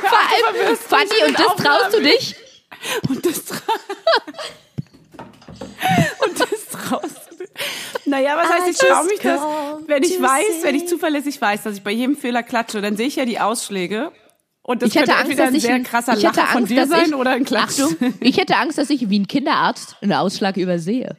Vor 0.00 0.18
allem, 0.18 0.76
Fanny, 0.76 1.24
und 1.26 1.38
das 1.38 1.56
traust 1.56 1.94
du 1.94 2.00
dich? 2.00 2.36
Und 3.08 3.26
das, 3.26 3.44
tra 3.44 3.60
und 6.24 6.40
das 6.40 6.68
traust 6.70 7.30
du 7.30 7.36
dir. 7.36 7.39
Naja, 8.06 8.36
was 8.36 8.48
heißt, 8.50 8.68
ich 8.68 8.76
traue 8.78 9.04
mich 9.06 9.20
das, 9.20 9.40
wenn 9.86 10.02
ich 10.02 10.20
weiß, 10.20 10.62
wenn 10.62 10.74
ich 10.74 10.88
zuverlässig 10.88 11.40
weiß, 11.40 11.62
dass 11.62 11.76
ich 11.76 11.82
bei 11.82 11.90
jedem 11.92 12.16
Fehler 12.16 12.42
klatsche, 12.42 12.80
dann 12.80 12.96
sehe 12.96 13.06
ich 13.06 13.16
ja 13.16 13.24
die 13.24 13.38
Ausschläge. 13.40 14.10
Und 14.62 14.82
das 14.82 14.90
Ich 14.90 14.94
hätte 14.96 15.06
könnte 15.12 15.20
Angst, 15.20 15.30
entweder 15.30 15.44
dass 15.46 15.52
ein 15.52 15.56
ich 15.56 15.62
sehr 15.62 15.74
ein- 15.74 15.84
krasser 15.84 16.12
ich 16.16 16.24
hätte 16.24 16.36
Lacher 16.36 16.48
von 16.48 16.58
Angst, 16.58 16.70
dir 16.72 16.80
dass 16.80 16.88
sein 16.90 17.08
ich- 17.08 17.14
oder 17.14 17.30
ein 17.30 17.44
Klatsch. 17.44 17.80
Achtung, 17.80 17.96
ich 18.20 18.36
hätte 18.36 18.56
Angst, 18.56 18.78
dass 18.78 18.90
ich 18.90 19.08
wie 19.10 19.18
ein 19.18 19.26
Kinderarzt 19.26 19.96
einen 20.02 20.12
Ausschlag 20.12 20.56
übersehe. 20.56 21.16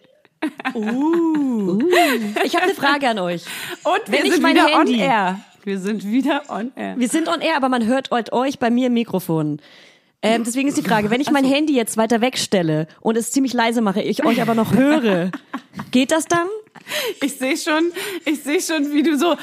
Ich 2.43 2.55
habe 2.55 2.63
eine 2.63 2.73
Frage 2.75 3.09
an 3.09 3.19
euch. 3.19 3.43
Und 3.83 4.01
wir 4.07 4.19
Wenn 4.19 4.25
ich 4.25 4.33
sind 4.33 4.41
mein 4.43 4.55
wieder 4.55 4.67
Handy- 4.67 4.93
on 4.95 4.99
air. 4.99 5.39
Wir 5.63 5.79
sind 5.79 6.03
wieder 6.05 6.43
on 6.49 6.71
air. 6.75 6.95
Wir 6.97 7.07
sind 7.07 7.27
on 7.27 7.41
air, 7.41 7.55
aber 7.55 7.69
man 7.69 7.85
hört 7.85 8.11
euch 8.11 8.57
bei 8.59 8.69
mir 8.71 8.87
im 8.87 8.93
Mikrofon. 8.93 9.61
Ähm, 10.23 10.43
deswegen 10.43 10.67
ist 10.67 10.77
die 10.77 10.83
Frage, 10.83 11.09
wenn 11.09 11.21
ich 11.21 11.31
mein 11.31 11.45
Handy 11.45 11.75
jetzt 11.75 11.97
weiter 11.97 12.21
wegstelle 12.21 12.87
und 12.99 13.17
es 13.17 13.31
ziemlich 13.31 13.53
leise 13.53 13.81
mache, 13.81 14.01
ich 14.01 14.23
euch 14.23 14.41
aber 14.41 14.53
noch 14.53 14.73
höre, 14.73 15.31
geht 15.91 16.11
das 16.11 16.25
dann? 16.25 16.47
Ich 17.21 17.37
sehe 17.37 17.57
schon, 17.57 17.91
ich 18.25 18.43
sehe 18.43 18.61
schon, 18.61 18.93
wie 18.93 19.03
du 19.03 19.17
so 19.17 19.35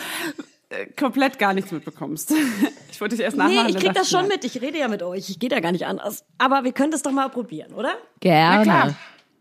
äh, 0.71 0.87
komplett 0.99 1.39
gar 1.39 1.55
nichts 1.55 1.73
mitbekommst. 1.73 2.35
Ich 2.91 3.01
wollte 3.01 3.15
dich 3.15 3.25
erst 3.25 3.37
nachmachen. 3.37 3.67
Nee, 3.67 3.71
ich 3.71 3.77
krieg 3.79 3.95
das 3.95 4.11
schon 4.11 4.27
mit. 4.27 4.45
Ich 4.45 4.61
rede 4.61 4.77
ja 4.77 4.89
mit 4.89 5.05
euch. 5.05 5.31
Ich 5.31 5.39
gehe 5.39 5.49
da 5.49 5.61
gar 5.61 5.71
nicht 5.71 5.87
anders. 5.87 6.25
Aber 6.37 6.65
wir 6.65 6.73
können 6.73 6.91
das 6.91 7.03
doch 7.03 7.13
mal 7.13 7.29
probieren, 7.29 7.73
oder? 7.73 7.93
Gerne. 8.19 8.57
Na 8.57 8.63
klar. 8.65 8.95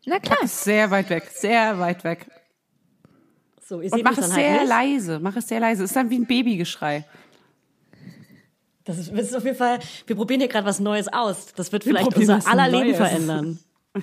Na 0.06 0.20
klar. 0.20 0.38
Sehr 0.46 0.92
weit 0.92 1.10
weg, 1.10 1.28
sehr 1.34 1.80
weit 1.80 2.04
weg. 2.04 2.28
So, 3.68 3.82
ihr 3.82 3.92
Und 3.92 3.98
seht 3.98 4.04
mach 4.04 4.12
mich 4.12 4.20
es 4.20 4.28
dann 4.28 4.36
sehr 4.36 4.60
halt 4.60 4.70
leise, 4.70 5.20
mach 5.20 5.36
es 5.36 5.48
sehr 5.48 5.60
leise. 5.60 5.84
Es 5.84 5.90
ist 5.90 5.96
dann 5.96 6.12
wie 6.12 6.20
ein 6.20 6.28
Babygeschrei. 6.28 7.04
Das 8.88 8.98
ist, 8.98 9.12
das 9.12 9.28
ist 9.28 9.36
auf 9.36 9.44
jeden 9.44 9.58
Fall, 9.58 9.80
wir 10.06 10.16
probieren 10.16 10.40
hier 10.40 10.48
gerade 10.48 10.66
was 10.66 10.80
Neues 10.80 11.10
aus. 11.10 11.48
Das 11.56 11.74
wird 11.74 11.84
vielleicht 11.84 12.16
unser 12.16 12.48
aller 12.48 12.70
Leben 12.70 12.86
Neues. 12.88 12.98
verändern. 12.98 13.60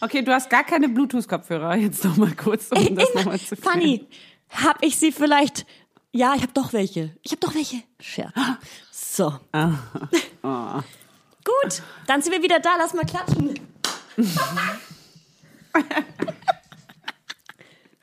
Okay, 0.00 0.22
du 0.22 0.32
hast 0.32 0.50
gar 0.50 0.64
keine 0.64 0.88
Bluetooth-Kopfhörer. 0.88 1.76
Jetzt 1.76 2.02
noch 2.04 2.16
mal 2.16 2.32
kurz, 2.34 2.72
um 2.72 2.78
Ey, 2.78 2.92
das 2.92 3.14
nochmal 3.14 3.38
zu 3.38 3.54
Fanny, 3.54 4.04
hab 4.50 4.82
ich 4.82 4.98
sie 4.98 5.12
vielleicht? 5.12 5.64
Ja, 6.10 6.34
ich 6.34 6.42
hab 6.42 6.52
doch 6.54 6.72
welche. 6.72 7.16
Ich 7.22 7.30
hab 7.30 7.38
doch 7.40 7.54
welche. 7.54 7.84
Scherz. 8.00 8.32
So. 8.90 9.32
Ah. 9.52 9.70
Gut, 11.44 11.82
dann 12.08 12.20
sind 12.20 12.32
wir 12.32 12.42
wieder 12.42 12.58
da. 12.58 12.70
Lass 12.78 12.94
mal 12.94 13.04
klatschen. 13.04 13.54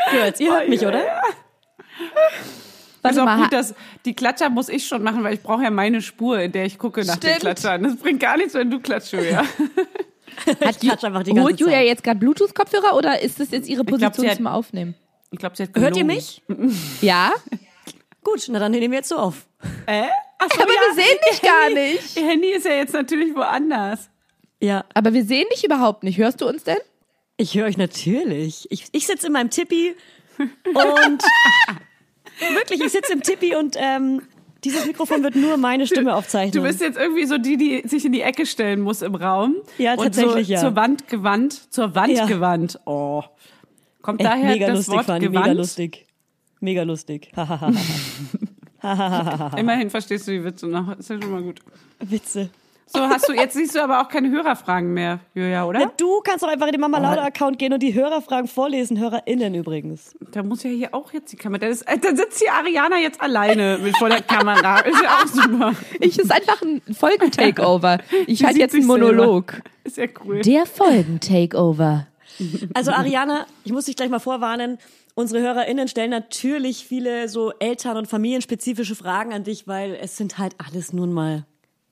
Girls, 0.10 0.40
ihr 0.40 0.54
hört 0.54 0.70
mich, 0.70 0.86
oder? 0.86 1.04
Ist 1.04 2.69
Warte 3.02 3.22
auch 3.22 3.26
mal, 3.26 3.42
gut, 3.44 3.54
dass 3.54 3.74
die 4.06 4.14
Klatscher 4.14 4.50
muss 4.50 4.70
ich 4.70 4.88
schon 4.88 5.04
machen, 5.04 5.24
weil 5.24 5.34
ich 5.34 5.42
brauche 5.42 5.64
ja 5.64 5.70
meine 5.72 6.02
Spur, 6.02 6.40
in 6.40 6.52
der 6.52 6.66
ich 6.66 6.78
gucke 6.78 7.02
nach 7.06 7.16
den 7.18 7.30
Stimmt. 7.30 7.40
Klatschern. 7.42 7.84
Das 7.84 7.96
bringt 7.98 8.20
gar 8.20 8.38
nichts, 8.38 8.54
wenn 8.54 8.70
du 8.70 8.80
klatschst, 8.80 9.14
Julia. 9.14 9.44
Ich 10.70 10.80
klatsch 10.80 11.04
einfach 11.04 11.24
die 11.24 11.32
ganze 11.32 11.44
holt 11.44 11.60
Julia 11.60 11.78
Zeit. 11.80 11.88
jetzt 11.88 12.04
gerade 12.04 12.20
Bluetooth-Kopfhörer 12.20 12.96
oder 12.96 13.22
ist 13.22 13.40
das 13.42 13.52
jetzt 13.52 13.68
ihre 13.68 13.84
glaub, 13.84 14.00
Position 14.00 14.30
hat- 14.30 14.38
zum 14.38 14.48
Aufnehmen? 14.48 14.96
Ich 15.32 15.40
glaube, 15.40 15.56
sie 15.58 15.64
hat 15.64 15.70
Hört 15.76 15.98
ihr 15.98 16.04
gelogen. 16.06 16.08
mich? 16.16 16.42
Ja? 17.02 17.34
Gut, 18.24 18.46
na 18.50 18.60
dann 18.60 18.72
nehmen 18.72 18.92
wir 18.92 19.00
jetzt 19.00 19.10
so 19.10 19.18
auf. 19.18 19.46
Äh? 19.86 20.04
Ach 20.38 20.48
so, 20.56 20.62
Aber 20.62 20.72
ja, 20.72 20.80
wir 20.96 21.04
sehen 21.04 21.18
dich 21.32 21.42
gar 21.42 21.66
Handy- 21.66 21.94
nicht. 21.94 22.18
Ihr 22.18 22.28
Handy 22.28 22.48
ist 22.54 22.66
ja 22.66 22.74
jetzt 22.74 22.94
natürlich 22.94 23.36
woanders. 23.36 24.10
Ja, 24.62 24.86
Aber 24.94 25.14
wir 25.14 25.26
sehen 25.26 25.46
dich 25.54 25.64
überhaupt 25.66 26.04
nicht. 26.04 26.18
Hörst 26.18 26.42
du 26.42 26.48
uns 26.48 26.64
denn? 26.64 26.78
ich 27.38 27.56
höre 27.56 27.66
euch 27.68 27.78
natürlich. 27.78 28.68
Ich, 28.70 28.86
ich 28.92 29.08
sitze 29.08 29.28
in 29.28 29.34
meinem 29.34 29.50
Tippi 29.50 29.96
und 30.38 31.24
wirklich, 32.56 32.82
ich 32.82 32.92
sitze 32.92 33.14
im 33.14 33.22
Tippi 33.22 33.56
und 33.56 33.76
ähm, 33.78 34.22
dieses 34.64 34.86
Mikrofon 34.86 35.24
wird 35.24 35.36
nur 35.36 35.58
meine 35.58 35.88
Stimme 35.88 36.16
aufzeichnen. 36.16 36.52
Du 36.52 36.62
bist 36.68 36.82
jetzt 36.82 36.98
irgendwie 36.98 37.26
so 37.26 37.38
die, 37.38 37.58
die 37.58 37.88
sich 37.88 38.04
in 38.06 38.12
die 38.12 38.22
Ecke 38.22 38.46
stellen 38.46 38.82
muss 38.82 39.02
im 39.02 39.16
Raum. 39.16 39.56
Ja, 39.78 39.94
und 39.94 40.04
tatsächlich, 40.04 40.48
so 40.48 40.54
ja. 40.54 40.60
Zur 40.60 40.76
Wand 40.76 41.08
gewandt, 41.08 41.74
zur 41.74 41.96
Wand 41.96 42.12
Ja. 42.14 42.26
gewandt. 42.26 42.80
Oh. 42.86 43.24
Kommt 44.02 44.22
Echt 44.22 44.30
daher 44.30 44.52
mega 44.52 44.68
das 44.68 44.78
lustig, 44.78 44.96
Wort 44.96 45.06
Fanny, 45.06 45.26
gewandt? 45.28 45.48
mega 45.48 45.58
lustig. 45.60 46.06
Mega 46.62 46.84
lustig. 46.84 47.32
Immerhin 49.58 49.90
verstehst 49.90 50.28
du 50.28 50.32
die 50.32 50.44
Witze 50.44 50.68
noch. 50.68 50.98
Ist 50.98 51.10
ja 51.10 51.22
schon 51.22 51.32
mal 51.32 51.42
gut. 51.42 51.60
Witze. 52.00 52.50
So, 52.92 53.02
hast 53.02 53.30
du, 53.30 53.34
jetzt 53.34 53.54
siehst 53.54 53.76
du 53.76 53.84
aber 53.84 54.02
auch 54.02 54.10
keine 54.10 54.32
Hörerfragen 54.32 54.94
mehr, 54.94 55.20
Julia, 55.36 55.66
oder? 55.66 55.80
Ja, 55.82 55.92
du 55.96 56.22
kannst 56.22 56.44
doch 56.44 56.50
einfach 56.50 56.66
in 56.66 56.72
den 56.72 56.82
Mama 56.82 56.98
Lauda 56.98 57.24
Account 57.24 57.60
gehen 57.60 57.72
und 57.72 57.84
die 57.84 57.94
Hörerfragen 57.94 58.48
vorlesen, 58.48 58.98
HörerInnen 58.98 59.54
übrigens. 59.54 60.16
Da 60.32 60.42
muss 60.42 60.64
ja 60.64 60.72
hier 60.72 60.96
auch 60.96 61.14
jetzt 61.14 61.32
die 61.32 61.36
Kamera. 61.36 61.60
Da, 61.60 61.68
ist, 61.68 61.84
äh, 61.84 62.00
da 62.00 62.16
sitzt 62.16 62.40
hier 62.40 62.52
Ariana 62.52 62.98
jetzt 62.98 63.22
alleine 63.22 63.78
mit 63.78 63.96
vor 63.98 64.10
der 64.10 64.24
Kamera. 64.24 64.80
Ist 64.90 65.04
ja 65.04 65.10
auch 65.18 65.28
super. 65.28 65.74
Ich 66.00 66.18
ist 66.18 66.32
einfach 66.32 66.62
ein 66.64 66.82
Folgentakeover. 66.94 68.00
Ich 68.28 68.44
halte 68.44 68.60
jetzt 68.60 68.74
einen 68.74 68.84
sich 68.84 68.92
selber. 68.92 69.12
Monolog. 69.12 69.62
Ist 69.84 69.98
ja 69.98 70.06
cool. 70.26 70.42
Der 70.42 70.66
Folgentakeover. 70.66 72.08
Also 72.74 72.92
Ariana, 72.92 73.46
ich 73.64 73.72
muss 73.72 73.86
dich 73.86 73.96
gleich 73.96 74.10
mal 74.10 74.20
vorwarnen. 74.20 74.78
Unsere 75.16 75.42
HörerInnen 75.42 75.88
stellen 75.88 76.12
natürlich 76.12 76.86
viele 76.86 77.28
so 77.28 77.52
Eltern- 77.60 77.98
und 77.98 78.08
familienspezifische 78.08 78.96
Fragen 78.96 79.34
an 79.34 79.44
dich, 79.44 79.68
weil 79.68 79.96
es 80.02 80.18
sind 80.18 80.38
halt 80.38 80.56
alles 80.58 80.94
nun 80.94 81.12
mal, 81.12 81.46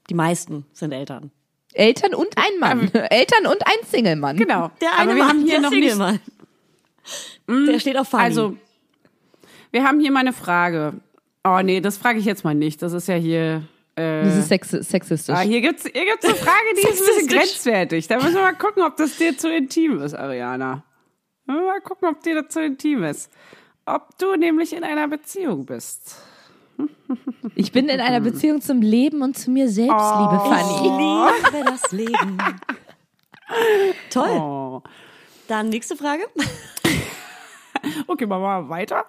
die 0.10 0.14
meisten 0.14 0.66
sind 0.74 0.92
Eltern. 0.92 1.32
Eltern 1.74 2.14
und 2.16 2.30
ein 2.38 2.60
Mann. 2.60 2.92
Eltern 2.94 3.46
und 3.46 3.66
ein 3.68 3.86
Single-Mann. 3.90 4.38
Genau. 4.38 4.72
Der 4.82 4.94
eine 4.98 5.12
aber 5.12 5.16
wir 5.16 5.24
Mann, 5.24 5.30
haben 5.30 5.42
hier 5.42 5.52
der 5.54 5.60
noch 5.62 5.70
Single 5.70 5.90
nicht. 5.90 5.98
Mann. 7.48 7.66
Der 7.68 7.80
steht 7.80 7.98
auf 7.98 8.08
Fanny. 8.10 8.24
Also, 8.24 8.58
wir 9.72 9.84
haben 9.84 10.00
hier 10.00 10.12
mal 10.12 10.22
eine 10.22 10.34
Frage. 10.34 10.94
Oh 11.44 11.60
nee, 11.64 11.80
das 11.82 11.98
frage 11.98 12.20
ich 12.20 12.26
jetzt 12.26 12.44
mal 12.44 12.56
nicht. 12.56 12.82
Das 12.82 12.94
ist 12.94 13.08
ja 13.08 13.16
hier. 13.16 13.64
Äh, 13.96 14.24
Das 14.24 14.36
ist 14.38 14.48
sex 14.50 14.70
sexistisch. 14.72 15.36
ah, 15.36 15.40
hier 15.42 15.62
gibt's, 15.62 15.84
hier 15.84 16.06
gibt's 16.06 16.26
eine 16.26 16.36
Frage, 16.36 16.66
die 16.76 16.88
ist 16.88 17.02
ein 17.02 17.06
bisschen 17.08 17.28
grenzwertig. 17.28 18.08
Da 18.08 18.16
müssen 18.18 18.36
wir 18.36 18.42
mal 18.42 18.56
gucken, 18.56 18.84
ob 18.84 18.96
das 18.98 19.18
dir 19.18 19.38
zu 19.38 19.52
intim 19.52 20.02
ist, 20.02 20.14
Ariana. 20.14 20.84
Müssen 21.46 21.62
wir 21.62 21.68
Mal 21.68 21.82
gucken, 21.82 22.10
ob 22.10 22.22
dir 22.24 22.42
das 22.42 22.54
zu 22.54 22.62
intim 22.62 23.04
ist. 23.04 23.32
Ob 23.86 24.18
du 24.18 24.36
nämlich 24.36 24.74
in 24.74 24.84
einer 24.84 25.08
Beziehung 25.08 25.66
bist. 25.66 26.18
Ich 27.56 27.72
bin 27.72 27.90
in 27.90 28.00
einer 28.00 28.20
Beziehung 28.20 28.62
zum 28.62 28.82
Leben 28.82 29.22
und 29.22 29.38
zu 29.38 29.50
mir 29.50 29.70
selbst, 29.70 29.92
liebe 30.20 30.36
ich 30.36 30.50
Fanny. 30.50 30.90
liebe 30.90 31.66
das 31.66 31.92
Leben. 31.92 32.38
Toll. 34.10 34.30
Oh. 34.30 34.82
Dann 35.48 35.70
nächste 35.70 35.96
Frage. 35.96 36.24
Okay, 38.08 38.26
machen 38.26 38.42
wir 38.42 38.62
mal 38.64 38.70
weiter. 38.70 39.06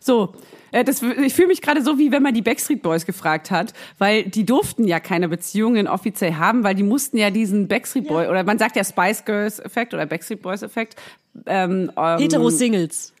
So, 0.00 0.34
äh, 0.70 0.84
das, 0.84 1.02
ich 1.02 1.34
fühle 1.34 1.48
mich 1.48 1.60
gerade 1.60 1.82
so, 1.82 1.98
wie 1.98 2.12
wenn 2.12 2.22
man 2.22 2.32
die 2.32 2.40
Backstreet 2.40 2.80
Boys 2.80 3.04
gefragt 3.04 3.50
hat, 3.50 3.72
weil 3.98 4.24
die 4.24 4.46
durften 4.46 4.86
ja 4.86 5.00
keine 5.00 5.28
Beziehungen 5.28 5.88
offiziell 5.88 6.34
haben, 6.34 6.62
weil 6.64 6.74
die 6.76 6.84
mussten 6.84 7.18
ja 7.18 7.30
diesen 7.30 7.66
Backstreet 7.66 8.06
Boy, 8.06 8.28
oder 8.28 8.44
man 8.44 8.58
sagt 8.58 8.76
ja 8.76 8.84
Spice 8.84 9.24
Girls 9.24 9.58
Effekt 9.58 9.92
oder 9.92 10.06
Backstreet 10.06 10.40
Boys 10.40 10.62
Effekt. 10.62 10.96
Ähm, 11.46 11.90
ähm, 11.96 12.18
Hetero-Singles. 12.18 13.12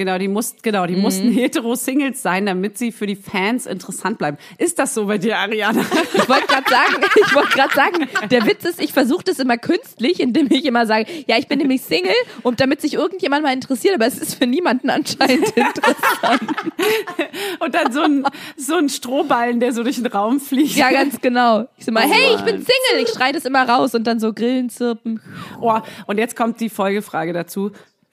Genau, 0.00 0.16
die 0.16 0.28
mussten, 0.28 0.62
genau, 0.62 0.86
die 0.86 0.96
mussten 0.96 1.30
hetero-Singles 1.30 2.22
sein, 2.22 2.46
damit 2.46 2.78
sie 2.78 2.90
für 2.90 3.06
die 3.06 3.16
Fans 3.16 3.66
interessant 3.66 4.16
bleiben. 4.16 4.38
Ist 4.56 4.78
das 4.78 4.94
so 4.94 5.04
bei 5.04 5.18
dir, 5.18 5.36
Ariana? 5.36 5.84
Ich 6.14 6.26
wollte 6.26 6.46
gerade 6.46 6.70
sagen, 6.70 7.04
ich 7.16 7.34
wollte 7.34 7.50
gerade 7.50 7.74
sagen, 7.74 8.08
der 8.30 8.46
Witz 8.46 8.64
ist, 8.64 8.80
ich 8.80 8.94
versuche 8.94 9.24
das 9.24 9.38
immer 9.40 9.58
künstlich, 9.58 10.20
indem 10.20 10.50
ich 10.50 10.64
immer 10.64 10.86
sage, 10.86 11.04
ja, 11.26 11.36
ich 11.36 11.48
bin 11.48 11.58
nämlich 11.58 11.82
Single 11.82 12.14
und 12.40 12.60
damit 12.60 12.80
sich 12.80 12.94
irgendjemand 12.94 13.42
mal 13.42 13.52
interessiert, 13.52 13.94
aber 13.94 14.06
es 14.06 14.16
ist 14.16 14.36
für 14.36 14.46
niemanden 14.46 14.88
anscheinend 14.88 15.50
interessant. 15.54 16.50
Und 17.58 17.74
dann 17.74 17.92
so 17.92 18.00
ein, 18.00 18.24
so 18.56 18.76
ein 18.76 18.88
Strohballen, 18.88 19.60
der 19.60 19.74
so 19.74 19.82
durch 19.82 19.96
den 19.96 20.06
Raum 20.06 20.40
fliegt. 20.40 20.76
Ja, 20.76 20.90
ganz 20.90 21.20
genau. 21.20 21.68
Ich 21.76 21.84
so 21.84 21.92
mal, 21.92 22.04
hey, 22.04 22.36
ich 22.36 22.40
bin 22.40 22.54
Single, 22.56 23.04
ich 23.04 23.10
schreie 23.10 23.34
das 23.34 23.44
immer 23.44 23.68
raus 23.68 23.94
und 23.94 24.06
dann 24.06 24.18
so 24.18 24.32
Grillen 24.32 24.70
zirpen. 24.70 25.20
Oh, 25.60 25.78
und 26.06 26.16
jetzt 26.16 26.36
kommt 26.36 26.58
die 26.58 26.70
Folgefrage 26.70 27.34
dazu. 27.34 27.72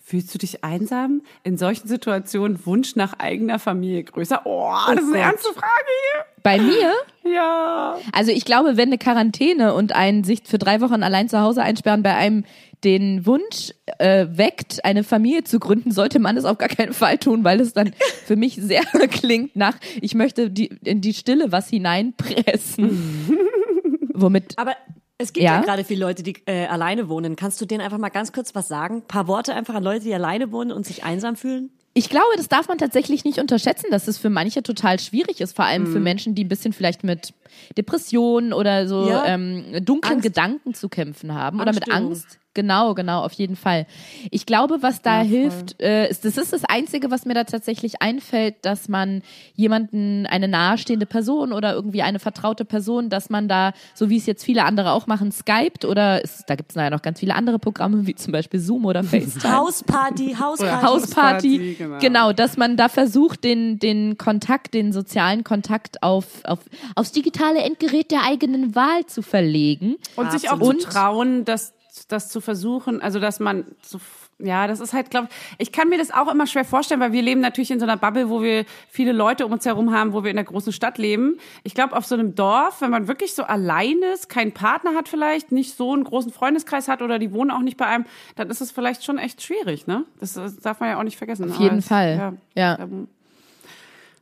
Fühlst 0.10 0.34
du 0.34 0.38
dich 0.38 0.64
einsam? 0.64 1.22
In 1.43 1.58
solchen 1.58 1.89
Situationen 1.89 2.66
Wunsch 2.66 2.95
nach 2.95 3.20
eigener 3.20 3.60
Familie 3.60 4.05
größer? 4.05 4.43
Oh, 4.45 4.72
das 4.86 5.01
ist 5.03 5.08
eine 5.08 5.12
Gott. 5.12 5.18
ernste 5.18 5.49
Frage 5.49 6.26
Bei 6.43 6.58
mir? 6.60 6.93
hier. 7.24 7.34
Ja. 7.34 7.97
Also 8.14 8.32
ich 8.32 8.45
glaube, 8.45 8.78
wenn 8.78 8.88
eine 8.88 8.97
Quarantäne 8.97 9.74
und 9.74 9.93
ein 9.93 10.24
sich 10.24 10.43
für 10.45 10.60
drei 10.60 10.80
Wochen 10.80 11.03
allein 11.03 11.28
zu 11.28 11.41
Hause 11.41 11.62
einsperren 11.62 12.03
bei 12.03 12.16
einem 12.16 12.45
den 12.86 13.26
Wunsch 13.26 13.74
äh, 13.99 14.28
weckt, 14.32 14.86
eine 14.86 15.03
Familie 15.03 15.43
zu 15.43 15.60
gründen, 15.60 15.91
sollte 15.91 16.20
man 16.20 16.38
es 16.38 16.45
auf 16.45 16.58
gar 16.58 16.70
keinen 16.70 16.93
Fall 16.93 17.18
tun, 17.18 17.43
weil 17.43 17.60
es 17.60 17.74
dann 17.74 17.91
für 18.26 18.38
mich 18.38 18.55
sehr 18.55 18.84
klingt 19.12 19.58
nach, 19.58 19.76
ich 19.99 20.16
möchte 20.16 20.49
die, 20.49 20.68
in 20.86 21.01
die 21.01 21.16
Stille 21.16 21.51
was 21.51 21.68
hineinpressen. 21.68 23.38
Womit 24.14 24.58
Aber 24.58 24.74
es 25.18 25.34
gibt 25.34 25.43
ja, 25.43 25.55
Ja? 25.55 25.61
gerade 25.61 25.84
viele 25.84 26.01
Leute, 26.05 26.24
die 26.24 26.36
äh, 26.45 26.65
alleine 26.68 27.09
wohnen. 27.09 27.36
Kannst 27.36 27.59
du 27.61 27.65
denen 27.65 27.82
einfach 27.82 27.97
mal 27.97 28.09
ganz 28.09 28.32
kurz 28.32 28.53
was 28.55 28.68
sagen? 28.68 28.97
Ein 28.97 29.01
paar 29.07 29.28
Worte 29.28 29.53
einfach 29.53 29.76
an 29.76 29.84
Leute, 29.84 30.03
die 30.05 30.13
alleine 30.13 30.51
wohnen 30.51 30.72
und 30.72 30.86
sich 30.86 31.03
einsam 31.03 31.36
fühlen? 31.36 31.72
Ich 31.93 32.09
glaube, 32.09 32.28
das 32.38 32.47
darf 32.47 32.68
man 32.68 32.78
tatsächlich 32.78 33.26
nicht 33.26 33.39
unterschätzen, 33.39 33.88
dass 33.89 34.07
es 34.07 34.20
für 34.20 34.30
manche 34.30 34.61
total 34.61 34.99
schwierig 34.99 35.41
ist, 35.41 35.55
vor 35.55 35.65
allem 35.65 35.88
für 35.88 35.99
Menschen, 35.99 36.36
die 36.36 36.43
ein 36.43 36.47
bisschen 36.47 36.72
vielleicht 36.72 37.03
mit 37.03 37.34
Depressionen 37.77 38.53
oder 38.53 38.87
so 38.87 39.07
Ja. 39.07 39.25
ähm, 39.25 39.65
dunklen 39.83 40.15
Angst. 40.15 40.23
Gedanken 40.23 40.73
zu 40.73 40.89
kämpfen 40.89 41.33
haben 41.33 41.59
oder 41.61 41.73
mit. 41.73 41.91
Angst. 41.91 42.39
Genau, 42.57 42.95
genau, 42.95 43.21
auf 43.23 43.33
jeden 43.33 43.55
Fall. 43.55 43.85
Ich 44.31 44.47
glaube, 44.47 44.79
was 44.81 45.03
da 45.03 45.21
hilft, 45.21 45.79
äh, 45.79 46.09
ist, 46.09 46.25
das 46.25 46.37
ist 46.37 46.51
das 46.53 46.63
Einzige, 46.65 47.11
was 47.11 47.23
mir 47.25 47.35
da 47.35 47.43
tatsächlich 47.43 48.01
einfällt, 48.01 48.55
dass 48.63 48.89
man 48.89 49.21
jemanden, 49.53 50.25
eine 50.25 50.47
nahestehende 50.47 51.05
Person 51.05 51.53
oder 51.53 51.73
irgendwie 51.73 52.01
eine 52.01 52.17
vertraute 52.17 52.65
Person, 52.65 53.09
dass 53.11 53.29
man 53.29 53.47
da, 53.47 53.73
so 53.93 54.09
wie 54.09 54.17
es 54.17 54.25
jetzt 54.25 54.43
viele 54.43 54.63
andere 54.63 54.93
auch 54.93 55.05
machen, 55.05 55.31
Skypt 55.31 55.85
oder 55.85 56.23
es, 56.23 56.45
da 56.47 56.55
gibt 56.55 56.71
es 56.71 56.75
ja 56.75 56.89
noch 56.89 57.03
ganz 57.03 57.19
viele 57.19 57.35
andere 57.35 57.59
Programme, 57.59 58.07
wie 58.07 58.15
zum 58.15 58.31
Beispiel 58.31 58.59
Zoom 58.59 58.85
oder 58.85 59.03
FaceTime. 59.03 59.55
Hausparty, 59.55 60.35
Hausparty. 60.39 60.83
Hausparty, 60.83 60.87
Hausparty, 60.87 61.75
genau. 61.77 61.99
genau. 61.99 62.33
dass 62.33 62.57
man 62.57 62.75
da 62.75 62.89
versucht, 62.89 63.43
den, 63.43 63.77
den 63.77 64.17
Kontakt, 64.17 64.73
den 64.73 64.93
sozialen 64.93 65.43
Kontakt 65.43 66.01
auf, 66.01 66.43
auf, 66.43 66.61
aufs 66.95 67.11
digitale 67.11 67.36
Endgerät 67.39 68.11
der 68.11 68.23
eigenen 68.23 68.75
Wahl 68.75 69.05
zu 69.05 69.21
verlegen. 69.21 69.95
Und 70.15 70.31
sich 70.31 70.49
auch 70.49 70.53
Absolut. 70.53 70.81
zu 70.81 70.89
trauen, 70.89 71.45
das, 71.45 71.73
das 72.07 72.29
zu 72.29 72.41
versuchen, 72.41 73.01
also 73.01 73.19
dass 73.19 73.39
man 73.39 73.65
so, 73.81 73.99
ja, 74.39 74.67
das 74.67 74.79
ist 74.79 74.93
halt, 74.93 75.09
glaube 75.09 75.29
ich, 75.57 75.71
kann 75.71 75.89
mir 75.89 75.97
das 75.97 76.11
auch 76.11 76.31
immer 76.31 76.45
schwer 76.45 76.63
vorstellen, 76.63 76.99
weil 76.99 77.11
wir 77.11 77.21
leben 77.21 77.41
natürlich 77.41 77.71
in 77.71 77.79
so 77.79 77.85
einer 77.85 77.97
Bubble, 77.97 78.29
wo 78.29 78.41
wir 78.41 78.65
viele 78.89 79.11
Leute 79.11 79.45
um 79.45 79.51
uns 79.51 79.65
herum 79.65 79.91
haben, 79.91 80.13
wo 80.13 80.23
wir 80.23 80.29
in 80.29 80.35
der 80.35 80.45
großen 80.45 80.71
Stadt 80.71 80.97
leben. 80.97 81.38
Ich 81.63 81.73
glaube, 81.73 81.95
auf 81.95 82.05
so 82.05 82.15
einem 82.15 82.35
Dorf, 82.35 82.81
wenn 82.81 82.91
man 82.91 83.07
wirklich 83.07 83.33
so 83.33 83.43
allein 83.43 83.97
ist, 84.13 84.29
keinen 84.29 84.51
Partner 84.53 84.93
hat 84.93 85.07
vielleicht, 85.09 85.51
nicht 85.51 85.75
so 85.75 85.93
einen 85.93 86.03
großen 86.03 86.31
Freundeskreis 86.31 86.88
hat 86.88 87.01
oder 87.01 87.17
die 87.17 87.31
wohnen 87.33 87.49
auch 87.51 87.61
nicht 87.61 87.77
bei 87.77 87.88
einem, 87.88 88.05
dann 88.35 88.49
ist 88.49 88.61
es 88.61 88.71
vielleicht 88.71 89.03
schon 89.03 89.17
echt 89.17 89.41
schwierig, 89.41 89.88
ne? 89.88 90.05
Das, 90.19 90.33
das 90.33 90.57
darf 90.57 90.79
man 90.79 90.89
ja 90.89 90.99
auch 90.99 91.03
nicht 91.03 91.17
vergessen. 91.17 91.51
Auf 91.51 91.59
jeden 91.59 91.81
Fall, 91.81 92.38
ja. 92.55 92.79
ähm, 92.79 93.07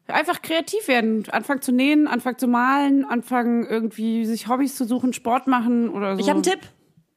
einfach 0.08 0.41
kreativ 0.41 0.88
werden, 0.88 1.26
anfangen 1.32 1.62
zu 1.62 1.72
nähen, 1.72 2.08
anfangen 2.08 2.38
zu 2.38 2.47
malen, 2.47 3.06
anfangen 3.06 3.66
irgendwie 3.66 4.26
sich 4.26 4.47
Hobbys 4.47 4.76
zu 4.76 4.86
suchen, 4.86 5.14
Sport 5.14 5.47
machen 5.47 5.89
oder 5.89 6.16
so. 6.16 6.22
Ich 6.22 6.30
habe 6.30 6.38
einen 6.38 6.43
Tipp. 6.43 6.60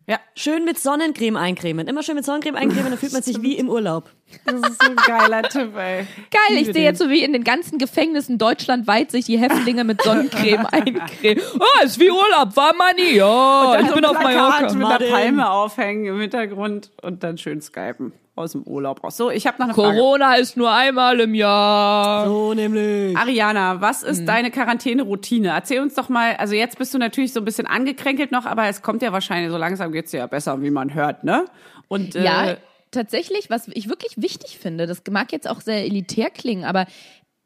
Ja, 0.07 0.19
Schön 0.35 0.65
mit 0.65 0.79
Sonnencreme 0.79 1.37
eincremen. 1.37 1.87
Immer 1.87 2.03
schön 2.03 2.15
mit 2.15 2.25
Sonnencreme 2.25 2.57
eincremen, 2.57 2.91
dann 2.91 2.99
fühlt 2.99 3.13
man 3.13 3.23
sich 3.23 3.43
wie 3.43 3.59
im 3.59 3.69
Urlaub. 3.69 4.11
Das 4.45 4.55
ist 4.71 4.83
so 4.83 4.91
ein 4.91 4.97
geiler 4.97 5.43
Tipp, 5.43 5.77
ey. 5.77 6.07
Geil, 6.31 6.59
ich 6.59 6.67
sehe 6.73 6.85
jetzt 6.85 6.99
so 6.99 7.09
wie 7.11 7.23
in 7.23 7.33
den 7.33 7.45
ganzen 7.45 7.79
Gefängnissen 7.79 8.39
deutschlandweit 8.39 9.11
sich 9.11 9.25
die 9.27 9.39
Häftlinge 9.39 9.85
mit 9.85 10.03
Sonnencreme 10.03 10.67
eincremen. 10.73 11.43
Oh, 11.59 11.85
ist 11.85 11.99
wie 12.01 12.11
Urlaub, 12.11 12.57
war 12.57 12.75
man 12.75 12.95
nie. 12.97 13.17
Ja, 13.17 13.73
Dann 13.75 13.83
ich 13.85 13.89
so 13.91 13.95
bin 13.95 14.05
auf 14.05 14.21
Mallorca. 14.23 14.73
mit 14.73 14.85
einer 14.87 14.99
Palme 15.11 15.51
aufhängen 15.51 16.07
im 16.07 16.21
Hintergrund 16.21 16.91
und 17.03 17.23
dann 17.23 17.39
schön 17.39 17.61
skypen 17.61 18.13
aus 18.37 18.53
dem 18.53 18.63
Urlaub 18.63 19.03
raus. 19.03 19.17
So, 19.17 19.31
ich 19.33 19.49
habe 19.49 19.59
noch 19.59 19.65
eine 19.67 19.75
Frage. 19.75 19.97
Corona 19.99 20.35
ist 20.37 20.57
nur 20.57 20.71
einmal 20.73 21.19
im 21.19 21.35
Jahr. 21.35 22.27
So 22.27 22.55
nämlich. 22.55 23.17
Ariana, 23.17 23.81
was 23.81 24.05
ist 24.05 24.27
deine 24.27 24.53
Quarantäne-Routine? 24.53 25.49
Erzähl 25.49 25.81
uns 25.81 25.95
doch 25.95 26.09
mal, 26.09 26.37
also 26.37 26.55
jetzt 26.55 26.79
bist 26.79 26.95
du 26.95 26.99
natürlich 26.99 27.33
so 27.33 27.41
ein 27.41 27.45
bisschen 27.45 27.67
angekränkelt 27.67 28.31
noch, 28.31 28.47
aber 28.47 28.67
es 28.69 28.81
kommt 28.83 29.03
ja 29.03 29.13
wahrscheinlich, 29.13 29.51
so 29.51 29.59
langsam 29.59 29.91
geht's 29.91 30.13
dir 30.13 30.19
ja 30.19 30.27
besser, 30.29 30.63
wie 30.63 30.71
man 30.71 30.95
hört, 30.95 31.25
ne? 31.25 31.47
Und 31.89 32.15
äh, 32.15 32.23
Ja, 32.25 32.57
tatsächlich, 32.91 33.51
was 33.51 33.69
ich 33.69 33.89
wirklich 33.89 34.13
wichtig 34.17 34.59
finde, 34.59 34.87
das 34.87 35.03
mag 35.11 35.33
jetzt 35.33 35.49
auch 35.49 35.61
sehr 35.61 35.85
elitär 35.85 36.31
klingen, 36.31 36.65
aber 36.65 36.87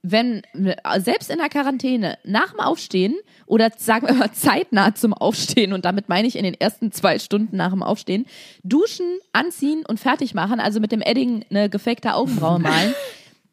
wenn 0.02 0.42
selbst 0.98 1.30
in 1.30 1.38
der 1.38 1.48
Quarantäne 1.48 2.18
nach 2.24 2.50
dem 2.50 2.60
Aufstehen 2.60 3.14
oder 3.46 3.70
sagen 3.76 4.08
wir 4.08 4.14
mal 4.14 4.32
zeitnah 4.32 4.94
zum 4.96 5.14
Aufstehen 5.14 5.72
und 5.72 5.84
damit 5.84 6.08
meine 6.08 6.26
ich 6.26 6.36
in 6.36 6.42
den 6.42 6.60
ersten 6.60 6.90
zwei 6.90 7.20
Stunden 7.20 7.56
nach 7.56 7.70
dem 7.70 7.84
Aufstehen, 7.84 8.26
duschen, 8.64 9.06
anziehen 9.32 9.84
und 9.86 10.00
fertig 10.00 10.34
machen, 10.34 10.58
also 10.58 10.80
mit 10.80 10.90
dem 10.90 11.02
Edding 11.02 11.44
eine 11.50 11.70
gefakte 11.70 12.14
Augenbraue 12.14 12.58
malen. 12.58 12.94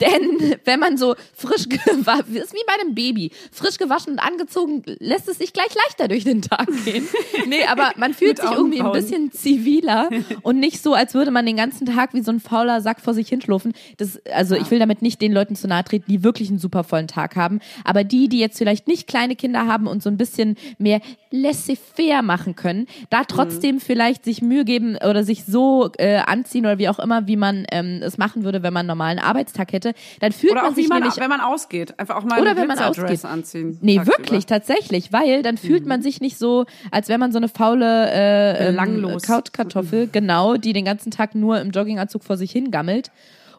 Denn 0.01 0.55
wenn 0.63 0.79
man 0.79 0.97
so 0.97 1.15
frisch 1.33 1.67
gewaschen, 1.67 2.35
ist 2.35 2.53
wie 2.53 2.63
bei 2.65 2.73
einem 2.81 2.95
Baby, 2.95 3.31
frisch 3.51 3.77
gewaschen 3.77 4.13
und 4.13 4.19
angezogen, 4.19 4.83
lässt 4.99 5.27
es 5.27 5.39
sich 5.39 5.51
gleich 5.51 5.73
leichter 5.75 6.07
durch 6.07 6.23
den 6.23 6.41
Tag 6.41 6.67
gehen. 6.85 7.07
Nee, 7.47 7.65
aber 7.65 7.91
man 7.97 8.13
fühlt 8.19 8.39
sich 8.39 8.49
irgendwie 8.49 8.81
ein 8.81 8.91
bisschen 8.91 9.31
ziviler 9.31 10.09
und 10.41 10.59
nicht 10.59 10.81
so, 10.81 10.93
als 10.93 11.13
würde 11.13 11.31
man 11.31 11.45
den 11.45 11.57
ganzen 11.57 11.85
Tag 11.85 12.13
wie 12.13 12.21
so 12.21 12.31
ein 12.31 12.39
fauler 12.39 12.81
Sack 12.81 13.01
vor 13.01 13.13
sich 13.13 13.27
hinschlurfen. 13.27 13.73
Das, 13.97 14.21
also 14.27 14.55
ich 14.55 14.71
will 14.71 14.79
damit 14.79 15.01
nicht 15.01 15.21
den 15.21 15.33
Leuten 15.33 15.55
zu 15.55 15.67
nahe 15.67 15.83
treten, 15.83 16.05
die 16.09 16.23
wirklich 16.23 16.49
einen 16.49 16.59
super 16.59 16.83
vollen 16.83 17.07
Tag 17.07 17.35
haben. 17.35 17.59
Aber 17.83 18.03
die, 18.03 18.29
die 18.29 18.39
jetzt 18.39 18.57
vielleicht 18.57 18.87
nicht 18.87 19.07
kleine 19.07 19.35
Kinder 19.35 19.67
haben 19.67 19.87
und 19.87 20.01
so 20.01 20.09
ein 20.09 20.17
bisschen 20.17 20.55
mehr 20.77 21.01
laissez-faire 21.31 22.21
machen 22.21 22.55
können, 22.55 22.87
da 23.09 23.23
trotzdem 23.23 23.79
vielleicht 23.79 24.25
sich 24.25 24.41
Mühe 24.41 24.65
geben 24.65 24.97
oder 24.97 25.23
sich 25.23 25.45
so 25.45 25.91
äh, 25.97 26.17
anziehen 26.17 26.65
oder 26.65 26.77
wie 26.77 26.89
auch 26.89 26.99
immer, 26.99 27.27
wie 27.27 27.35
man 27.35 27.65
ähm, 27.71 27.99
es 28.01 28.17
machen 28.17 28.43
würde, 28.43 28.63
wenn 28.63 28.73
man 28.73 28.81
einen 28.81 28.87
normalen 28.87 29.19
Arbeitstag 29.19 29.73
hätte, 29.73 29.88
dann 30.19 30.31
fühlt 30.31 30.53
oder 30.53 30.63
man 30.63 30.75
sich 30.75 30.87
man, 30.89 30.99
nämlich 31.01 31.17
wenn 31.19 31.29
man 31.29 31.41
ausgeht, 31.41 31.99
einfach 31.99 32.15
auch 32.17 32.23
mal 32.23 32.41
Oder 32.41 32.55
wenn 32.55 32.67
man 32.67 32.79
ausgeht. 32.79 33.23
anziehen. 33.25 33.77
Nee, 33.81 33.95
tagsüber. 33.97 34.17
wirklich, 34.17 34.45
tatsächlich, 34.45 35.11
weil 35.13 35.43
dann 35.43 35.57
fühlt 35.57 35.83
Mhm. 35.83 35.89
man 35.89 36.01
sich 36.01 36.21
nicht 36.21 36.37
so, 36.37 36.65
als 36.91 37.07
wäre 37.09 37.19
man 37.19 37.31
so 37.31 37.37
eine 37.37 37.49
faule 37.49 38.09
äh, 38.11 38.69
ähm. 38.69 39.17
Couchkartoffel, 39.25 40.07
genau, 40.11 40.55
die 40.55 40.73
den 40.73 40.85
ganzen 40.85 41.11
Tag 41.11 41.35
nur 41.35 41.59
im 41.59 41.71
Jogginganzug 41.71 42.23
vor 42.23 42.37
sich 42.37 42.51
hingammelt. 42.51 43.11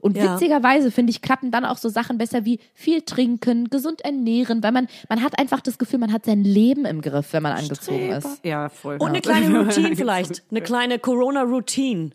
Und 0.02 0.16
Ja. 0.16 0.32
witzigerweise, 0.32 0.90
finde 0.90 1.10
ich, 1.10 1.20
klappen 1.20 1.50
dann 1.50 1.66
auch 1.66 1.76
so 1.76 1.90
Sachen 1.90 2.16
besser 2.16 2.46
wie 2.46 2.58
viel 2.72 3.02
trinken, 3.02 3.68
gesund 3.68 4.00
ernähren, 4.00 4.62
weil 4.62 4.72
man, 4.72 4.86
man 5.10 5.22
hat 5.22 5.38
einfach 5.38 5.60
das 5.60 5.76
Gefühl, 5.76 5.98
man 5.98 6.10
hat 6.10 6.24
sein 6.24 6.42
Leben 6.42 6.86
im 6.86 7.02
Griff, 7.02 7.34
wenn 7.34 7.42
man 7.42 7.52
angezogen 7.52 8.10
ist. 8.10 8.42
Ja, 8.42 8.70
voll. 8.70 8.96
Und 8.98 9.08
eine 9.10 9.20
kleine 9.20 9.58
Routine 9.62 9.94
vielleicht. 9.94 10.42
Eine 10.50 10.62
kleine 10.62 10.98
Corona-Routine. 10.98 12.12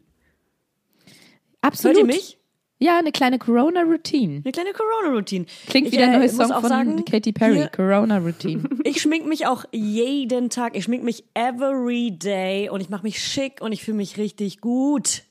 Absolut. 1.62 1.98
Hört 1.98 2.08
ihr 2.08 2.14
mich? 2.16 2.38
Ja, 2.78 2.98
eine 3.00 3.12
kleine 3.14 3.40
Corona-Routine. 3.40 4.42
Eine 4.44 4.52
kleine 4.52 4.74
Corona-Routine. 4.74 5.46
Klingt 5.68 5.88
Ich, 5.88 5.94
wie 5.94 5.98
der 5.98 6.08
äh, 6.08 6.18
neue 6.18 6.22
muss 6.24 6.36
Song 6.36 6.52
auch 6.52 6.60
von 6.62 6.70
sagen, 6.70 7.06
Katy 7.06 7.32
Perry, 7.32 7.56
hier- 7.56 7.68
Corona-Routine. 7.70 8.64
Ich 8.84 9.02
schmink 9.02 9.26
mich 9.26 9.48
auch 9.48 9.64
jeden 9.72 10.50
Tag. 10.50 10.76
Ich 10.76 10.84
schmink 10.84 11.04
mich 11.04 11.24
every 11.34 12.12
day 12.12 12.70
und 12.70 12.82
ich 12.82 12.90
mache 12.90 13.04
mich 13.04 13.20
schick 13.24 13.62
und 13.62 13.72
ich 13.72 13.84
fühle 13.84 13.98
mich 13.98 14.18
richtig 14.18 14.60
gut. 14.62 15.24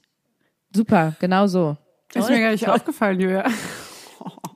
Super, 0.75 1.15
genau 1.21 1.47
so. 1.47 1.77
Ist 2.15 2.29
mir 2.31 2.41
gar 2.41 2.51
nicht 2.53 2.69
aufgefallen, 2.69 3.21
Julia. 3.21 3.45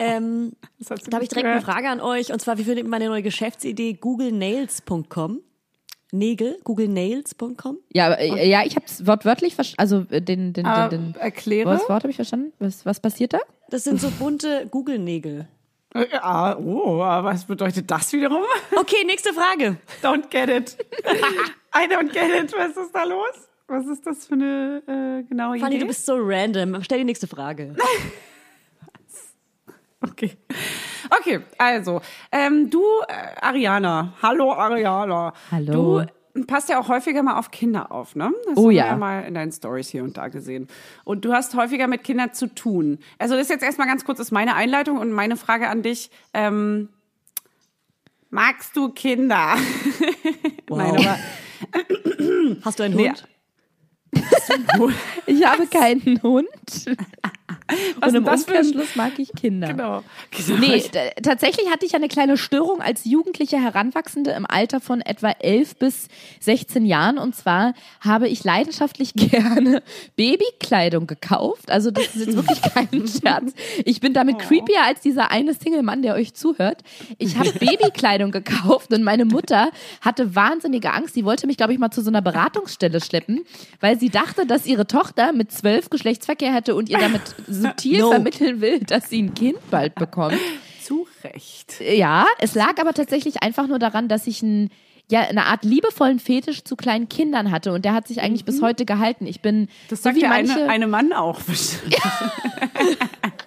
Ähm, 0.01 0.53
da 0.79 0.95
habe 1.17 1.25
ich 1.25 1.29
direkt 1.29 1.35
eine 1.35 1.59
gehört. 1.61 1.65
Frage 1.65 1.89
an 1.89 2.01
euch 2.01 2.33
und 2.33 2.41
zwar, 2.41 2.57
wie 2.57 2.63
findet 2.63 2.85
ihr 2.85 2.89
meine 2.89 3.07
neue 3.09 3.21
Geschäftsidee 3.23 3.95
googlenails.com? 3.95 5.41
Nägel, 6.13 6.59
googlenails.com? 6.65 7.79
Ja, 7.93 8.07
aber, 8.07 8.19
äh, 8.19 8.49
ja, 8.49 8.63
ich 8.65 8.77
habe 8.77 8.87
es 8.87 9.07
wortwörtlich 9.07 9.55
verstanden, 9.55 9.81
also 9.81 10.15
äh, 10.15 10.23
den, 10.23 10.53
den, 10.53 10.65
den, 10.65 10.91
den 10.91 11.15
erkläre. 11.17 11.69
Was 11.69 11.83
Wort 11.89 12.03
habe 12.03 12.11
ich 12.11 12.17
verstanden? 12.17 12.53
Was, 12.59 12.87
was 12.87 13.01
passiert 13.01 13.35
da? 13.35 13.41
Das 13.71 13.85
sind 13.85 14.01
so 14.01 14.11
bunte 14.11 14.67
Google-Nägel. 14.71 15.47
Ja, 15.95 16.57
oh, 16.59 16.99
was 16.99 17.45
bedeutet 17.45 17.91
das 17.91 18.13
wiederum? 18.13 18.43
Okay, 18.77 19.05
nächste 19.07 19.33
Frage. 19.33 19.77
Don't 20.03 20.29
get 20.31 20.49
it. 20.49 20.77
I 21.75 21.87
don't 21.87 22.13
get 22.13 22.31
it. 22.43 22.53
Was 22.57 22.77
ist 22.77 22.95
da 22.95 23.05
los? 23.05 23.49
Was 23.67 23.87
ist 23.87 24.07
das 24.07 24.27
für 24.27 24.35
eine 24.35 24.83
äh, 24.87 25.23
genaue 25.29 25.59
Fanny, 25.59 25.75
Idee? 25.77 25.85
du 25.85 25.89
bist 25.89 26.07
so 26.07 26.17
random. 26.17 26.83
Stell 26.83 26.99
die 26.99 27.05
nächste 27.05 27.27
Frage. 27.27 27.75
Okay. 30.01 30.37
Okay, 31.11 31.41
also, 31.59 32.01
ähm, 32.33 32.71
du, 32.71 32.83
äh, 33.09 33.41
Ariana. 33.41 34.13
Hallo, 34.23 34.53
Ariana. 34.53 35.33
Hallo. 35.51 36.03
Du 36.35 36.45
passt 36.47 36.69
ja 36.69 36.79
auch 36.79 36.89
häufiger 36.89 37.23
mal 37.23 37.37
auf 37.39 37.51
Kinder 37.51 37.91
auf, 37.91 38.15
ne? 38.15 38.33
Das 38.47 38.57
Oh 38.57 38.65
haben 38.65 38.69
wir 38.71 38.77
ja. 38.77 38.87
ja 38.87 38.97
mal 38.97 39.21
in 39.25 39.35
deinen 39.35 39.51
Stories 39.51 39.89
hier 39.89 40.05
und 40.05 40.17
da 40.17 40.29
gesehen. 40.29 40.69
Und 41.05 41.25
du 41.25 41.33
hast 41.33 41.55
häufiger 41.57 41.87
mit 41.89 42.05
Kindern 42.05 42.33
zu 42.33 42.47
tun. 42.55 42.99
Also 43.19 43.35
das 43.35 43.45
ist 43.45 43.51
jetzt 43.51 43.65
erstmal 43.65 43.89
ganz 43.89 44.05
kurz, 44.05 44.21
ist 44.21 44.31
meine 44.31 44.55
Einleitung 44.55 44.99
und 44.99 45.11
meine 45.11 45.37
Frage 45.37 45.69
an 45.69 45.83
dich. 45.83 46.11
Ähm, 46.35 46.91
magst 48.31 48.77
du 48.77 48.91
Kinder? 48.91 49.57
Nein, 50.71 50.97
aber 50.97 51.19
Hast 52.65 52.79
du 52.79 52.83
einen 52.85 52.95
Nee. 52.97 53.09
Hund? 53.09 53.25
Ich 55.27 55.45
habe 55.45 55.67
keinen 55.67 56.23
Hund. 56.23 56.49
was 58.01 58.11
Und 58.11 58.17
im 58.17 58.25
das 58.25 58.45
für 58.45 58.53
ein... 58.53 58.67
Umkehrschluss 58.67 58.97
mag 58.97 59.19
ich 59.19 59.33
Kinder. 59.33 59.69
Genau. 59.69 60.03
genau. 60.31 60.59
Nee, 60.59 60.83
tatsächlich 61.23 61.71
hatte 61.71 61.85
ich 61.85 61.95
eine 61.95 62.09
kleine 62.09 62.37
Störung 62.37 62.81
als 62.81 63.05
jugendliche 63.05 63.61
Heranwachsende 63.61 64.31
im 64.31 64.47
Alter 64.47 64.81
von 64.81 65.01
etwa 65.01 65.31
11 65.31 65.77
bis 65.77 66.09
16 66.41 66.87
Jahren. 66.87 67.19
Und 67.19 67.35
zwar 67.35 67.75
habe 68.01 68.29
ich 68.29 68.45
leidenschaftlich 68.45 69.13
gerne 69.15 69.83
Babykleidung 70.17 71.07
gekauft. 71.07 71.71
Also 71.71 71.91
das 71.91 72.17
ist 72.17 72.27
jetzt 72.27 72.37
wirklich 72.37 72.63
kein 72.63 72.89
Scherz. 73.09 73.53
Ich 73.85 74.01
bin 74.01 74.15
damit 74.15 74.39
creepier 74.39 74.85
als 74.85 75.01
dieser 75.01 75.31
eine 75.31 75.55
Single-Mann, 75.55 76.03
der 76.03 76.15
euch 76.15 76.35
zuhört. 76.35 76.83
Ich 77.19 77.37
habe 77.37 77.53
Babykleidung 77.59 78.31
gekauft 78.31 78.93
und 78.93 79.03
meine 79.03 79.25
Mutter 79.25 79.71
hatte 80.01 80.35
wahnsinnige 80.35 80.93
Angst. 80.93 81.15
Sie 81.15 81.25
wollte 81.25 81.47
mich, 81.47 81.57
glaube 81.57 81.73
ich, 81.73 81.79
mal 81.79 81.91
zu 81.91 82.03
so 82.03 82.11
einer 82.11 82.23
Beratungsstelle 82.23 83.01
schleppen, 83.01 83.45
weil 83.81 83.99
sie 83.99 84.09
dachte, 84.09 84.47
dass 84.47 84.67
ihre 84.67 84.87
Tochter 84.87 85.33
mit 85.33 85.53
zwölf 85.53 85.91
Geschlechtsverkehr 85.91 86.53
hätte 86.53 86.75
und 86.75 86.89
ihr 86.89 86.99
damit 86.99 87.23
subtil 87.63 88.01
No. 88.01 88.11
vermitteln 88.11 88.61
will, 88.61 88.81
dass 88.81 89.09
sie 89.11 89.23
ein 89.23 89.35
Kind 89.35 89.59
bald 89.71 89.95
bekommt. 89.95 90.39
Zu 90.83 91.07
Recht. 91.23 91.81
Ja, 91.81 92.27
es 92.39 92.55
lag 92.55 92.79
aber 92.81 92.95
tatsächlich 92.95 93.43
einfach 93.43 93.67
nur 93.67 93.79
daran, 93.79 94.09
dass 94.09 94.27
ich 94.27 94.43
ein 94.43 94.71
ja, 95.11 95.21
eine 95.23 95.47
Art 95.47 95.65
liebevollen 95.65 96.19
Fetisch 96.19 96.65
zu 96.65 96.77
kleinen 96.77 97.09
Kindern 97.09 97.51
hatte 97.51 97.73
und 97.73 97.87
der 97.87 97.95
hat 97.95 98.07
sich 98.07 98.21
eigentlich 98.21 98.45
bis 98.45 98.61
heute 98.61 98.85
gehalten. 98.85 99.27
Ich 99.27 99.41
bin 99.41 99.69
Das 99.89 100.01
so 100.01 100.05
sagt 100.05 100.17
wie 100.17 100.21
ja 100.21 100.29
manche, 100.29 100.53
eine, 100.53 100.69
eine 100.69 100.87
Mann 100.87 101.15
auch 101.15 101.41
bestimmt. 101.41 101.97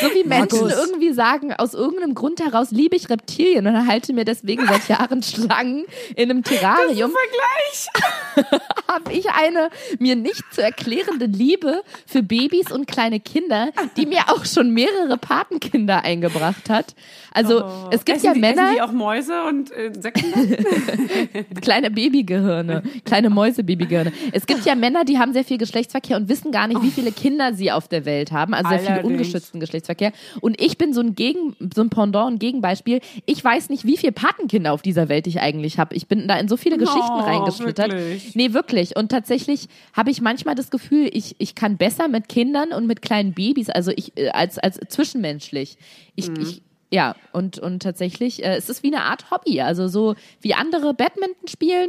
so 0.00 0.06
wie 0.14 0.24
Menschen 0.24 0.60
Markus. 0.60 0.72
irgendwie 0.72 1.12
sagen, 1.12 1.52
aus 1.52 1.74
irgendeinem 1.74 2.14
Grund 2.14 2.40
heraus 2.40 2.70
liebe 2.70 2.96
ich 2.96 3.10
Reptilien 3.10 3.66
und 3.66 3.86
halte 3.86 4.12
mir 4.12 4.24
deswegen 4.24 4.66
seit 4.66 4.88
Jahren 4.88 5.22
Schlangen 5.22 5.84
in 6.16 6.30
einem 6.30 6.42
Terrarium. 6.42 7.12
Vergleich. 7.12 8.60
habe 8.88 9.12
ich 9.12 9.30
eine 9.30 9.70
mir 9.98 10.16
nicht 10.16 10.42
zu 10.52 10.62
erklärende 10.62 11.26
Liebe 11.26 11.82
für 12.06 12.22
Babys 12.22 12.70
und 12.70 12.86
kleine 12.86 13.20
Kinder, 13.20 13.70
die 13.96 14.06
mir 14.06 14.28
auch 14.28 14.44
schon 14.44 14.70
mehrere 14.70 15.16
Patenkinder 15.16 16.04
eingebracht 16.04 16.68
hat. 16.68 16.94
Also 17.32 17.64
es 17.90 18.04
gibt 18.04 18.18
essen 18.18 18.26
ja 18.26 18.34
die, 18.34 18.40
Männer, 18.40 18.64
Essen 18.64 18.74
die 18.74 18.82
auch 18.82 18.92
Mäuse 18.92 19.42
und 19.44 19.70
äh, 19.72 19.86
Insekten? 19.86 20.32
kleine 21.62 21.90
Babygehirne, 21.90 22.82
kleine 23.04 23.30
Mäusebabygehirne. 23.30 24.12
Es 24.32 24.46
gibt 24.46 24.64
ja 24.66 24.74
Männer, 24.74 25.04
die 25.04 25.18
haben 25.18 25.32
sehr 25.32 25.44
viel 25.44 25.58
Geschlechtsverkehr 25.58 26.16
und 26.16 26.28
wissen 26.28 26.52
gar 26.52 26.66
nicht, 26.66 26.82
wie 26.82 26.90
viele 26.90 27.12
Kinder 27.12 27.54
sie 27.54 27.72
auf 27.72 27.88
der 27.88 28.04
Welt 28.04 28.32
haben, 28.32 28.52
also 28.52 28.68
sehr 28.68 28.80
viel 28.80 28.88
Allerdings. 28.92 29.18
Ungeschützten 29.42 29.60
Geschlechtsverkehr. 29.60 30.12
Und 30.40 30.60
ich 30.60 30.78
bin 30.78 30.92
so 30.92 31.00
ein 31.00 31.14
Gegen, 31.14 31.56
so 31.74 31.82
ein 31.82 31.90
Pendant, 31.90 32.32
ein 32.34 32.38
Gegenbeispiel. 32.38 33.00
Ich 33.26 33.42
weiß 33.42 33.68
nicht, 33.70 33.84
wie 33.84 33.96
viele 33.96 34.12
Patenkinder 34.12 34.72
auf 34.72 34.82
dieser 34.82 35.08
Welt 35.08 35.26
ich 35.26 35.40
eigentlich 35.40 35.78
habe. 35.78 35.94
Ich 35.94 36.06
bin 36.06 36.28
da 36.28 36.38
in 36.38 36.48
so 36.48 36.56
viele 36.56 36.78
Geschichten 36.78 37.00
Oh, 37.10 37.20
reingeschlittert. 37.20 37.90
wirklich? 37.92 38.34
Nee, 38.34 38.52
wirklich. 38.52 38.96
Und 38.96 39.10
tatsächlich 39.10 39.68
habe 39.92 40.10
ich 40.10 40.20
manchmal 40.20 40.54
das 40.54 40.70
Gefühl, 40.70 41.08
ich, 41.12 41.34
ich 41.38 41.54
kann 41.54 41.76
besser 41.76 42.08
mit 42.08 42.28
Kindern 42.28 42.72
und 42.72 42.86
mit 42.86 43.02
kleinen 43.02 43.32
Babys, 43.32 43.68
also 43.68 43.90
ich 43.94 44.16
äh, 44.16 44.30
als, 44.30 44.58
als 44.58 44.78
zwischenmenschlich. 44.88 45.76
Ich, 46.14 46.28
Mhm. 46.28 46.40
ich 46.40 46.62
Ja, 46.92 47.16
und, 47.32 47.58
und 47.58 47.82
tatsächlich, 47.82 48.44
äh, 48.44 48.56
es 48.56 48.68
ist 48.68 48.82
wie 48.82 48.94
eine 48.94 49.04
Art 49.04 49.30
Hobby. 49.30 49.62
Also 49.62 49.88
so 49.88 50.14
wie 50.42 50.52
andere 50.52 50.92
Badminton 50.92 51.48
spielen, 51.48 51.88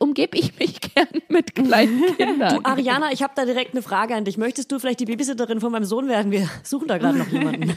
umgebe 0.00 0.36
ich 0.36 0.58
mich 0.58 0.80
gern 0.94 1.06
mit 1.28 1.54
kleinen 1.54 2.16
Kindern. 2.16 2.56
Du, 2.56 2.68
Ariana, 2.68 3.12
ich 3.12 3.22
habe 3.22 3.32
da 3.36 3.44
direkt 3.44 3.74
eine 3.74 3.82
Frage 3.82 4.16
an 4.16 4.24
dich. 4.24 4.38
Möchtest 4.38 4.72
du 4.72 4.80
vielleicht 4.80 4.98
die 4.98 5.04
Babysitterin 5.04 5.60
von 5.60 5.70
meinem 5.70 5.84
Sohn 5.84 6.08
werden? 6.08 6.32
Wir 6.32 6.50
suchen 6.64 6.88
da 6.88 6.98
gerade 6.98 7.18
noch 7.18 7.28
jemanden. 7.28 7.70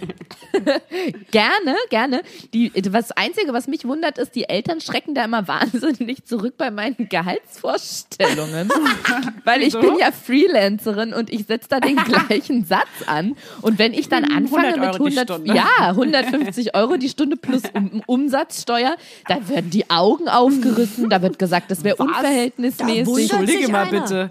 Gerne, 1.31 1.75
gerne. 1.89 2.21
Die, 2.53 2.69
das 2.69 3.11
Einzige, 3.11 3.53
was 3.53 3.67
mich 3.67 3.85
wundert, 3.85 4.17
ist, 4.17 4.35
die 4.35 4.47
Eltern 4.47 4.81
schrecken 4.81 5.15
da 5.15 5.25
immer 5.25 5.47
wahnsinnig 5.47 6.25
zurück 6.25 6.55
bei 6.57 6.69
meinen 6.69 7.09
Gehaltsvorstellungen. 7.09 8.69
Weil 9.43 9.63
ich 9.63 9.73
bin 9.73 9.97
ja 9.99 10.11
Freelancerin 10.11 11.13
und 11.13 11.31
ich 11.31 11.45
setze 11.45 11.69
da 11.69 11.79
den 11.79 11.95
gleichen 11.95 12.65
Satz 12.65 12.87
an. 13.07 13.35
Und 13.61 13.79
wenn 13.79 13.93
ich 13.93 14.09
dann 14.09 14.25
anfange 14.25 14.75
100 14.75 14.79
mit 14.79 14.89
Euro 14.89 15.09
die 15.09 15.17
100, 15.17 15.29
Stunde. 15.29 15.55
ja, 15.55 15.89
150 15.89 16.62
Euro 16.73 16.97
die 16.97 17.09
Stunde 17.09 17.35
plus 17.37 17.61
um, 17.73 18.01
Umsatzsteuer, 18.07 18.95
da 19.27 19.47
werden 19.49 19.69
die 19.69 19.89
Augen 19.89 20.27
aufgerissen, 20.29 21.09
da 21.09 21.21
wird 21.21 21.39
gesagt, 21.39 21.71
das 21.71 21.83
wäre 21.83 21.95
unverhältnismäßig. 21.97 23.31
Entschuldige 23.31 23.71
mal 23.71 23.87
einer. 23.87 24.01
bitte. 24.01 24.29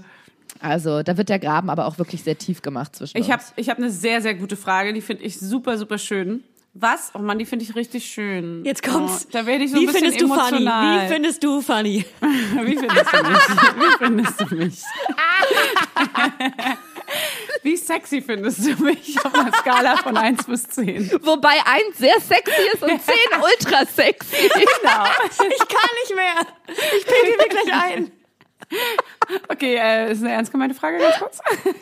Also 0.61 1.03
da 1.03 1.17
wird 1.17 1.29
der 1.29 1.41
Graben 1.41 1.71
aber 1.71 1.87
auch 1.87 1.99
wirklich 1.99 2.23
sehr 2.23 2.39
tief 2.39 2.63
gemacht 2.63 2.95
zwischen 2.95 3.17
Ich 3.17 3.25
uns. 3.25 3.33
habe 3.33 3.43
ich 3.57 3.69
hab 3.69 3.79
eine 3.79 3.91
sehr, 3.91 4.21
sehr 4.23 4.35
gute 4.35 4.57
Frage, 4.57 4.93
die 4.93 5.01
finde 5.01 5.25
ich 5.25 5.41
super, 5.41 5.77
super 5.77 5.99
schön. 5.99 6.45
Was? 6.75 7.11
Oh 7.15 7.19
Mann, 7.19 7.39
die 7.39 7.45
finde 7.45 7.67
ich 7.67 7.75
richtig 7.77 8.07
schön. 8.07 8.65
Jetzt 8.65 8.83
kommt's. 8.83 9.27
Oh, 9.27 9.29
da 9.33 9.45
werde 9.45 9.65
ich 9.65 9.73
so 9.73 9.77
Wie 9.77 9.81
ein 9.81 9.87
bisschen 9.93 10.13
findest 10.13 10.21
du 10.23 10.29
funny? 10.29 10.41
emotional. 10.49 11.05
Wie 11.05 11.09
findest 11.13 11.45
du 11.45 11.61
funny? 11.61 12.05
Wie 12.65 12.77
findest 12.79 13.13
du 13.13 13.29
mich? 13.29 13.39
Wie 13.77 14.05
findest 14.05 14.41
du 14.41 14.55
mich? 14.55 14.79
Wie 17.63 17.77
sexy 17.77 18.21
findest 18.21 18.67
du 18.67 18.75
mich 18.83 19.17
auf 19.25 19.33
einer 19.35 19.53
Skala 19.53 19.97
von 19.99 20.17
1 20.17 20.45
bis 20.47 20.65
10? 20.69 21.13
Wobei 21.23 21.55
eins 21.65 21.99
sehr 21.99 22.19
sexy 22.21 22.63
ist 22.75 22.83
und 22.83 23.01
zehn 23.05 23.41
ultra 23.41 23.85
sexy. 23.87 24.37
Genau. 24.53 25.05
Ich 25.51 25.69
kann 25.69 25.91
nicht 26.03 26.15
mehr. 26.17 26.47
Ich 26.97 27.07
bilde 27.07 27.37
mir 27.39 27.49
gleich 27.49 27.73
ein. 27.75 28.13
Okay, 29.49 29.77
äh, 29.77 30.13
ist 30.13 30.23
eine 30.23 30.33
ernst 30.33 30.51
gemeinte 30.51 30.75
Frage, 30.75 30.99
ganz 30.99 31.19
kurz. 31.19 31.39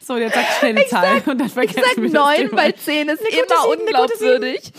so, 0.00 0.16
jetzt 0.16 0.34
sag 0.34 0.44
schnell 0.58 0.76
eine 0.76 0.86
Zahl 0.86 1.22
und 1.26 1.38
dann 1.38 1.46
Ich 1.46 1.52
vergessen 1.52 1.82
sag 1.82 1.96
wir 1.96 2.10
das 2.10 2.12
neun, 2.12 2.36
Thema. 2.48 2.56
weil 2.62 2.74
zehn 2.74 3.08
ist 3.08 3.22
immer 3.22 3.68
unglaubwürdig. 3.68 4.72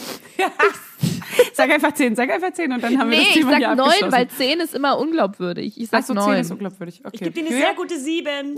Sag 1.54 1.70
einfach 1.70 1.94
10, 1.94 2.16
sag 2.16 2.30
einfach 2.30 2.52
10 2.54 2.72
und 2.72 2.84
dann 2.84 2.98
haben 2.98 3.10
wir 3.10 3.18
Nee, 3.18 3.24
das 3.24 3.36
ich 3.36 3.42
Thema 3.42 3.58
hier 3.58 3.76
sag 3.76 3.78
neun, 3.78 4.12
weil 4.12 4.28
zehn 4.28 4.60
ist 4.60 4.74
immer 4.74 4.98
unglaubwürdig. 4.98 5.80
Ich 5.80 5.90
sag 5.90 6.02
Ach 6.02 6.06
so, 6.06 6.14
10 6.14 6.24
neun. 6.24 6.40
ist 6.40 6.52
unglaubwürdig. 6.52 7.02
Okay. 7.04 7.10
Ich 7.14 7.22
gebe 7.22 7.32
dir 7.32 7.46
eine 7.48 7.56
sehr 7.56 7.74
gute 7.74 8.00
Sieben. 8.00 8.58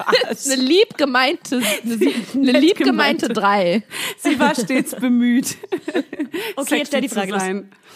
eine 0.46 0.62
lieb 0.62 0.96
gemeinte, 0.96 1.60
eine, 2.34 2.52
lieb 2.58 2.78
gemeinte 2.78 3.28
drei. 3.28 3.82
Sie 4.18 4.38
war 4.38 4.54
stets 4.54 4.94
bemüht. 4.94 5.56
Okay, 6.56 6.78
jetzt 6.78 6.88
stell 6.88 7.00
die 7.02 7.08
Frage 7.08 7.32
los. 7.32 7.42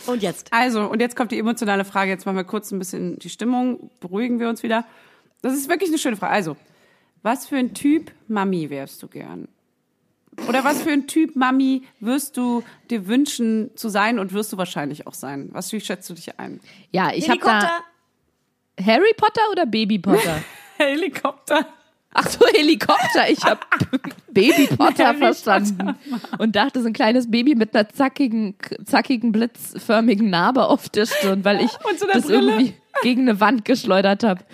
Und 0.07 0.23
jetzt? 0.23 0.53
Also, 0.53 0.83
und 0.83 1.01
jetzt 1.01 1.17
kommt 1.17 1.33
die 1.33 1.39
emotionale 1.39 1.85
Frage. 1.85 2.11
Jetzt 2.11 2.27
machen 2.27 2.37
wir 2.37 2.45
kurz 2.45 2.71
ein 2.73 2.79
bisschen 2.79 3.19
die 3.19 3.31
Stimmung, 3.31 3.91
beruhigen 4.01 4.39
wir 4.39 4.49
uns 4.49 4.63
wieder. 4.63 4.85
Das 5.41 5.55
ist 5.55 5.69
wirklich 5.69 5.91
eine 5.91 5.99
schöne 5.99 6.17
Frage. 6.17 6.33
Also, 6.33 6.57
was 7.23 7.47
für 7.47 7.57
ein 7.57 7.73
Typ 7.73 8.13
Mami 8.29 8.69
wärst 8.69 9.03
du 9.03 9.09
gern? 9.09 9.49
Oder 10.49 10.65
was 10.65 10.83
für 10.83 10.91
ein 10.91 11.07
Typ 11.07 11.37
Mami 11.37 11.83
wirst 12.01 12.37
du 12.37 12.63
dir 12.91 13.07
wünschen 13.07 13.71
zu 13.77 13.89
sein 13.89 14.19
und 14.19 14.33
wirst 14.33 14.53
du 14.53 14.57
wahrscheinlich 14.57 15.07
auch 15.07 15.15
sein? 15.15 15.49
Was 15.53 15.73
wie 15.73 15.81
schätzt 15.81 16.09
du 16.11 16.15
dich 16.15 16.39
ein? 16.39 16.61
Ja, 16.91 17.13
ich 17.13 17.29
habe 17.29 17.41
da 17.41 17.81
Harry 18.85 19.13
Potter 19.17 19.43
oder 19.53 19.67
Baby 19.67 19.99
Potter? 19.99 20.43
Helikopter. 20.79 21.67
Ach 22.17 22.29
so, 22.29 22.47
Helikopter. 22.47 23.29
Ich 23.29 23.43
habe 23.45 23.61
Baby 24.31 24.69
Potter 24.69 25.09
Harry 25.09 25.19
verstanden 25.19 25.97
und 26.39 26.55
dachte, 26.55 26.81
so 26.81 26.87
ein 26.87 26.93
kleines 26.93 27.29
Baby 27.31 27.55
mit 27.57 27.75
einer 27.75 27.89
zackigen, 27.89 28.55
zackigen, 28.85 29.33
blitzförmigen 29.33 30.31
Narbe 30.31 30.67
auf 30.67 30.89
der 30.89 31.07
Stirn, 31.07 31.45
weil 31.45 31.61
ich 31.61 31.73
Und 31.91 31.99
so 31.99 32.07
das 32.13 32.27
Brille. 32.27 32.53
irgendwie 32.53 32.75
gegen 33.03 33.23
eine 33.23 33.41
Wand 33.41 33.65
geschleudert 33.65 34.23
habe. 34.23 34.45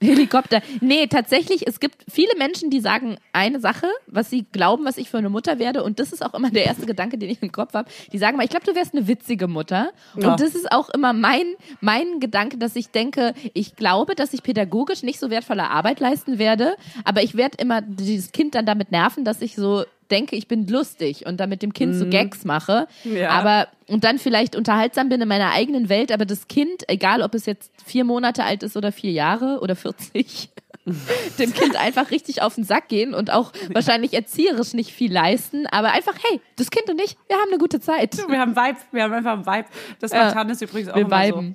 Helikopter. 0.00 0.62
Nee, 0.80 1.06
tatsächlich, 1.08 1.66
es 1.66 1.80
gibt 1.80 2.04
viele 2.08 2.36
Menschen, 2.38 2.70
die 2.70 2.80
sagen 2.80 3.16
eine 3.32 3.58
Sache, 3.58 3.86
was 4.06 4.30
sie 4.30 4.46
glauben, 4.52 4.84
was 4.84 4.96
ich 4.96 5.10
für 5.10 5.18
eine 5.18 5.28
Mutter 5.28 5.58
werde. 5.58 5.82
Und 5.82 5.98
das 5.98 6.12
ist 6.12 6.24
auch 6.24 6.34
immer 6.34 6.50
der 6.50 6.66
erste 6.66 6.86
Gedanke, 6.86 7.18
den 7.18 7.30
ich 7.30 7.42
im 7.42 7.50
Kopf 7.50 7.74
habe. 7.74 7.90
Die 8.12 8.18
sagen 8.18 8.36
mal, 8.36 8.44
ich 8.44 8.50
glaube, 8.50 8.64
du 8.64 8.74
wärst 8.74 8.94
eine 8.94 9.08
witzige 9.08 9.48
Mutter. 9.48 9.90
Ja. 10.16 10.30
Und 10.30 10.40
das 10.40 10.54
ist 10.54 10.70
auch 10.70 10.88
immer 10.90 11.12
mein, 11.12 11.46
mein 11.80 12.20
Gedanke, 12.20 12.58
dass 12.58 12.76
ich 12.76 12.90
denke, 12.90 13.34
ich 13.54 13.74
glaube, 13.74 14.14
dass 14.14 14.32
ich 14.32 14.42
pädagogisch 14.42 15.02
nicht 15.02 15.18
so 15.18 15.30
wertvolle 15.30 15.68
Arbeit 15.68 16.00
leisten 16.00 16.38
werde. 16.38 16.76
Aber 17.04 17.22
ich 17.22 17.36
werde 17.36 17.58
immer 17.58 17.82
dieses 17.82 18.32
Kind 18.32 18.54
dann 18.54 18.66
damit 18.66 18.92
nerven, 18.92 19.24
dass 19.24 19.42
ich 19.42 19.56
so 19.56 19.84
denke, 20.10 20.36
ich 20.36 20.48
bin 20.48 20.66
lustig 20.66 21.26
und 21.26 21.38
dann 21.38 21.48
mit 21.48 21.62
dem 21.62 21.72
Kind 21.72 21.94
so 21.94 22.06
Gags 22.06 22.44
mache. 22.44 22.86
Ja. 23.04 23.30
Aber 23.30 23.68
und 23.88 24.04
dann 24.04 24.18
vielleicht 24.18 24.56
unterhaltsam 24.56 25.08
bin 25.08 25.20
in 25.20 25.28
meiner 25.28 25.52
eigenen 25.52 25.88
Welt, 25.88 26.12
aber 26.12 26.24
das 26.26 26.48
Kind, 26.48 26.88
egal 26.88 27.22
ob 27.22 27.34
es 27.34 27.46
jetzt 27.46 27.70
vier 27.84 28.04
Monate 28.04 28.44
alt 28.44 28.62
ist 28.62 28.76
oder 28.76 28.92
vier 28.92 29.12
Jahre 29.12 29.60
oder 29.60 29.76
40, 29.76 30.50
dem 31.38 31.52
Kind 31.52 31.76
einfach 31.76 32.10
richtig 32.10 32.40
auf 32.42 32.54
den 32.54 32.64
Sack 32.64 32.88
gehen 32.88 33.14
und 33.14 33.30
auch 33.30 33.52
wahrscheinlich 33.72 34.14
erzieherisch 34.14 34.72
nicht 34.74 34.92
viel 34.92 35.12
leisten, 35.12 35.66
aber 35.66 35.92
einfach, 35.92 36.14
hey, 36.30 36.40
das 36.56 36.70
Kind 36.70 36.88
und 36.90 37.00
ich, 37.00 37.16
wir 37.28 37.36
haben 37.36 37.48
eine 37.50 37.58
gute 37.58 37.80
Zeit. 37.80 38.16
Wir 38.28 38.40
haben 38.40 38.56
Vibe. 38.56 38.78
Wir 38.92 39.02
haben 39.04 39.12
einfach 39.12 39.32
einen 39.32 39.46
Vibe. 39.46 39.68
Das 40.00 40.12
Ja. 40.12 40.24
macht 40.24 40.34
Hannes 40.34 40.62
übrigens 40.62 40.90
auch 40.90 40.96
Wir 40.96 41.02
immer 41.02 41.22
viben. 41.26 41.54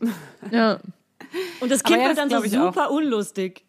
so. 0.50 0.56
Ja. 0.56 0.80
Und 1.62 1.72
das 1.72 1.84
Kind 1.84 2.00
ja, 2.02 2.08
wird 2.10 2.18
dann 2.18 2.30
so 2.30 2.44
ich 2.44 2.58
auch. 2.58 2.66
super 2.74 2.92
unlustig. 2.92 3.64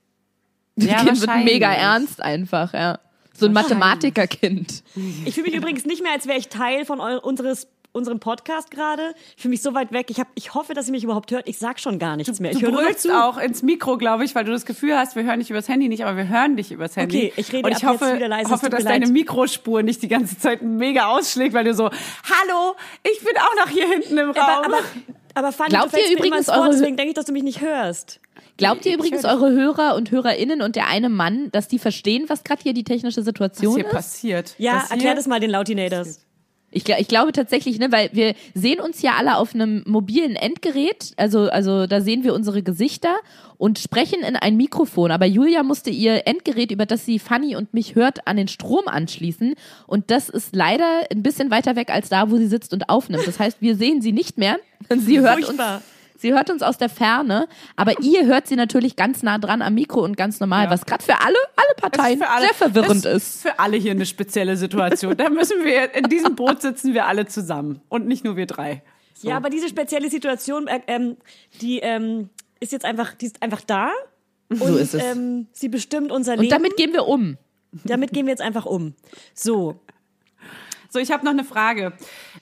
Das 0.77 0.87
Ja, 0.89 0.97
Kind 1.05 1.21
wird 1.21 1.45
mega 1.45 1.73
ernst 1.73 2.21
einfach, 2.23 2.75
ja. 2.75 2.99
So 3.37 3.47
ein 3.47 3.53
Mathematikerkind. 3.53 4.83
Ich 5.25 5.35
fühle 5.35 5.49
mich 5.49 5.57
übrigens 5.57 5.85
nicht 5.85 6.03
mehr, 6.03 6.13
als 6.13 6.27
wäre 6.27 6.39
ich 6.39 6.49
Teil 6.49 6.85
von 6.85 7.01
eu 7.01 7.19
unseres 7.19 7.67
unserem 7.95 8.19
Podcast 8.19 8.71
gerade. 8.71 9.15
Ich 9.37 9.43
fühle 9.43 9.51
mich 9.51 9.63
so 9.63 9.73
weit 9.73 9.93
weg. 9.93 10.11
Ich, 10.11 10.19
hab, 10.19 10.27
ich 10.35 10.55
hoffe, 10.55 10.75
dass 10.75 10.87
ihr 10.87 10.93
mich 10.93 11.05
überhaupt 11.05 11.31
hört. 11.31 11.49
Ich 11.49 11.59
sag 11.59 11.79
schon 11.79 11.99
gar 11.99 12.17
nichts 12.17 12.41
mehr. 12.41 12.51
Ich 12.51 12.59
Du 12.59 12.73
brüllst 12.73 13.03
zu. 13.03 13.25
auch 13.25 13.39
ins 13.39 13.63
Mikro, 13.63 13.97
glaube 13.97 14.25
ich, 14.25 14.35
weil 14.35 14.45
du 14.45 14.51
das 14.51 14.67
Gefühl 14.67 14.99
hast, 14.99 15.15
wir 15.15 15.23
hören 15.23 15.39
dich 15.39 15.51
übers 15.51 15.69
Handy 15.69 15.89
nicht, 15.89 16.05
aber 16.05 16.17
wir 16.17 16.29
hören 16.29 16.57
dich 16.57 16.73
übers 16.73 16.97
Handy. 16.97 17.29
Okay, 17.29 17.33
ich 17.37 17.53
rede 17.53 17.69
Und 17.69 17.73
ab 17.73 17.79
ich 17.79 17.87
hoffe, 17.87 18.05
jetzt 18.07 18.17
wieder 18.17 18.29
leise, 18.29 18.51
hoffe 18.51 18.69
dass 18.69 18.85
deine 18.85 19.07
Mikrospur 19.07 19.83
nicht 19.85 20.03
die 20.03 20.09
ganze 20.09 20.37
Zeit 20.37 20.63
mega 20.63 21.07
ausschlägt, 21.07 21.55
weil 21.55 21.65
du 21.65 21.73
so, 21.73 21.85
hallo, 21.85 22.75
ich 23.05 23.21
bin 23.21 23.37
auch 23.39 23.65
noch 23.65 23.69
hier 23.71 23.87
hinten 23.87 24.19
im 24.19 24.31
Raum. 24.31 24.65
Aber, 24.65 24.67
aber, 24.67 24.79
aber 25.35 25.53
Fanny, 25.53 25.71
Glaubt 25.71 25.93
du 25.93 25.99
ihr 25.99 26.11
übrigens 26.17 26.49
Wort, 26.49 26.59
eure- 26.59 26.71
deswegen 26.71 26.97
denke 26.97 27.11
ich, 27.11 27.15
dass 27.15 27.27
du 27.27 27.33
mich 27.33 27.43
nicht 27.43 27.61
hörst. 27.61 28.21
Glaubt 28.57 28.87
ihr 28.87 28.95
übrigens, 28.95 29.25
eure 29.25 29.51
Hörer 29.53 29.97
und 29.97 30.11
Hörerinnen 30.11 30.63
und 30.63 30.77
der 30.77 30.87
eine 30.89 31.09
Mann, 31.09 31.51
dass 31.51 31.67
die 31.69 31.79
verstehen, 31.79 32.25
was 32.29 32.45
gerade 32.45 32.63
hier 32.63 32.73
die 32.73 32.85
technische 32.85 33.19
was 33.21 33.25
Situation 33.25 33.75
hier 33.77 33.87
ist? 33.87 33.91
passiert. 33.93 34.55
Ja, 34.59 34.77
Was 34.77 34.91
erklär 34.91 35.11
hier- 35.11 35.15
das 35.17 35.27
mal 35.27 35.41
den 35.41 35.51
Lautinators. 35.51 36.21
Ich, 36.75 36.89
ich 36.89 37.09
glaube 37.09 37.33
tatsächlich, 37.33 37.79
ne, 37.79 37.93
weil 37.93 38.11
wir 38.13 38.35
sehen 38.53 38.81
uns 38.81 39.01
ja 39.01 39.13
alle 39.17 39.37
auf 39.37 39.55
einem 39.55 39.85
mobilen 39.87 40.35
Endgerät, 40.35 41.13
also, 41.17 41.49
also 41.49 41.87
da 41.87 42.01
sehen 42.01 42.25
wir 42.25 42.35
unsere 42.35 42.63
Gesichter 42.63 43.15
und 43.57 43.79
sprechen 43.79 44.23
in 44.23 44.37
ein 44.37 44.57
Mikrofon. 44.57 45.11
Aber 45.11 45.25
Julia 45.25 45.63
musste 45.63 45.91
ihr 45.91 46.27
Endgerät, 46.27 46.71
über 46.73 46.85
das 46.85 47.07
sie 47.07 47.19
Fanny 47.19 47.55
und 47.57 47.73
mich 47.73 47.95
hört, 47.95 48.27
an 48.27 48.37
den 48.37 48.49
Strom 48.49 48.89
anschließen. 48.89 49.55
Und 49.87 50.11
das 50.11 50.29
ist 50.29 50.55
leider 50.55 51.05
ein 51.11 51.23
bisschen 51.23 51.51
weiter 51.51 51.77
weg 51.77 51.91
als 51.91 52.09
da, 52.09 52.31
wo 52.31 52.37
sie 52.37 52.49
sitzt 52.49 52.73
und 52.73 52.89
aufnimmt. 52.89 53.27
Das 53.27 53.39
heißt, 53.39 53.59
wir 53.61 53.77
sehen 53.77 54.03
sie 54.03 54.13
nicht 54.13 54.37
mehr. 54.39 54.59
Sie 54.99 55.21
hört 55.21 55.49
uns. 55.49 55.59
Sie 56.17 56.33
hört 56.33 56.49
uns 56.51 56.63
aus 56.63 56.79
der 56.79 56.89
Ferne, 56.89 57.49
aber 57.77 58.01
ihr 58.01 58.25
hört 58.27 58.47
sie 58.47 58.57
natürlich 58.57 58.97
ganz 58.97 59.23
nah 59.23 59.39
dran 59.39 59.63
am 59.63 59.75
Mikro 59.75 60.01
und 60.05 60.17
ganz 60.17 60.39
normal, 60.41 60.65
Ja. 60.65 60.71
was 60.71 60.87
gerade 60.87 61.03
für 61.05 61.21
alle, 61.21 61.37
alle 61.57 61.75
Parteien 61.77 62.21
ist 62.21 62.25
für 62.27 62.31
alle- 62.31 62.45
sehr 62.47 62.55
verwirrend 62.55 63.05
das 63.05 63.15
ist. 63.17 63.43
Für 63.43 63.59
alle 63.59 63.77
hier 63.77 63.91
eine 63.93 64.07
spezielle 64.07 64.57
Situation. 64.57 65.17
Da 65.17 65.29
müssen 65.29 65.65
wir, 65.65 65.95
in 65.95 66.09
diesem 66.09 66.35
Boot 66.37 66.63
sitzen 66.63 66.95
wir 66.95 67.07
alle 67.07 67.27
zusammen. 67.27 67.81
Und 67.89 68.07
nicht 68.07 68.25
nur 68.25 68.37
wir 68.37 68.47
drei. 68.47 68.83
So. 69.15 69.29
Ja, 69.29 69.37
aber 69.37 69.51
diese 69.51 69.69
spezielle 69.69 70.09
Situation, 70.11 70.67
äh, 70.69 70.81
ähm, 70.87 71.17
die 71.61 71.81
ähm, 71.81 72.31
ist 72.61 72.73
jetzt 72.73 72.85
einfach, 72.85 73.15
die 73.15 73.27
ist 73.27 73.43
einfach 73.43 73.61
da. 73.63 73.91
Und, 74.51 74.59
So 74.59 74.77
ist 74.77 74.95
es. 74.95 75.03
Ähm, 75.03 75.47
sie 75.53 75.69
bestimmt 75.69 76.13
unser 76.13 76.33
Und 76.35 76.41
Leben. 76.41 76.51
damit 76.51 76.77
gehen 76.77 76.93
wir 76.93 77.07
um. 77.07 77.39
damit 77.85 78.13
gehen 78.13 78.27
wir 78.27 78.31
jetzt 78.33 78.43
einfach 78.43 78.67
um. 78.67 78.95
So, 79.35 79.81
So, 80.95 81.01
ich 81.01 81.11
habe 81.11 81.25
noch 81.25 81.33
eine 81.33 81.43
Frage. 81.43 81.93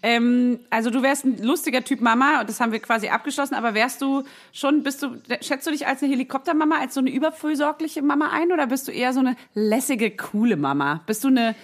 Ähm, 0.03 0.61
also 0.69 0.91
du 0.91 1.01
wärst 1.01 1.25
ein 1.25 1.43
lustiger 1.43 1.83
Typ 1.85 2.03
Mama, 2.03 2.41
und 2.41 2.51
das 2.51 2.61
haben 2.61 2.71
wir 2.71 2.81
quasi 2.81 3.09
abgeschlossen, 3.09 3.55
aber 3.55 3.73
wärst 3.73 4.03
du 4.03 4.25
schon, 4.53 4.83
bist 4.83 5.03
du, 5.03 5.17
schätzt 5.41 5.67
du 5.67 5.71
dich 5.71 5.87
als 5.87 6.03
eine 6.03 6.13
Helikoptermama, 6.13 6.77
als 6.79 6.93
so 6.93 7.01
eine 7.01 7.09
überfürsorgliche 7.09 8.03
Mama 8.03 8.29
ein 8.31 8.53
oder 8.53 8.67
bist 8.67 8.89
du 8.89 8.93
eher 8.93 9.15
so 9.15 9.21
eine 9.21 9.37
lässige, 9.55 10.11
coole 10.11 10.59
Mama? 10.59 11.01
Bist 11.07 11.25
du 11.25 11.29
eine, 11.29 11.55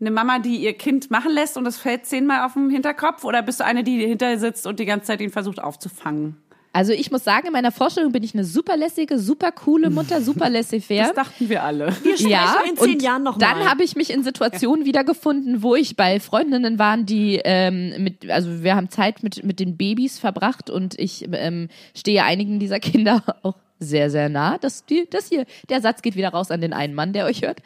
eine 0.00 0.10
Mama, 0.10 0.38
die 0.38 0.56
ihr 0.56 0.72
Kind 0.72 1.10
machen 1.10 1.32
lässt 1.32 1.58
und 1.58 1.66
es 1.66 1.76
fällt 1.76 2.06
zehnmal 2.06 2.46
auf 2.46 2.54
den 2.54 2.70
Hinterkopf 2.70 3.24
oder 3.24 3.42
bist 3.42 3.60
du 3.60 3.66
eine, 3.66 3.84
die 3.84 4.06
hinter 4.06 4.38
sitzt 4.38 4.66
und 4.66 4.80
die 4.80 4.86
ganze 4.86 5.08
Zeit 5.08 5.20
ihn 5.20 5.28
versucht 5.28 5.62
aufzufangen? 5.62 6.38
Also 6.72 6.92
ich 6.92 7.10
muss 7.10 7.24
sagen, 7.24 7.46
in 7.46 7.52
meiner 7.52 7.72
Vorstellung 7.72 8.12
bin 8.12 8.22
ich 8.22 8.34
eine 8.34 8.44
super 8.44 8.76
lässige, 8.76 9.18
super 9.18 9.52
coole 9.52 9.90
Mutter, 9.90 10.20
super 10.22 10.48
laissez-faire. 10.50 11.06
Das 11.06 11.14
dachten 11.14 11.48
wir 11.48 11.62
alle. 11.62 11.86
Wir 12.02 12.16
sprechen 12.16 12.30
Ja, 12.30 12.56
in 12.68 12.76
zehn 12.76 12.94
und 12.94 13.02
Jahren 13.02 13.22
noch 13.22 13.36
mal. 13.36 13.40
dann 13.40 13.68
habe 13.68 13.82
ich 13.84 13.96
mich 13.96 14.10
in 14.10 14.22
Situationen 14.22 14.84
wiedergefunden, 14.84 15.62
wo 15.62 15.74
ich 15.74 15.96
bei 15.96 16.20
Freundinnen 16.20 16.78
waren, 16.78 17.06
die 17.06 17.40
ähm, 17.44 17.94
mit, 18.02 18.30
also 18.30 18.62
wir 18.62 18.76
haben 18.76 18.90
Zeit 18.90 19.22
mit 19.22 19.42
mit 19.44 19.60
den 19.60 19.76
Babys 19.76 20.18
verbracht 20.18 20.68
und 20.70 20.98
ich 20.98 21.26
ähm, 21.32 21.68
stehe 21.96 22.22
einigen 22.24 22.58
dieser 22.60 22.80
Kinder 22.80 23.22
auch 23.42 23.54
sehr 23.80 24.10
sehr 24.10 24.28
nah. 24.28 24.58
Das, 24.58 24.84
die, 24.84 25.06
das 25.08 25.28
hier, 25.28 25.46
der 25.68 25.80
Satz 25.80 26.02
geht 26.02 26.16
wieder 26.16 26.30
raus 26.30 26.50
an 26.50 26.60
den 26.60 26.72
einen 26.72 26.94
Mann, 26.94 27.12
der 27.12 27.26
euch 27.26 27.42
hört. 27.42 27.58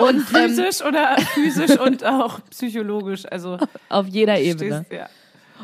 Und 0.00 0.16
ähm, 0.34 0.48
Physisch 0.48 0.82
oder 0.82 1.16
physisch 1.34 1.78
und 1.78 2.04
auch 2.04 2.40
psychologisch. 2.50 3.24
Also 3.30 3.58
auf 3.90 4.06
jeder 4.08 4.38
Ebene. 4.40 4.84
stehst, 4.86 4.92
ja. 4.92 5.08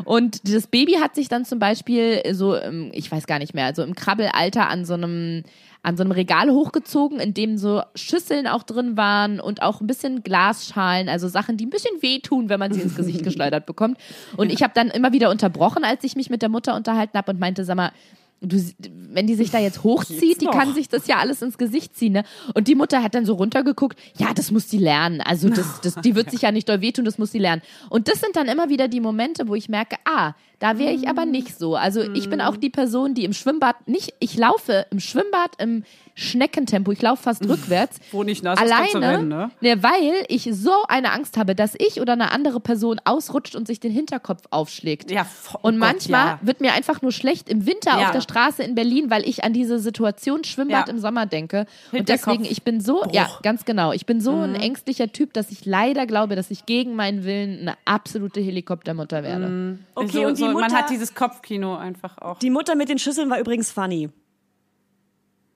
Und 0.05 0.53
das 0.53 0.67
Baby 0.67 0.95
hat 0.95 1.15
sich 1.15 1.29
dann 1.29 1.45
zum 1.45 1.59
Beispiel 1.59 2.23
so, 2.33 2.57
ich 2.93 3.11
weiß 3.11 3.27
gar 3.27 3.39
nicht 3.39 3.55
mehr, 3.55 3.67
also 3.67 3.83
im 3.83 3.95
Krabbelalter 3.95 4.69
an 4.69 4.85
so 4.85 4.95
einem 4.95 5.45
an 5.85 5.99
so 5.99 6.03
einem 6.03 6.13
Regal 6.13 6.51
hochgezogen, 6.51 7.21
in 7.21 7.35
dem 7.35 7.59
so 7.59 7.83
Schüsseln 7.95 8.47
auch 8.47 8.63
drin 8.63 8.97
waren 8.97 9.39
und 9.39 9.61
auch 9.61 9.83
ein 9.83 9.87
bisschen 9.87 10.23
Glasschalen, 10.23 11.11
also 11.11 11.29
Sachen, 11.29 11.59
die 11.59 11.67
ein 11.67 11.71
bisschen 11.71 12.01
wehtun, 12.01 12.49
wenn 12.49 12.59
man 12.59 12.73
sie 12.73 12.81
ins 12.81 12.97
Gesicht 12.97 13.23
geschleudert 13.23 13.67
bekommt. 13.67 13.99
Und 14.39 14.51
ich 14.51 14.63
habe 14.63 14.73
dann 14.75 14.89
immer 14.89 15.13
wieder 15.13 15.29
unterbrochen, 15.29 15.85
als 15.85 16.03
ich 16.03 16.17
mich 16.17 16.31
mit 16.31 16.41
der 16.41 16.49
Mutter 16.49 16.75
unterhalten 16.75 17.19
habe 17.19 17.33
und 17.33 17.39
meinte, 17.39 17.67
sag 17.67 17.77
mal, 17.77 17.93
du, 18.41 18.63
wenn 19.11 19.27
die 19.27 19.35
sich 19.35 19.51
da 19.51 19.59
jetzt 19.59 19.85
hochzieht, 19.85 20.41
die 20.41 20.47
kann 20.47 20.75
sich 20.75 20.89
das 20.89 21.07
ja 21.07 21.19
alles 21.19 21.43
ins 21.43 21.59
Gesicht 21.59 21.97
ziehen. 21.97 22.13
Ne? 22.13 22.25
Und 22.55 22.69
die 22.69 22.75
Mutter 22.75 23.03
hat 23.03 23.15
dann 23.15 23.27
so 23.27 23.35
runtergeguckt, 23.35 23.99
ja, 24.19 24.35
das 24.35 24.51
muss 24.51 24.67
die 24.67 24.79
lernen. 24.79 25.21
Also 25.21 25.49
das, 25.49 25.81
das, 25.81 25.95
die 25.97 26.15
wird 26.15 26.31
sich 26.33 26.43
ja 26.43 26.53
nicht 26.53 26.69
doll 26.69 26.81
wehtun, 26.81 27.05
das 27.05 27.19
muss 27.19 27.33
sie 27.33 27.39
lernen. 27.39 27.63
Und 27.91 28.09
das 28.09 28.21
sind 28.21 28.37
dann 28.37 28.49
immer 28.49 28.69
wieder 28.69 28.89
die 28.89 29.01
Momente, 29.01 29.49
wo 29.49 29.55
ich 29.55 29.69
merke, 29.69 29.97
ah, 30.05 30.35
da 30.61 30.79
wäre 30.79 30.93
ich 30.93 31.09
aber 31.09 31.27
nicht 31.27 31.59
so. 31.59 31.77
Also 31.77 32.01
ich 32.03 32.29
bin 32.31 32.41
auch 32.41 32.57
die 32.57 32.71
Person, 32.71 33.15
die 33.15 33.25
im 33.25 33.33
Schwimmbad 33.33 33.87
nicht, 33.89 34.15
ich 34.21 34.37
laufe 34.37 34.87
im 34.91 35.01
Schwimmbad 35.01 35.51
im 35.59 35.85
Schneckentempo, 36.17 36.93
ich 36.93 37.03
laufe 37.03 37.25
fast 37.25 37.47
rückwärts. 37.49 37.99
Wo 38.13 38.23
nicht 38.23 38.45
nass 38.45 38.61
ist, 38.63 38.71
kannst 38.71 38.95
du 38.95 38.99
Alleine, 38.99 39.19
rennen, 39.19 39.29
ne? 39.29 39.51
ne, 39.61 39.83
weil 39.83 40.25
ich 40.29 40.49
so 40.53 40.71
eine 40.89 41.11
Angst 41.13 41.37
habe, 41.37 41.55
dass 41.57 41.75
ich 41.77 42.01
oder 42.01 42.13
eine 42.13 42.31
andere 42.31 42.61
Person 42.61 43.01
ausrutscht 43.05 43.57
und 43.57 43.67
sich 43.67 43.81
den 43.81 43.91
Hinterkopf 43.91 44.43
aufschlägt. 44.51 45.11
Ja, 45.11 45.23
vo- 45.23 45.59
Und 45.63 45.75
oh 45.75 45.79
manchmal 45.79 46.31
Gott, 46.33 46.39
ja. 46.43 46.47
wird 46.47 46.61
mir 46.61 46.73
einfach 46.75 47.03
nur 47.03 47.11
schlecht 47.11 47.49
im 47.49 47.67
Winter 47.67 47.99
Ja. 47.99 48.07
auf 48.07 48.11
der 48.13 48.21
Straße 48.21 48.63
in 48.63 48.77
Berlin, 48.77 49.11
weil 49.11 49.29
ich 49.29 49.43
an 49.43 49.53
diese 49.53 49.81
Situation 49.81 50.45
Schwimmbad 50.45 50.87
Ja. 50.87 50.93
im 50.95 51.01
Sommer 51.01 51.27
denke. 51.27 51.67
Und 51.91 52.09
deswegen, 52.09 52.45
ich 52.45 52.63
bin 52.63 52.81
so, 52.81 53.03
ja, 53.13 53.25
Bruch. 53.25 53.43
ganz 53.43 53.65
genau. 53.65 53.93
Ich 53.93 54.07
bin 54.07 54.21
so 54.21 54.33
Mhm. 54.33 54.43
ein 54.43 54.55
ängstlicher 54.55 55.11
Typ, 55.11 55.33
dass 55.33 55.51
ich 55.51 55.65
leider 55.67 56.07
glaube, 56.07 56.37
dass 56.37 56.51
ich 56.53 56.65
gegen 56.65 56.95
meinen 56.95 57.25
Willen 57.25 57.59
eine 57.61 57.75
absolute 57.87 58.41
Helikoptermutter 58.41 59.25
werde. 59.25 59.79
Okay, 59.97 60.09
so, 60.13 60.27
und 60.27 60.39
die 60.39 60.44
so, 60.47 60.53
Mutter, 60.53 60.69
man 60.69 60.77
hat 60.77 60.91
dieses 60.91 61.15
Kopfkino 61.15 61.77
einfach 61.77 62.19
auch. 62.19 62.39
die 62.39 62.51
Mutter 62.51 62.75
mit 62.75 62.89
den 62.89 62.99
Schüsseln 62.99 63.31
war 63.31 63.39
übrigens 63.39 63.71
funny. 63.71 64.11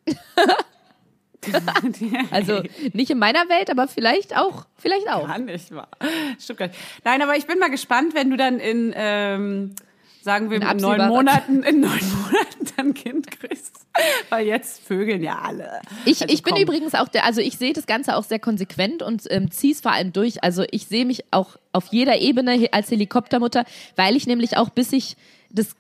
Also 2.30 2.62
nicht 2.93 3.11
in 3.11 3.18
meiner 3.18 3.49
Welt, 3.49 3.70
aber 3.70 3.86
vielleicht 3.86 4.36
auch, 4.36 4.66
vielleicht 4.76 5.09
auch. 5.09 5.26
Kann 5.26 5.45
nicht 5.45 5.70
wahr. 5.74 5.89
Stimmt 6.39 6.59
gar 6.59 6.66
nicht. 6.66 6.78
Nein, 7.05 7.22
aber 7.22 7.36
ich 7.36 7.47
bin 7.47 7.59
mal 7.59 7.70
gespannt, 7.70 8.14
wenn 8.14 8.30
du 8.30 8.36
dann 8.36 8.59
in, 8.59 8.93
ähm, 8.97 9.74
sagen 10.29 10.51
wir, 10.51 10.61
In 10.61 10.68
in 10.68 10.76
neun 10.76 11.09
Monaten, 11.09 11.62
in 11.62 11.81
neun 11.81 11.91
Monaten 11.91 12.66
dann 12.76 12.93
Kind 12.93 13.31
kriegst. 13.31 13.87
Weil 14.29 14.47
jetzt 14.47 14.83
vögeln 14.83 15.22
ja 15.22 15.39
alle. 15.39 15.81
Ich, 16.05 16.20
Also 16.20 16.33
ich 16.33 16.43
bin 16.43 16.55
komm. 16.55 16.62
übrigens 16.62 16.95
auch 16.95 17.09
der, 17.09 17.24
also 17.24 17.41
ich 17.41 17.57
sehe 17.57 17.72
das 17.72 17.87
Ganze 17.87 18.14
auch 18.14 18.24
sehr 18.24 18.39
konsequent 18.39 19.03
und 19.03 19.22
ähm, 19.31 19.51
ziehe 19.51 19.72
es 19.72 19.81
vor 19.81 19.93
allem 19.93 20.12
durch. 20.12 20.45
Also 20.45 20.64
ich 20.70 20.87
sehe 20.87 21.07
mich 21.07 21.24
auch 21.31 21.57
auf 21.72 21.87
jeder 21.91 22.18
Ebene 22.20 22.68
als 22.72 22.91
Helikoptermutter, 22.91 23.64
weil 23.97 24.16
ich 24.16 24.26
nämlich 24.26 24.59
auch 24.59 24.68
bis 24.68 24.93
ich 24.93 25.16
das 25.51 25.74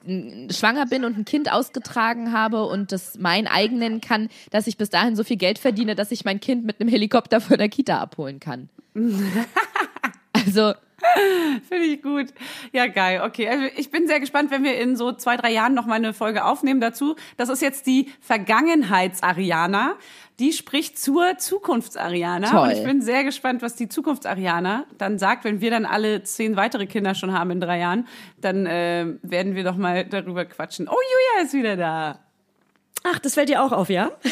schwanger 0.50 0.86
bin 0.86 1.04
und 1.04 1.18
ein 1.18 1.26
Kind 1.26 1.52
ausgetragen 1.52 2.32
habe 2.32 2.64
und 2.64 2.90
das 2.90 3.18
mein 3.18 3.46
eigen 3.46 3.78
nennen 3.78 4.00
kann, 4.00 4.30
dass 4.50 4.66
ich 4.66 4.78
bis 4.78 4.88
dahin 4.88 5.14
so 5.14 5.24
viel 5.24 5.36
Geld 5.36 5.58
verdiene, 5.58 5.94
dass 5.94 6.10
ich 6.10 6.24
mein 6.24 6.40
Kind 6.40 6.64
mit 6.64 6.80
einem 6.80 6.88
Helikopter 6.88 7.42
von 7.42 7.58
der 7.58 7.68
Kita 7.68 7.98
abholen 7.98 8.40
kann. 8.40 8.70
also 10.32 10.72
Finde 11.68 11.84
ich 11.84 12.02
gut. 12.02 12.26
Ja, 12.72 12.86
geil. 12.86 13.22
Okay, 13.24 13.48
also 13.48 13.64
ich 13.76 13.90
bin 13.90 14.06
sehr 14.06 14.20
gespannt, 14.20 14.50
wenn 14.50 14.64
wir 14.64 14.78
in 14.78 14.96
so 14.96 15.12
zwei, 15.12 15.36
drei 15.36 15.52
Jahren 15.52 15.74
noch 15.74 15.86
mal 15.86 15.94
eine 15.94 16.12
Folge 16.12 16.44
aufnehmen 16.44 16.80
dazu. 16.80 17.16
Das 17.36 17.48
ist 17.48 17.62
jetzt 17.62 17.86
die 17.86 18.12
Vergangenheits-Ariana. 18.20 19.96
Die 20.38 20.52
spricht 20.52 20.98
zur 20.98 21.38
Zukunfts-Ariana. 21.38 22.50
Toll. 22.50 22.68
Und 22.68 22.72
ich 22.72 22.84
bin 22.84 23.00
sehr 23.00 23.24
gespannt, 23.24 23.62
was 23.62 23.74
die 23.74 23.88
Zukunfts-Ariana 23.88 24.84
dann 24.96 25.18
sagt, 25.18 25.44
wenn 25.44 25.60
wir 25.60 25.70
dann 25.70 25.84
alle 25.84 26.22
zehn 26.22 26.56
weitere 26.56 26.86
Kinder 26.86 27.14
schon 27.14 27.32
haben 27.32 27.50
in 27.50 27.60
drei 27.60 27.78
Jahren. 27.78 28.06
Dann 28.40 28.66
äh, 28.66 29.06
werden 29.22 29.54
wir 29.54 29.64
doch 29.64 29.76
mal 29.76 30.04
darüber 30.04 30.44
quatschen. 30.44 30.88
Oh, 30.88 30.92
Julia 30.92 31.44
ist 31.44 31.54
wieder 31.54 31.76
da. 31.76 32.20
Ach, 33.04 33.18
das 33.18 33.34
fällt 33.34 33.48
dir 33.48 33.62
auch 33.62 33.72
auf, 33.72 33.88
ja? 33.88 34.10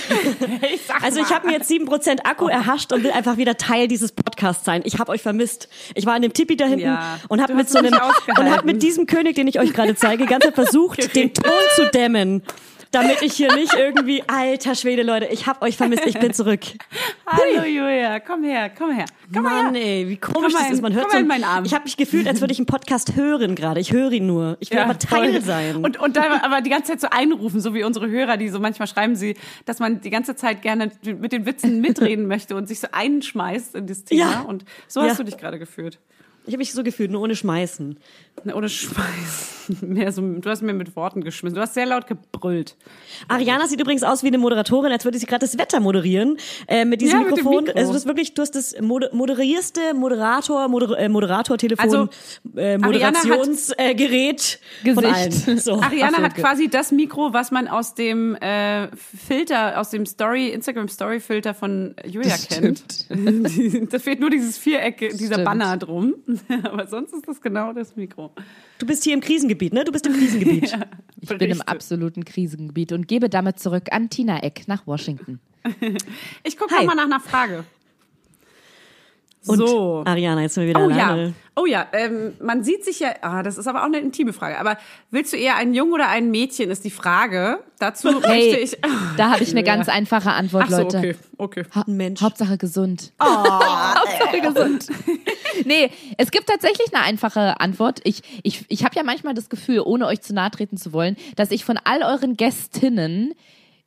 Ich 0.73 0.81
Also 1.03 1.21
ich 1.21 1.31
habe 1.31 1.47
mir 1.47 1.55
jetzt 1.55 1.71
7% 1.71 2.25
Akku 2.25 2.49
erhascht 2.49 2.93
und 2.93 3.05
will 3.05 3.13
einfach 3.13 3.37
wieder 3.37 3.57
Teil 3.57 3.89
dieses 3.89 4.13
Podcasts 4.13 4.65
sein. 4.65 4.83
Ich 4.85 4.99
habe 4.99 5.13
euch 5.13 5.23
vermisst. 5.23 5.69
Ich 5.95 6.07
war 6.07 6.17
in 6.17 6.23
dem 6.23 6.33
Tippi 6.33 6.57
da 6.57 6.67
hinten 6.67 6.81
Ja, 6.81 7.21
und 7.29 7.41
habe 7.41 7.55
mit 7.55 7.69
so 7.69 7.79
einem 7.79 7.95
und 7.95 8.51
habe 8.51 8.67
mit 8.67 8.83
diesem 8.83 9.07
König, 9.07 9.37
den 9.37 9.49
ich 9.49 9.61
euch 9.61 9.73
gerade 9.73 9.95
zeige, 9.95 10.27
Zeit 10.27 10.47
versucht, 10.55 11.15
den 11.15 11.33
Ton 11.33 11.53
zu 11.75 11.91
dämmen. 11.91 12.43
Damit 12.93 13.21
ich 13.23 13.33
hier 13.35 13.55
nicht 13.55 13.75
irgendwie, 13.75 14.23
alter 14.27 14.75
Schwede, 14.75 15.03
Leute, 15.03 15.27
ich 15.27 15.47
hab 15.47 15.61
euch 15.63 15.77
vermisst, 15.77 16.07
ich 16.07 16.19
bin 16.19 16.33
zurück. 16.33 16.61
Hallo 17.27 17.65
Julia, 17.67 18.21
komm 18.21 18.45
her, 18.45 18.71
komm 18.77 18.93
her. 18.93 19.05
Komm 19.33 19.43
Mann, 19.43 19.75
her. 19.75 19.85
ey, 19.85 20.09
wie 20.09 20.17
komisch 20.17 20.53
Komm 20.55 20.63
das 20.63 20.71
ist. 20.71 20.83
Man 20.83 20.95
hört 20.95 21.11
so, 21.11 21.17
Arm. 21.19 21.65
Ich 21.65 21.75
habe 21.75 21.85
mich 21.85 21.97
gefühlt, 21.97 22.29
als 22.29 22.41
würde 22.41 22.53
ich 22.53 22.59
einen 22.59 22.67
Podcast 22.67 23.17
hören 23.17 23.55
gerade. 23.55 23.81
Ich 23.81 23.93
höre 23.93 24.13
ihn 24.13 24.27
nur. 24.27 24.57
Ich 24.61 24.71
will 24.71 24.79
aber 24.79 24.99
Teil 24.99 25.33
voll. 25.33 25.43
sein. 25.43 25.77
Und, 25.85 25.99
und 25.99 26.17
da 26.17 26.41
aber 26.43 26.61
die 26.61 26.71
ganze 26.71 26.93
Zeit 26.93 27.01
so 27.01 27.09
einrufen, 27.11 27.61
so 27.61 27.75
wie 27.75 27.83
unsere 27.83 28.09
Hörer, 28.09 28.37
die 28.37 28.49
so 28.49 28.61
manchmal 28.61 28.87
schreiben 28.87 29.17
sie, 29.17 29.37
dass 29.65 29.79
man 29.81 30.01
die 30.01 30.11
ganze 30.11 30.37
Zeit 30.37 30.63
gerne 30.63 30.91
mit 31.05 31.33
den 31.33 31.45
Witzen 31.45 31.81
mitreden 31.81 32.27
möchte 32.29 32.55
und 32.57 32.69
sich 32.69 32.81
so 32.81 32.87
einschmeißt 32.93 33.75
in 33.75 33.87
das 33.87 34.05
Thema. 34.05 34.31
Ja. 34.31 34.41
Und 34.43 34.65
so 34.87 35.03
hast 35.03 35.09
Ja. 35.09 35.15
du 35.17 35.25
dich 35.25 35.37
gerade 35.37 35.59
gefühlt. 35.59 35.99
ich 36.47 36.53
habe 36.53 36.59
mich 36.59 36.73
so 36.73 36.83
gefühlt, 36.85 37.11
nur 37.11 37.21
ohne 37.23 37.35
Schmeißen. 37.35 37.99
Ne, 38.45 38.55
Ohne 38.55 38.69
Schmeiß. 38.69 39.56
Mehr 39.81 40.13
so, 40.13 40.23
du 40.23 40.51
hast 40.51 40.63
mir 40.63 40.73
mit 40.73 40.95
Worten 40.97 41.23
geschmissen. 41.23 41.55
Du 41.55 41.61
hast 41.61 41.75
sehr 41.75 41.87
laut 41.87 42.07
gebrüllt. 42.07 42.77
Ariana 43.29 43.67
sieht 43.67 43.81
übrigens 43.81 44.03
aus 44.03 44.23
wie 44.23 44.29
eine 44.29 44.39
Moderatorin, 44.39 44.93
als 44.93 45.05
würde 45.05 45.19
sie 45.19 45.27
gerade 45.27 45.47
das 45.47 45.59
Wetter 45.59 45.81
moderieren 45.81 46.37
äh, 46.69 46.85
mit 46.85 47.01
diesem 47.01 47.21
Ja, 47.21 47.27
mit 47.27 47.37
Mikrofon. 47.37 47.65
Mikro. 47.65 47.79
Also 47.79 47.93
du 47.93 47.97
hast 47.97 48.07
wirklich, 48.07 48.35
du 48.35 48.43
hast 48.43 48.53
das 48.53 48.81
moder 48.81 49.09
moderierste 49.13 49.95
Moderator, 49.95 50.69
Moder 50.69 50.99
äh, 50.99 51.09
Moderator-Telefon, 51.09 51.85
Also, 51.85 52.09
äh, 52.57 52.79
Moderationsgerät 52.79 54.61
äh, 54.85 54.95
von 54.95 55.05
allen. 55.05 55.33
So. 55.59 55.81
Ariana 55.81 56.19
hat 56.19 56.35
quasi 56.35 56.69
das 56.69 56.93
Mikro, 56.93 57.33
was 57.33 57.51
man 57.51 57.69
aus 57.69 57.95
dem 57.95 58.35
äh, 58.37 58.89
Filter, 58.97 59.81
aus 59.81 59.91
dem 59.91 60.07
Story, 60.07 60.49
Instagram 60.49 60.89
Story 60.89 61.21
Filter 61.21 61.55
von 61.55 61.95
Julia 62.05 62.31
Das 62.31 62.49
kennt. 62.49 63.07
da 63.93 63.99
fehlt 63.99 64.21
nur 64.21 64.31
dieses 64.31 64.59
Viereck, 64.59 65.17
dieser. 65.17 65.47
Banner 65.47 65.77
drum. 65.77 66.15
Aber 66.65 66.87
sonst 66.87 67.13
ist 67.13 67.29
das 67.29 67.41
genau 67.41 67.73
das 67.73 67.97
Mikro. 67.97 68.33
Du 68.79 68.87
bist 68.87 69.05
hier 69.05 69.15
im 69.15 69.21
Krisengebiet, 69.21 69.73
ne? 69.73 69.85
Du 69.85 69.93
bist 69.93 70.07
im 70.07 70.13
Krisengebiet. 70.13 70.77
ich 71.21 71.29
bin 71.29 71.51
im 71.51 71.63
absoluten 71.63 72.25
Krisengebiet 72.25 72.93
und 72.93 73.09
gebe 73.09 73.29
damit 73.29 73.59
zurück 73.59 73.85
an 73.91 74.11
Tina 74.11 74.43
Eck 74.43 74.65
nach 74.67 74.87
Washington. 74.87 75.41
Ich 76.45 76.57
gucke 76.57 76.77
Hi. 76.77 76.87
mal 76.87 76.95
nach 76.95 77.07
einer 77.07 77.19
Frage. 77.19 77.65
Und 79.49 79.59
so. 79.59 80.03
Ariana, 80.05 80.43
jetzt 80.43 80.55
sind 80.55 80.65
wir 80.65 80.71
wieder 80.71 80.85
Oh 80.87 80.91
ja, 80.91 81.33
oh 81.55 81.67
ja, 81.67 81.87
ähm, 81.93 82.35
man 82.41 82.63
sieht 82.65 82.85
sich 82.85 83.01
ja, 83.01 83.15
ah, 83.23 83.43
das 83.43 83.59
ist 83.59 83.67
aber 83.67 83.83
auch 83.83 83.87
eine 83.87 83.99
intime 83.99 84.33
Frage, 84.33 84.59
aber 84.59 84.77
willst 85.11 85.33
du 85.33 85.37
eher 85.37 85.57
ein 85.57 85.73
Jung 85.75 85.93
oder 85.93 86.09
ein 86.09 86.31
Mädchen, 86.31 86.71
ist 86.71 86.85
die 86.85 86.91
Frage. 86.91 87.61
Dazu 87.79 88.09
möchte 88.13 88.29
Hey, 88.29 88.57
ich... 88.57 88.77
da 89.17 89.31
habe 89.31 89.43
ich 89.43 89.51
eine 89.51 89.63
ganz 89.63 89.89
einfache 89.89 90.33
Antwort, 90.33 90.65
Ach 90.67 90.71
so, 90.71 90.83
Leute. 90.83 90.99
okay, 90.99 91.15
okay. 91.39 91.65
Ha 91.75 91.85
Ein 91.87 91.97
Mensch. 91.97 92.21
Hauptsache 92.21 92.59
gesund. 92.59 93.13
Hauptsache 93.23 94.41
gesund. 94.41 94.87
nee, 95.65 95.91
es 96.19 96.31
gibt 96.31 96.49
tatsächlich 96.49 96.95
eine 96.95 97.05
einfache 97.05 97.61
Antwort. 97.61 98.01
Ich, 98.05 98.23
ich, 98.43 98.65
ich 98.69 98.85
habe 98.85 98.95
ja 98.97 99.03
manchmal 99.03 99.35
das 99.35 99.49
Gefühl, 99.49 99.81
ohne 99.85 100.07
euch 100.07 100.21
zu 100.23 100.35
nahe 100.35 100.51
treten 100.51 100.77
zu 100.77 100.93
wollen, 100.93 101.17
dass 101.37 101.51
ich 101.51 101.65
von 101.65 101.79
all 101.85 102.03
euren 102.03 102.37
Gästinnen 102.37 103.35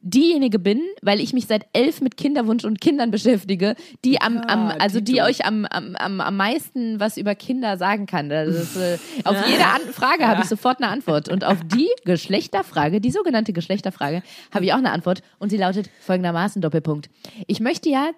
diejenige 0.02 0.60
bin, 0.60 0.82
weil 1.02 1.20
ich 1.20 1.34
mich 1.34 1.46
seit 1.48 1.68
elf 1.74 2.00
mit 2.00 2.16
Kinderwunsch 2.16 2.64
und 2.64 2.80
Kindern 2.80 3.12
beschäftige, 3.12 3.76
die 4.06 4.22
am, 4.22 4.38
am 4.38 4.72
also 4.80 5.02
die 5.02 5.22
euch 5.22 5.46
am, 5.46 5.66
am, 5.66 5.96
am, 5.98 6.22
am 6.22 6.38
meisten 6.38 7.00
was 7.00 7.18
über 7.18 7.36
Kinder 7.36 7.78
sagen 7.78 8.06
kann. 8.06 8.30
Das 8.30 8.48
ist, 8.48 8.78
äh, 8.78 8.98
auf 9.26 9.36
jede 9.48 9.66
An 9.66 9.82
Frage 9.92 10.28
habe 10.28 10.42
ich 10.42 10.48
sofort 10.48 10.82
eine 10.82 10.90
Antwort. 10.90 11.28
Und 11.30 11.44
auf 11.44 11.58
die 11.66 11.90
Geschlechterfrage, 12.06 13.02
die 13.02 13.12
sogenannte 13.12 13.52
Geschlechterfrage, 13.52 14.24
habe 14.54 14.66
ich 14.66 14.74
auch 14.74 14.78
eine 14.78 14.92
Antwort. 14.92 15.22
Und 15.38 15.50
sie 15.50 15.58
lautet 15.58 15.90
folgendermaßen, 16.00 16.62
Doppelpunkt. 16.62 17.10
Ich 17.48 17.60
möchte 17.60 17.90
ja 17.90 18.12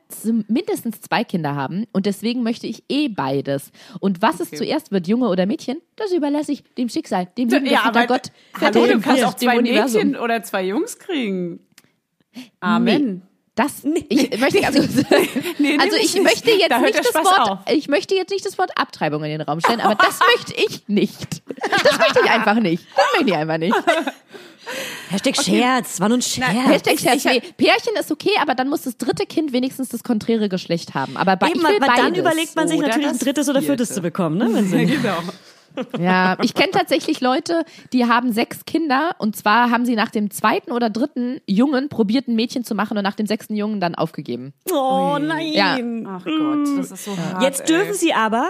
mindestens 0.47 1.01
zwei 1.01 1.23
Kinder 1.23 1.55
haben 1.55 1.85
und 1.93 2.05
deswegen 2.05 2.43
möchte 2.43 2.67
ich 2.67 2.83
eh 2.89 3.07
beides. 3.07 3.71
Und 3.99 4.21
was 4.21 4.39
es 4.39 4.51
zuerst 4.51 4.91
wird, 4.91 5.07
Junge 5.07 5.29
oder 5.29 5.47
Mädchen, 5.47 5.77
das 5.95 6.11
überlasse 6.11 6.51
ich 6.51 6.63
dem 6.75 6.89
Schicksal, 6.89 7.27
dem 7.37 7.49
lieben 7.49 7.65
Ja, 7.65 7.83
aber 7.85 8.05
Gott. 8.05 8.31
hallo, 8.59 8.85
du 8.85 8.99
kannst 8.99 9.23
auch 9.23 9.33
zwei 9.33 9.57
Universum. 9.57 10.09
Mädchen 10.09 10.21
oder 10.21 10.43
zwei 10.43 10.63
Jungs 10.63 10.99
kriegen. 10.99 11.59
Amen. 12.59 13.23
Das, 13.55 13.83
ich 14.07 14.39
möchte 14.39 14.59
nee, 14.61 14.63
also 14.69 14.77
nämlich 14.77 16.03
ich 16.05 16.13
nicht. 16.13 16.23
möchte 16.23 16.51
jetzt 16.51 16.71
Da 16.71 16.79
nicht 16.79 16.97
das 16.97 17.07
Spaß 17.07 17.25
Wort, 17.25 17.49
auf. 17.51 17.59
ich 17.69 17.87
möchte 17.89 18.15
jetzt 18.15 18.29
nicht 18.31 18.45
das 18.45 18.57
Wort 18.57 18.71
Abtreibung 18.77 19.23
in 19.25 19.29
den 19.31 19.41
Raum 19.41 19.59
stellen, 19.59 19.81
aber 19.81 19.95
das 19.95 20.19
möchte 20.35 20.53
ich 20.53 20.87
nicht. 20.87 21.41
Das 21.83 21.97
möchte 21.99 22.21
ich 22.23 22.29
einfach 22.31 22.55
nicht. 22.55 22.85
Das 22.95 23.05
möchte 23.17 23.29
ich 23.31 23.35
einfach 23.35 23.57
nicht. 23.57 23.75
Hashtag 25.09 25.35
Scherz, 25.35 25.99
war 25.99 26.07
nur 26.07 26.19
ein 26.19 26.21
Scherz. 26.21 26.47
Hashtag 26.49 26.93
ich- 26.93 27.01
Scherz. 27.01 27.25
ich- 27.25 27.25
nee, 27.25 27.41
Pärchen 27.57 27.93
ist 27.99 28.09
okay, 28.11 28.31
aber 28.41 28.55
dann 28.55 28.69
muss 28.69 28.83
das 28.83 28.95
dritte 28.95 29.25
Kind 29.25 29.51
wenigstens 29.51 29.89
das 29.89 30.03
konträre 30.03 30.47
Geschlecht 30.47 30.93
haben. 30.93 31.17
Aber 31.17 31.35
bei, 31.35 31.49
Eben, 31.49 31.59
ich 31.59 31.67
will 31.67 31.81
weil 31.81 31.95
dann 31.97 32.15
überlegt 32.15 32.55
man 32.55 32.67
sich 32.69 32.77
Oder 32.79 32.87
natürlich 32.87 33.09
ein 33.09 33.19
drittes 33.19 33.49
oder 33.49 33.61
viertes 33.61 33.89
vierte. 33.89 33.93
zu 33.95 34.01
bekommen, 34.01 34.37
ne? 34.37 34.49
Wenn 34.53 34.67
sie 34.67 34.85
genau. 34.85 35.17
Ja, 35.99 36.37
ich 36.41 36.53
kenne 36.53 36.71
tatsächlich 36.71 37.21
Leute, 37.21 37.63
die 37.93 38.05
haben 38.05 38.31
sechs 38.33 38.65
Kinder 38.65 39.15
und 39.19 39.35
zwar 39.35 39.71
haben 39.71 39.85
sie 39.85 39.95
nach 39.95 40.09
dem 40.09 40.31
zweiten 40.31 40.71
oder 40.71 40.89
dritten 40.89 41.41
Jungen 41.47 41.89
probiert, 41.89 42.27
ein 42.27 42.35
Mädchen 42.35 42.63
zu 42.63 42.75
machen 42.75 42.97
und 42.97 43.03
nach 43.03 43.15
dem 43.15 43.27
sechsten 43.27 43.55
Jungen 43.55 43.79
dann 43.79 43.95
aufgegeben. 43.95 44.53
Oh 44.71 45.17
nein. 45.19 45.53
Ja. 45.53 45.77
Ach 46.07 46.23
Gott, 46.25 46.77
das 46.77 46.91
ist 46.91 47.05
so 47.05 47.17
hart. 47.17 47.41
Jetzt 47.43 47.69
dürfen 47.69 47.91
ey. 47.91 47.97
sie 47.97 48.13
aber 48.13 48.49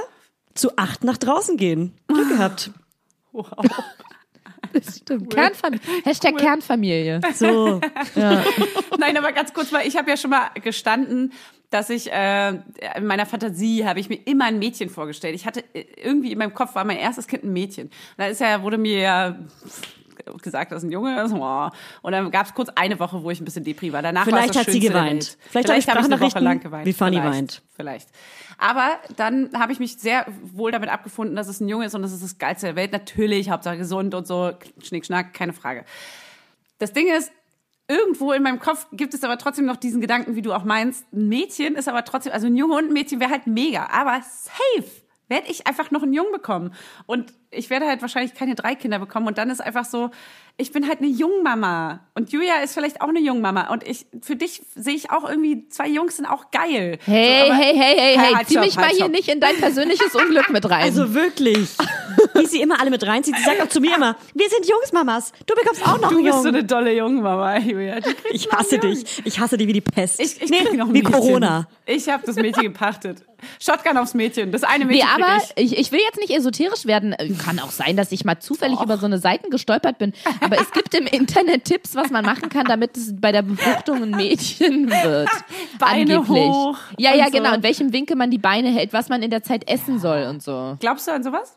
zu 0.54 0.78
acht 0.78 1.04
nach 1.04 1.18
draußen 1.18 1.58
gehen. 1.58 1.94
Glück 2.08 2.30
gehabt. 2.30 2.72
Wow. 3.32 3.48
Das 4.74 4.98
stimmt. 4.98 5.34
Kernfamilie. 5.34 5.82
Hashtag 6.04 6.38
Kernfamilie. 6.38 7.20
So. 7.34 7.82
Nein, 8.98 9.18
aber 9.18 9.32
ganz 9.34 9.54
kurz, 9.54 9.74
weil 9.74 9.88
ich 9.88 9.98
habe 9.98 10.10
ja 10.10 10.18
schon 10.18 10.30
mal 10.30 10.50
gestanden, 10.64 11.34
dass 11.72 11.90
ich 11.90 12.12
äh, 12.12 12.50
in 12.50 13.06
meiner 13.08 13.26
Fantasie 13.26 13.86
habe 13.86 14.00
ich 14.00 14.10
mir 14.10 14.20
immer 14.26 14.46
ein 14.46 14.60
Mädchen 14.60 14.90
vorgestellt. 14.90 15.34
Ich 15.34 15.46
hatte 15.46 15.64
äh, 15.74 15.86
irgendwie 16.04 16.32
in 16.32 16.38
meinem 16.38 16.54
Kopf 16.54 16.76
war 16.76 16.84
mein 16.84 16.98
erstes 16.98 17.28
Kind 17.28 17.44
ein 17.44 17.54
Mädchen. 17.54 17.88
Und 17.88 17.94
dann 18.18 18.30
ist 18.30 18.42
ja 18.42 18.62
wurde 18.62 18.78
mir 18.78 19.00
ja 19.00 19.40
gesagt, 20.42 20.72
das 20.72 20.84
ist 20.84 20.90
ein 20.90 20.92
Junge. 20.92 21.20
ist. 21.24 21.34
Oh. 21.34 21.70
Und 22.02 22.12
dann 22.12 22.30
gab 22.30 22.46
es 22.46 22.54
kurz 22.54 22.70
eine 22.76 23.00
Woche, 23.00 23.24
wo 23.24 23.32
ich 23.32 23.40
ein 23.40 23.46
bisschen 23.46 23.64
depri 23.64 23.94
war. 23.94 24.02
Danach 24.02 24.26
Vielleicht 24.26 24.38
war 24.38 24.50
es 24.50 24.52
das 24.52 24.68
hat 24.68 24.74
sie 24.74 24.80
geweint. 24.80 25.06
Welt. 25.06 25.38
Vielleicht 25.50 25.90
habe 25.90 26.00
ich 26.00 26.06
eine 26.06 26.20
Woche 26.20 26.40
lang 26.40 26.60
geweint. 26.60 26.86
wie 26.86 26.94
Fanny 26.94 27.18
Vielleicht. 27.18 27.34
weint. 27.34 27.62
Vielleicht. 27.76 28.10
Aber 28.58 29.00
dann 29.16 29.50
habe 29.58 29.72
ich 29.72 29.80
mich 29.80 29.98
sehr 29.98 30.28
wohl 30.42 30.72
damit 30.72 30.90
abgefunden, 30.90 31.36
dass 31.36 31.48
es 31.48 31.62
ein 31.62 31.70
Junge 31.70 31.86
ist 31.86 31.96
und 31.96 32.02
das 32.02 32.12
ist 32.12 32.24
das 32.24 32.38
Geilste 32.38 32.68
der 32.68 32.76
Welt. 32.76 32.92
Natürlich, 32.92 33.50
Hauptsache 33.50 33.78
gesund 33.78 34.14
und 34.14 34.28
so, 34.28 34.52
Schnick, 34.84 35.06
Schnack, 35.06 35.34
keine 35.34 35.54
Frage. 35.54 35.86
Das 36.78 36.94
Ding 36.94 37.08
ist, 37.08 37.32
irgendwo 37.92 38.32
in 38.32 38.42
meinem 38.42 38.60
Kopf 38.60 38.88
gibt 38.94 39.14
es 39.14 39.24
aber 39.24 39.38
trotzdem 39.38 39.66
noch 39.66 39.76
diesen 39.76 40.00
Gedanken, 40.00 40.36
wie 40.36 40.42
du 40.42 40.54
auch 40.54 40.64
meinst. 40.64 41.12
Ein 41.12 41.28
Mädchen 41.28 41.76
ist 41.76 41.90
aber 41.90 42.06
trotzdem, 42.06 42.32
also 42.32 42.48
ein 42.48 42.56
Junge 42.56 42.76
und 42.76 42.86
ein 42.86 42.94
Mädchen 42.94 43.20
wäre 43.20 43.32
halt 43.32 43.48
mega. 43.48 43.88
Aber 43.92 44.22
safe 44.22 44.90
werde 45.28 45.50
ich 45.50 45.68
einfach 45.68 45.92
noch 45.92 46.04
einen 46.04 46.14
Jungen 46.14 46.32
bekommen. 46.32 46.74
Und 47.06 47.34
ich 47.52 47.70
werde 47.70 47.88
halt 47.88 48.02
wahrscheinlich 48.02 48.34
keine 48.34 48.56
drei 48.56 48.76
Kinder 48.76 49.00
bekommen. 49.00 49.28
Und 49.28 49.38
dann 49.38 49.50
ist 49.50 49.62
einfach 49.62 49.86
so, 49.86 50.12
ich 50.62 50.72
bin 50.72 50.88
halt 50.88 51.00
eine 51.00 51.08
Jungmama. 51.10 52.02
Und 52.14 52.32
Julia 52.32 52.62
ist 52.64 52.74
vielleicht 52.74 53.02
auch 53.02 53.10
eine 53.10 53.20
Jungmama. 53.20 53.72
Und 53.72 53.86
ich, 53.88 54.06
für 54.22 54.36
dich 54.36 54.62
sehe 54.76 54.94
ich 54.96 55.10
auch 55.12 55.28
irgendwie, 55.28 55.68
zwei 55.70 55.88
Jungs 55.88 56.18
sind 56.18 56.26
auch 56.26 56.52
geil. 56.52 57.00
Hey, 57.06 57.48
so, 57.48 57.54
hey, 57.54 57.74
hey, 57.76 57.96
hey, 57.98 58.18
hey, 58.18 58.34
Halt, 58.36 58.48
zieh 58.48 58.60
mich 58.60 58.76
mal 58.76 58.86
halt, 58.86 58.96
hier 58.96 59.08
nicht 59.08 59.28
in 59.28 59.40
dein 59.40 59.56
persönliches 59.58 60.14
Unglück 60.16 60.50
mit 60.50 60.70
rein. 60.70 60.84
Also 60.84 61.14
wirklich. 61.14 61.70
Wie 62.36 62.46
sie 62.46 62.62
immer 62.62 62.80
alle 62.80 62.92
mit 62.92 63.06
reinzieht. 63.06 63.36
Sie 63.38 63.44
sagt 63.44 63.62
auch 63.62 63.70
zu 63.70 63.82
mir 63.82 63.96
immer, 63.96 64.16
wir 64.36 64.50
sind 64.50 64.68
Jungsmamas. 64.68 65.32
Du 65.48 65.56
bekommst 65.56 65.82
auch 65.88 66.00
noch 66.00 66.10
Du 66.10 66.18
einen 66.18 66.26
bist 66.26 66.38
so 66.38 66.44
Jungen. 66.46 66.56
eine 66.56 66.64
dolle 66.66 66.94
Jungmama, 66.96 67.58
Julia. 67.58 67.98
Ich 68.32 68.52
hasse 68.52 68.78
dich. 68.78 69.22
Ich 69.26 69.40
hasse 69.40 69.58
dich 69.58 69.68
wie 69.68 69.74
die 69.74 69.82
Pest. 69.82 70.20
Ich, 70.22 70.42
ich 70.42 70.50
nee, 70.50 70.64
noch 70.78 70.88
ein 70.88 70.94
wie 70.94 71.02
Mädchen. 71.02 71.12
Corona. 71.12 71.68
Ich 71.86 72.08
habe 72.10 72.24
das 72.26 72.36
Mädchen 72.36 72.64
gepachtet. 72.64 73.24
Shotgun 73.60 73.98
aufs 73.98 74.14
Mädchen. 74.14 74.52
Das 74.52 74.64
eine 74.64 74.86
Nee, 74.86 74.94
Mädchen 74.94 75.08
krieg 75.10 75.24
aber 75.26 75.38
ich. 75.56 75.72
ich, 75.74 75.78
ich 75.80 75.92
will 75.92 76.00
jetzt 76.00 76.20
nicht 76.20 76.32
esoterisch 76.32 76.86
werden. 76.86 77.16
Kann 77.44 77.60
auch 77.60 77.72
sein, 77.72 77.96
dass 77.98 78.12
ich 78.12 78.26
mal 78.26 78.40
zufällig 78.40 78.80
über 78.82 78.98
so 78.98 79.06
eine 79.06 79.18
Seiten 79.20 79.50
gestolpert 79.50 79.98
bin. 79.98 80.14
Aber 80.42 80.60
es 80.60 80.72
gibt 80.72 80.94
im 80.96 81.06
Internet 81.08 81.66
Tipps, 81.66 81.96
was 81.96 82.10
man 82.10 82.26
machen 82.26 82.50
kann, 82.50 82.66
damit 82.66 82.98
es 82.98 83.14
bei 83.20 83.32
der 83.32 83.42
Befruchtung 83.42 84.04
ein 84.04 84.12
Mädchen 84.12 84.90
wird. 84.90 85.30
Beine 85.80 86.16
Angeblich. 86.18 86.44
hoch 86.44 86.78
Ja, 86.98 87.16
ja, 87.16 87.26
so. 87.26 87.32
genau. 87.32 87.54
In 87.54 87.64
welchem 87.64 87.94
Winkel 87.94 88.16
man 88.16 88.32
die 88.32 88.38
Beine 88.38 88.70
hält, 88.70 88.94
was 88.94 89.10
man 89.10 89.22
in 89.24 89.30
der 89.32 89.44
Zeit 89.44 89.70
essen 89.70 90.00
soll 90.00 90.24
und 90.30 90.42
so. 90.44 90.78
Glaubst 90.80 91.08
du 91.08 91.12
an 91.12 91.24
sowas? 91.24 91.56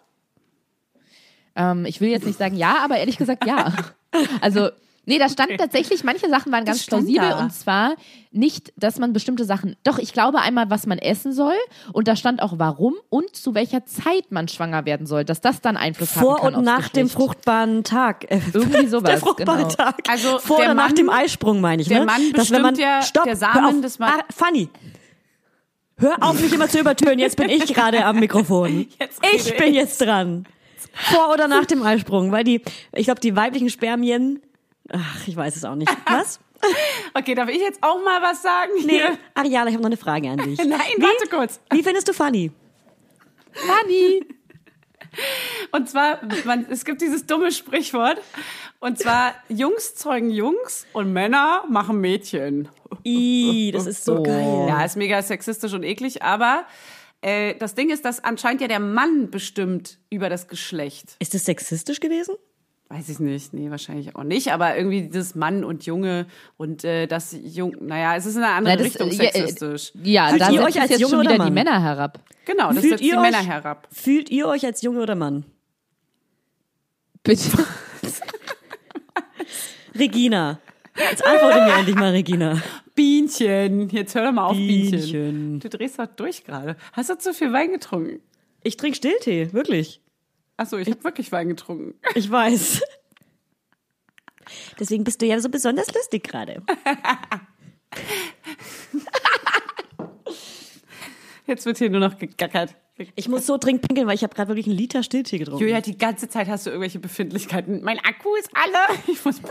Ähm, 1.56 1.84
ich 1.86 2.00
will 2.00 2.08
jetzt 2.10 2.26
nicht 2.26 2.38
sagen 2.38 2.56
ja, 2.56 2.78
aber 2.82 2.96
ehrlich 2.98 3.16
gesagt 3.16 3.46
ja. 3.46 3.72
Also, 4.40 4.70
nee, 5.06 5.18
da 5.18 5.28
stand 5.28 5.52
tatsächlich, 5.58 6.04
manche 6.04 6.28
Sachen 6.28 6.50
waren 6.52 6.64
ganz 6.64 6.86
plausibel 6.86 7.28
da. 7.28 7.38
und 7.40 7.52
zwar 7.52 7.94
nicht, 8.30 8.72
dass 8.76 8.98
man 8.98 9.12
bestimmte 9.12 9.44
Sachen, 9.44 9.76
doch, 9.84 9.98
ich 9.98 10.12
glaube 10.12 10.40
einmal, 10.40 10.70
was 10.70 10.86
man 10.86 10.98
essen 10.98 11.32
soll 11.32 11.54
und 11.92 12.08
da 12.08 12.16
stand 12.16 12.42
auch 12.42 12.54
warum 12.56 12.94
und 13.10 13.34
zu 13.36 13.54
welcher 13.54 13.84
Zeit 13.86 14.30
man 14.30 14.48
schwanger 14.48 14.84
werden 14.86 15.06
soll, 15.06 15.24
dass 15.24 15.40
das 15.40 15.60
dann 15.60 15.76
Einfluss 15.76 16.12
Vor 16.12 16.34
haben 16.38 16.42
kann 16.42 16.54
und 16.54 16.68
aufs 16.68 16.78
nach 16.80 16.88
dem 16.88 17.04
Geschlecht. 17.06 17.12
fruchtbaren 17.22 17.84
Tag. 17.84 18.30
Äh, 18.30 18.40
Irgendwie 18.52 18.86
sowas, 18.88 19.10
Der 19.10 19.18
fruchtbare 19.18 19.58
genau. 19.58 19.68
Tag. 19.70 19.96
Also, 20.08 20.38
Vor 20.38 20.56
der 20.56 20.66
oder 20.66 20.74
nach 20.74 20.86
Mann- 20.88 20.94
dem 20.96 21.10
Eisprung, 21.10 21.60
meine 21.60 21.82
ich. 21.82 21.88
der 21.88 22.00
ne? 22.00 22.06
Mann 22.06 22.32
Dass 22.32 22.50
wenn 22.50 22.62
man, 22.62 22.74
ja- 22.76 23.02
stopp, 23.02 23.24
der 23.24 23.36
Samen 23.36 23.82
des 23.82 23.98
Mann- 23.98 24.10
Ah, 24.20 24.24
Fanny. 24.34 24.68
Hör 25.96 26.16
auf, 26.22 26.40
mich 26.40 26.52
immer 26.52 26.68
zu 26.68 26.80
übertönen. 26.80 27.20
Jetzt 27.20 27.36
bin 27.36 27.48
ich 27.48 27.72
gerade 27.72 28.04
am 28.04 28.18
Mikrofon. 28.18 28.88
Ich 29.34 29.56
bin 29.56 29.74
jetzt 29.74 30.00
dran. 30.00 30.44
Vor 30.92 31.32
oder 31.32 31.46
nach 31.48 31.64
dem 31.64 31.82
Eisprung, 31.82 32.32
weil 32.32 32.44
die, 32.44 32.62
ich 32.94 33.04
glaube, 33.06 33.20
die 33.20 33.34
weiblichen 33.36 33.68
Spermien, 33.70 34.40
ach, 34.92 35.26
ich 35.28 35.36
weiß 35.36 35.56
es 35.56 35.64
auch 35.64 35.74
nicht. 35.76 35.90
Was? 36.08 36.40
Okay, 37.12 37.34
darf 37.34 37.50
ich 37.50 37.58
jetzt 37.60 37.82
auch 37.82 38.02
mal 38.02 38.22
was 38.22 38.40
sagen? 38.40 38.72
Nee, 38.86 38.92
Hier? 38.92 39.18
Ariana, 39.34 39.66
ich 39.68 39.74
habe 39.74 39.82
noch 39.82 39.88
eine 39.90 39.98
Frage 39.98 40.30
an 40.30 40.38
dich. 40.38 40.58
Nein, 40.64 40.80
Wie- 40.96 41.02
warte 41.02 41.28
kurz. 41.28 41.60
Wie 41.70 41.82
findest 41.82 42.08
du 42.08 42.14
Fanny? 42.14 42.50
Fanny. 43.52 44.24
Und 45.72 45.88
zwar, 45.90 46.20
man, 46.44 46.66
es 46.70 46.84
gibt 46.86 47.00
dieses 47.02 47.26
dumme 47.26 47.52
Sprichwort. 47.52 48.18
Und 48.80 48.98
zwar, 48.98 49.34
Jungs 49.48 49.94
zeugen 49.94 50.30
Jungs 50.30 50.86
und 50.92 51.12
Männer 51.12 51.64
machen 51.68 52.00
Mädchen. 52.00 52.68
I, 53.04 53.70
das 53.72 53.86
ist 53.86 54.04
so 54.04 54.22
geil. 54.22 54.66
Ja, 54.68 54.84
ist 54.84 54.96
mega 54.96 55.20
sexistisch 55.22 55.72
und 55.72 55.82
eklig, 55.84 56.22
aber 56.22 56.64
äh, 57.22 57.54
das 57.56 57.74
Ding 57.74 57.90
ist, 57.90 58.04
dass 58.04 58.22
anscheinend 58.24 58.60
ja 58.60 58.68
der 58.68 58.80
Mann 58.80 59.30
bestimmt 59.30 59.98
über 60.10 60.28
das 60.28 60.48
Geschlecht. 60.48 61.16
Ist 61.18 61.32
das 61.34 61.44
sexistisch 61.44 62.00
gewesen? 62.00 62.34
Weiß 62.88 63.08
ich 63.08 63.18
nicht, 63.18 63.54
nee, 63.54 63.70
wahrscheinlich 63.70 64.14
auch 64.14 64.24
nicht, 64.24 64.52
aber 64.52 64.76
irgendwie 64.76 65.02
dieses 65.08 65.34
Mann 65.34 65.64
und 65.64 65.86
Junge 65.86 66.26
und 66.58 66.84
äh, 66.84 67.06
das 67.06 67.34
Jung, 67.42 67.74
naja, 67.80 68.14
es 68.14 68.26
ist 68.26 68.36
in 68.36 68.42
eine 68.42 68.52
andere 68.52 68.74
Na, 68.74 68.76
das, 68.76 68.86
Richtung 68.86 69.10
ja, 69.10 69.24
äh, 69.24 69.32
sexistisch. 69.32 69.92
Ja, 70.02 70.28
Fühlt 70.28 70.40
da 70.42 70.50
ihr 70.50 70.62
euch 70.62 70.80
als 70.80 70.90
jetzt 70.90 71.00
Junge 71.00 71.10
schon 71.12 71.20
oder 71.20 71.30
wieder 71.30 71.44
die 71.44 71.50
Mann? 71.50 71.54
Männer 71.54 71.82
herab. 71.82 72.20
Genau, 72.44 72.68
das 72.68 72.80
Fühlt 72.80 72.90
setzt 72.90 73.02
die 73.02 73.08
ihr 73.08 73.20
Männer 73.20 73.38
euch- 73.40 73.46
herab. 73.46 73.88
Fühlt 73.90 74.30
ihr 74.30 74.46
euch 74.46 74.66
als 74.66 74.82
Junge 74.82 75.00
oder 75.00 75.14
Mann? 75.14 75.44
Bitte. 77.22 77.48
Regina. 79.98 80.58
Jetzt 81.10 81.24
antworte 81.24 81.60
mir 81.64 81.72
endlich 81.74 81.96
mal, 81.96 82.10
Regina. 82.10 82.60
Bienchen, 82.94 83.88
jetzt 83.90 84.14
hör 84.14 84.26
doch 84.26 84.32
mal 84.32 84.46
auf, 84.46 84.56
Bienchen. 84.56 84.90
Bienchen. 85.00 85.60
Du 85.60 85.68
drehst 85.68 85.98
doch 85.98 86.06
durch 86.06 86.44
gerade. 86.44 86.76
Hast 86.92 87.10
du 87.10 87.18
zu 87.18 87.34
viel 87.34 87.52
Wein 87.52 87.72
getrunken? 87.72 88.20
Ich 88.62 88.76
trinke 88.76 88.96
Stilltee, 88.96 89.52
wirklich. 89.52 90.00
Achso, 90.56 90.76
ich 90.78 90.88
habe 90.88 91.02
wirklich 91.04 91.32
Wein 91.32 91.48
getrunken. 91.48 91.94
Ich 92.14 92.30
weiß. 92.30 92.82
Deswegen 94.78 95.04
bist 95.04 95.20
du 95.22 95.26
ja 95.26 95.40
so 95.40 95.48
besonders 95.48 95.92
lustig 95.92 96.22
gerade. 96.24 96.62
Jetzt 101.46 101.66
wird 101.66 101.78
hier 101.78 101.90
nur 101.90 102.00
noch 102.00 102.18
gegackert. 102.18 102.74
Ich 103.16 103.28
muss 103.28 103.46
so 103.46 103.58
dringend 103.58 103.82
pinkeln, 103.82 104.06
weil 104.06 104.14
ich 104.14 104.22
habe 104.22 104.34
gerade 104.34 104.48
wirklich 104.48 104.66
einen 104.66 104.76
Liter 104.76 105.02
Stilltee 105.02 105.38
getrunken. 105.38 105.62
Julia, 105.62 105.80
die 105.80 105.98
ganze 105.98 106.28
Zeit 106.28 106.46
hast 106.48 106.66
du 106.66 106.70
irgendwelche 106.70 107.00
Befindlichkeiten. 107.00 107.82
Mein 107.82 107.98
Akku 107.98 108.36
ist 108.36 108.50
alle. 108.54 108.78
Ich 109.08 109.24
muss 109.24 109.40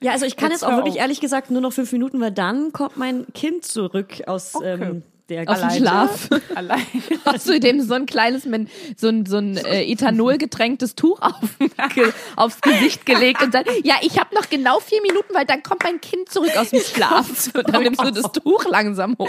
Ja, 0.00 0.12
also 0.12 0.26
ich 0.26 0.36
kann 0.36 0.50
Jetzt 0.50 0.62
jetzt 0.62 0.70
auch 0.70 0.76
wirklich 0.76 0.96
ehrlich 0.96 1.20
gesagt 1.20 1.50
nur 1.50 1.60
noch 1.60 1.72
fünf 1.72 1.90
Minuten, 1.92 2.20
weil 2.20 2.30
dann 2.30 2.72
kommt 2.72 2.96
mein 2.96 3.26
Kind 3.34 3.64
zurück 3.64 4.22
aus 4.26 4.54
ähm, 4.62 5.02
der 5.28 5.48
Aus 5.48 5.58
dem 5.58 5.64
Alleine. 5.64 5.76
Schlaf. 5.80 6.28
allein. 6.54 6.86
Hast 7.24 7.48
du 7.48 7.60
dem 7.60 7.80
so 7.82 7.94
ein 7.94 8.06
kleines, 8.06 8.44
so 8.96 9.08
ein, 9.08 9.26
so 9.26 9.36
ein 9.36 9.56
äh, 9.58 9.84
Ethanol 9.84 10.38
getränktes 10.38 10.94
Tuch 10.94 11.20
auf, 11.20 11.34
ge, 11.94 12.12
aufs 12.36 12.60
Gesicht 12.60 13.04
gelegt 13.06 13.42
und 13.42 13.52
sagt, 13.52 13.68
ja, 13.84 13.96
ich 14.00 14.18
habe 14.18 14.34
noch 14.34 14.48
genau 14.48 14.80
vier 14.80 15.02
Minuten, 15.02 15.34
weil 15.34 15.44
dann 15.44 15.62
kommt 15.62 15.82
mein 15.84 16.00
Kind 16.00 16.28
zurück 16.30 16.56
aus 16.56 16.70
dem 16.70 16.80
Schlaf. 16.94 17.50
Und 17.54 17.68
dann 17.74 17.82
nimmst 17.82 18.02
du 18.02 18.10
das 18.10 18.32
Tuch 18.32 18.64
langsam 18.70 19.16
hoch. 19.18 19.28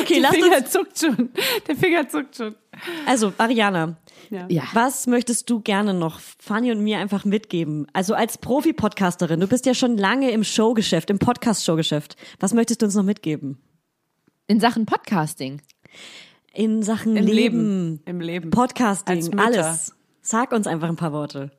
Okay, 0.00 0.20
Der 0.20 0.30
Finger 0.32 0.56
uns. 0.58 0.70
zuckt 0.70 0.98
schon. 0.98 1.30
Der 1.66 1.76
Finger 1.76 2.08
zuckt 2.08 2.36
schon. 2.36 2.54
Also, 3.06 3.32
Ariana, 3.38 3.96
Ja. 4.30 4.64
was 4.72 5.06
möchtest 5.06 5.48
du 5.50 5.60
gerne 5.60 5.94
noch 5.94 6.20
Fanny 6.38 6.70
und 6.72 6.80
mir 6.82 6.98
einfach 6.98 7.24
mitgeben? 7.24 7.86
Also 7.92 8.14
als 8.14 8.38
Profi-Podcasterin, 8.38 9.40
du 9.40 9.46
bist 9.46 9.66
ja 9.66 9.74
schon 9.74 9.96
lange 9.96 10.30
im 10.30 10.44
Showgeschäft, 10.44 11.10
im 11.10 11.18
Podcast-Showgeschäft. 11.18 12.16
Was 12.40 12.52
möchtest 12.54 12.82
du 12.82 12.86
uns 12.86 12.94
noch 12.94 13.02
mitgeben? 13.04 13.58
In 14.48 14.60
Sachen 14.60 14.86
Podcasting. 14.86 15.60
In 16.54 16.82
Sachen 16.82 17.16
Im 17.16 17.26
Leben, 17.26 17.34
Leben. 17.36 18.02
Im 18.06 18.20
Leben. 18.20 18.50
Podcasting, 18.50 19.38
alles. 19.38 19.94
Sag 20.22 20.52
uns 20.52 20.66
einfach 20.66 20.88
ein 20.88 20.96
paar 20.96 21.12
Worte. 21.12 21.50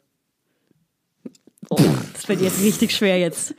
Oh, 1.69 1.79
das 2.13 2.27
wird 2.27 2.41
jetzt 2.41 2.59
richtig 2.63 2.95
schwer 2.95 3.19
jetzt. 3.19 3.53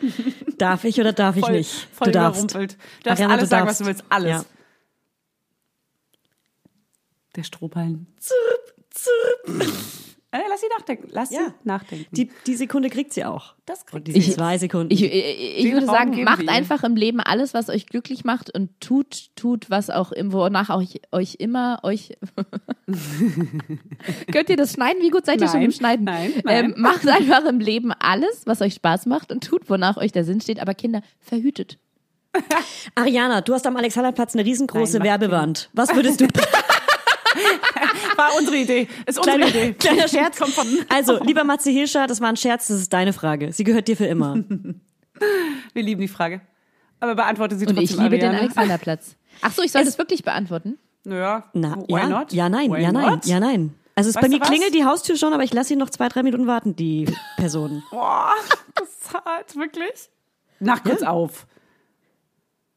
Darf 0.58 0.82
ich 0.82 0.98
oder 1.00 1.12
darf 1.12 1.36
ich 1.36 1.44
Voll, 1.44 1.52
nicht? 1.58 1.88
voll 1.92 2.06
du 2.06 2.12
darfst. 2.12 2.52
Du 2.54 2.58
darfst 2.58 2.76
Ariana, 3.06 3.34
alles 3.34 3.44
du 3.44 3.50
sagen, 3.50 3.66
darfst. 3.66 3.80
was 3.80 3.86
du 3.86 3.86
willst. 3.86 4.04
Alles. 4.08 4.30
Ja. 4.30 4.44
Der 7.36 7.42
Strohballen. 7.44 8.08
Äh, 9.46 9.64
lass 10.32 10.60
sie 10.60 10.66
nachdenken. 10.76 11.08
Lass 11.10 11.30
Ja. 11.30 11.40
sie 11.46 11.52
nachdenken. 11.68 12.06
Die, 12.14 12.30
die 12.46 12.54
Sekunde 12.54 12.88
kriegt 12.90 13.12
sie 13.12 13.24
auch. 13.24 13.54
das 13.66 13.86
kriegt 13.86 14.06
Diese 14.08 14.18
Ich- 14.18 14.32
zwei 14.34 14.58
Sekunden. 14.58 14.92
Ich, 14.92 15.02
ich, 15.02 15.12
ich 15.12 15.62
Den 15.64 15.72
würde 15.74 15.86
Raum 15.86 15.94
sagen, 15.96 16.24
macht 16.24 16.48
einfach 16.48 16.82
im 16.84 16.96
Leben 16.96 17.20
alles, 17.20 17.54
was 17.54 17.68
euch 17.68 17.86
glücklich 17.86 18.24
macht 18.24 18.52
und 18.54 18.70
tut, 18.80 19.30
tut, 19.36 19.70
was 19.70 19.90
auch 19.90 20.12
im, 20.12 20.32
wonach 20.32 20.70
euch, 20.70 21.00
euch 21.12 21.36
immer 21.38 21.80
euch. 21.82 22.16
Könnt 24.32 24.48
ihr 24.50 24.56
das 24.56 24.72
schneiden? 24.74 25.02
Wie 25.02 25.10
gut 25.10 25.26
seid 25.26 25.40
ihr 25.40 25.46
schon 25.48 25.56
Nein, 25.60 25.64
im 25.66 25.72
Schneiden? 25.72 26.04
nein, 26.04 26.32
nein. 26.44 26.64
Ähm, 26.66 26.74
macht 26.76 27.06
einfach 27.08 27.44
im 27.44 27.60
Leben 27.60 27.92
alles, 27.92 28.42
was 28.46 28.60
euch 28.60 28.74
Spaß 28.74 29.06
macht 29.06 29.32
und 29.32 29.44
tut, 29.44 29.68
wonach 29.70 29.96
euch 29.96 30.12
der 30.12 30.24
Sinn 30.24 30.40
steht. 30.40 30.60
Aber 30.60 30.74
Kinder, 30.74 31.02
verhütet. 31.20 31.78
Ariana, 32.94 33.40
du 33.40 33.54
hast 33.54 33.66
am 33.66 33.76
Alexanderplatz 33.76 34.34
eine 34.34 34.44
riesengroße 34.44 34.98
Nein, 34.98 35.06
Werbewand. 35.08 35.68
Was 35.72 35.92
würdest 35.94 36.20
du... 36.20 36.26
War 38.20 38.36
unsere 38.38 38.56
Idee. 38.56 38.88
Ist 39.06 39.18
unsere 39.18 39.36
kleiner, 39.38 39.48
Idee. 39.48 39.72
kleiner 39.72 40.08
Scherz. 40.08 40.38
Kommt 40.38 40.52
von, 40.52 40.66
Also, 40.88 41.22
lieber 41.24 41.44
Matze 41.44 41.70
Hirscher, 41.70 42.06
das 42.06 42.20
war 42.20 42.28
ein 42.28 42.36
Scherz, 42.36 42.68
das 42.68 42.78
ist 42.78 42.92
deine 42.92 43.12
Frage. 43.12 43.52
Sie 43.52 43.64
gehört 43.64 43.88
dir 43.88 43.96
für 43.96 44.06
immer. 44.06 44.36
wir 45.74 45.82
lieben 45.82 46.00
die 46.00 46.08
Frage. 46.08 46.40
Aber 47.00 47.14
beantworte 47.14 47.56
sie 47.56 47.66
Und 47.66 47.76
trotzdem, 47.76 47.96
ich 47.96 48.02
liebe 48.02 48.18
den 48.18 48.28
Ariane. 48.28 48.40
Alexanderplatz. 48.40 49.16
Ach 49.40 49.52
so, 49.52 49.62
ich 49.62 49.72
soll 49.72 49.84
das 49.84 49.96
wirklich 49.98 50.22
beantworten? 50.22 50.78
Naja, 51.04 51.44
Na, 51.54 51.76
why 51.88 51.98
ja, 51.98 52.08
not? 52.08 52.32
ja, 52.32 52.48
nein, 52.50 52.70
Why 52.70 52.82
ja, 52.82 52.92
nein, 52.92 53.10
not? 53.10 53.24
ja, 53.26 53.40
nein. 53.40 53.74
Also 53.94 54.10
es 54.10 54.16
Weißt 54.16 54.22
bei 54.22 54.28
mir 54.28 54.40
klingelt 54.40 54.74
die 54.74 54.84
Haustür 54.84 55.16
schon, 55.16 55.32
aber 55.32 55.42
ich 55.42 55.52
lasse 55.54 55.72
ihn 55.72 55.78
noch 55.78 55.88
zwei, 55.90 56.08
drei 56.08 56.22
Minuten 56.22 56.46
warten, 56.46 56.76
die 56.76 57.06
Person. 57.36 57.82
Boah, 57.90 58.32
das 58.74 58.88
ist 58.88 59.14
hart, 59.14 59.56
wirklich? 59.56 60.10
Nach 60.58 60.82
kurz 60.82 61.02
auf. 61.02 61.46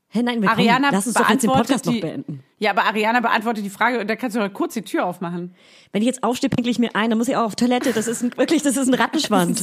Hä, 0.07 0.21
nein, 0.23 0.41
wir 0.41 0.49
Ariana 0.49 0.87
kommen, 0.87 0.93
lass 0.93 1.07
uns 1.07 1.15
doch 1.15 1.29
jetzt 1.29 1.43
den 1.43 1.49
Podcast 1.51 1.85
noch 1.85 1.93
die, 1.93 1.99
beenden. 2.01 2.43
Ja, 2.63 2.71
aber 2.71 2.85
Ariana 2.85 3.19
beantwortet 3.19 3.65
die 3.65 3.69
Frage 3.69 3.99
und 3.99 4.09
da 4.09 4.15
kannst 4.15 4.35
du 4.37 4.39
doch 4.39 4.53
kurz 4.53 4.73
die 4.73 4.83
Tür 4.83 5.05
aufmachen. 5.05 5.53
Wenn 5.91 6.01
ich 6.01 6.05
jetzt 6.07 6.23
aufstehe, 6.23 6.49
pinkle 6.49 6.71
ich 6.71 6.79
mir 6.79 6.95
ein, 6.95 7.09
dann 7.09 7.17
muss 7.19 7.27
ich 7.27 7.35
auch 7.35 7.43
auf 7.43 7.55
Toilette. 7.55 7.91
Das 7.91 8.07
ist 8.07 8.23
ein, 8.23 8.31
wirklich, 8.37 8.61
das 8.63 8.77
ist 8.77 8.87
ein 8.87 8.93
Rattenschwanz. 8.93 9.59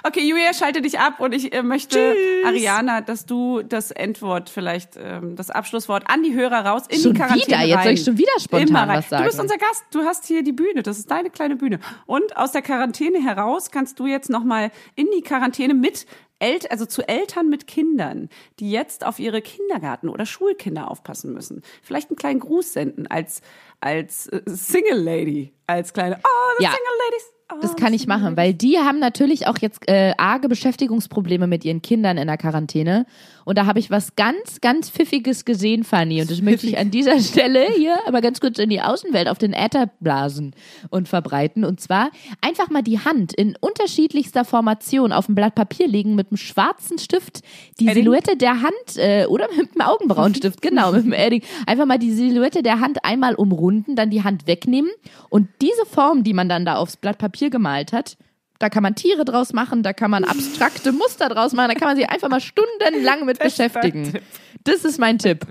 Okay, 0.08 0.22
Julia, 0.22 0.54
schalte 0.54 0.82
dich 0.82 1.00
ab 1.00 1.20
und 1.20 1.34
ich 1.34 1.52
äh, 1.54 1.62
möchte, 1.64 1.98
Tschüss. 1.98 2.46
Ariana, 2.46 3.02
dass 3.02 3.26
du 3.26 3.62
das 3.62 3.92
Endwort 3.92 4.50
vielleicht, 4.50 4.92
ähm, 4.96 5.36
das 5.36 5.50
Abschlusswort 5.50 6.10
an 6.10 6.24
die 6.24 6.34
Hörer 6.34 6.66
raus 6.66 6.84
in 6.88 7.02
Schon 7.02 7.14
die 7.14 7.20
Quarantäne 7.20 7.46
wieder? 7.46 7.64
Jetzt 7.66 7.78
rein. 7.78 7.84
soll 7.84 7.94
ich 7.94 8.04
schon 8.04 8.18
wieder 8.18 8.40
spontan 8.40 8.90
was 8.90 9.10
sagen. 9.10 9.24
Du 9.24 9.28
bist 9.30 9.40
unser 9.40 9.58
Gast, 9.58 9.84
du 9.92 10.04
hast 10.04 10.26
hier 10.26 10.44
die 10.44 10.54
Bühne, 10.54 10.82
das 10.82 10.98
ist 10.98 11.12
deine 11.12 11.30
kleine 11.30 11.58
Bühne. 11.58 11.80
Und 12.06 12.38
aus 12.38 12.54
der 12.54 12.62
Quarantäne 12.62 13.22
heraus 13.22 13.70
kannst 13.70 14.00
du 14.00 14.08
jetzt 14.08 14.30
nochmal 14.30 14.72
in 14.96 15.08
die 15.14 15.22
Quarantäne 15.22 15.74
mit 15.74 16.06
El 16.40 16.60
also 16.70 16.86
zu 16.86 17.08
Eltern 17.08 17.50
mit 17.50 17.68
Kindern, 17.68 18.30
die 18.60 18.72
jetzt 18.72 19.06
auf 19.06 19.20
ihre 19.20 19.42
Kindergarten- 19.42 20.08
oder 20.08 20.26
Schulkinder 20.26 20.90
aufpassen 20.90 21.34
müssen. 21.34 21.64
Vielleicht 21.82 22.10
einen 22.10 22.18
kleinen 22.18 22.40
Gruß 22.40 22.74
senden 22.74 23.08
als, 23.08 23.42
als 23.82 24.28
äh, 24.28 24.42
Single 24.46 25.02
Lady, 25.02 25.54
als 25.66 25.94
kleine, 25.94 26.18
oh, 26.24 26.56
the 26.60 26.64
Ja. 26.64 26.70
Single 26.70 26.94
Ladies. 27.10 27.37
Das 27.62 27.78
kann 27.78 27.94
ich 27.94 28.08
machen, 28.08 28.36
weil 28.36 28.54
die 28.54 28.78
haben 28.78 29.00
natürlich 29.00 29.48
auch 29.48 29.58
jetzt 29.60 29.88
äh, 29.88 30.14
arge 30.18 30.50
Beschäftigungsprobleme 30.50 31.48
mit 31.48 31.64
ihren 31.64 31.82
Kindern 31.82 32.18
in 32.18 32.28
der 32.28 32.38
Quarantäne. 32.38 33.06
Und 33.46 33.58
da 33.58 33.66
habe 33.66 33.80
ich 33.80 33.90
was 33.90 34.18
ganz, 34.18 34.60
ganz 34.60 34.90
Pfiffiges 34.90 35.46
gesehen, 35.46 35.86
Fanny. 35.86 36.20
Und 36.20 36.30
das 36.30 36.42
möchte 36.42 36.68
ich 36.68 36.78
an 36.78 36.92
dieser 36.92 37.22
Stelle 37.22 37.68
hier 37.78 37.98
aber 38.06 38.20
ganz 38.20 38.42
kurz 38.42 38.60
in 38.60 38.70
die 38.70 38.82
Außenwelt 38.82 39.30
auf 39.30 39.38
den 39.38 39.54
Äther 39.54 39.90
blasen 40.02 40.54
und 40.90 41.08
verbreiten. 41.08 41.64
Und 41.64 41.80
zwar 41.80 42.12
einfach 42.42 42.70
mal 42.70 42.84
die 42.84 43.00
Hand 43.00 43.34
in 43.34 43.56
unterschiedlichster 43.62 44.44
Formation 44.44 45.14
auf 45.14 45.30
ein 45.30 45.36
Blatt 45.36 45.56
Papier 45.56 45.88
legen 45.88 46.16
mit 46.16 46.30
einem 46.30 46.38
schwarzen 46.38 47.00
Stift, 47.00 47.40
die 47.80 47.88
Edding? 47.88 48.04
Silhouette 48.04 48.36
der 48.36 48.62
Hand 48.62 48.98
äh, 48.98 49.26
oder 49.28 49.48
mit 49.58 49.70
einem 49.72 49.88
Augenbrauenstift, 49.88 50.62
genau, 50.62 50.92
mit 50.92 51.06
dem 51.06 51.14
Edding. 51.14 51.44
Einfach 51.66 51.86
mal 51.86 51.98
die 51.98 52.12
Silhouette 52.12 52.62
der 52.62 52.82
Hand 52.82 53.06
einmal 53.06 53.36
umrunden, 53.36 53.96
dann 53.96 54.10
die 54.10 54.26
Hand 54.26 54.48
wegnehmen 54.48 54.92
und 55.30 55.48
diese 55.62 55.86
Form, 55.86 56.26
die 56.26 56.34
man 56.34 56.50
dann 56.50 56.66
da 56.66 56.76
aufs 56.76 56.98
Blatt 56.98 57.18
Papier 57.18 57.37
gemalt 57.50 57.94
hat, 57.94 58.18
da 58.60 58.70
kann 58.70 58.84
man 58.84 58.96
Tiere 58.96 59.24
draus 59.24 59.54
machen, 59.54 59.84
da 59.84 59.94
kann 59.94 60.10
man 60.12 60.24
abstrakte 60.24 60.92
Muster 60.92 61.30
draus 61.30 61.54
machen, 61.54 61.70
da 61.70 61.76
kann 61.76 61.88
man 61.90 61.96
sich 61.98 62.10
einfach 62.10 62.30
mal 62.30 62.42
stundenlang 62.42 63.26
mit 63.26 63.38
Das 63.42 63.54
ist 63.54 63.58
beschäftigen. 63.58 64.20
Das 64.64 64.84
ist 64.84 65.00
mein 65.00 65.20
Tipp. 65.20 65.46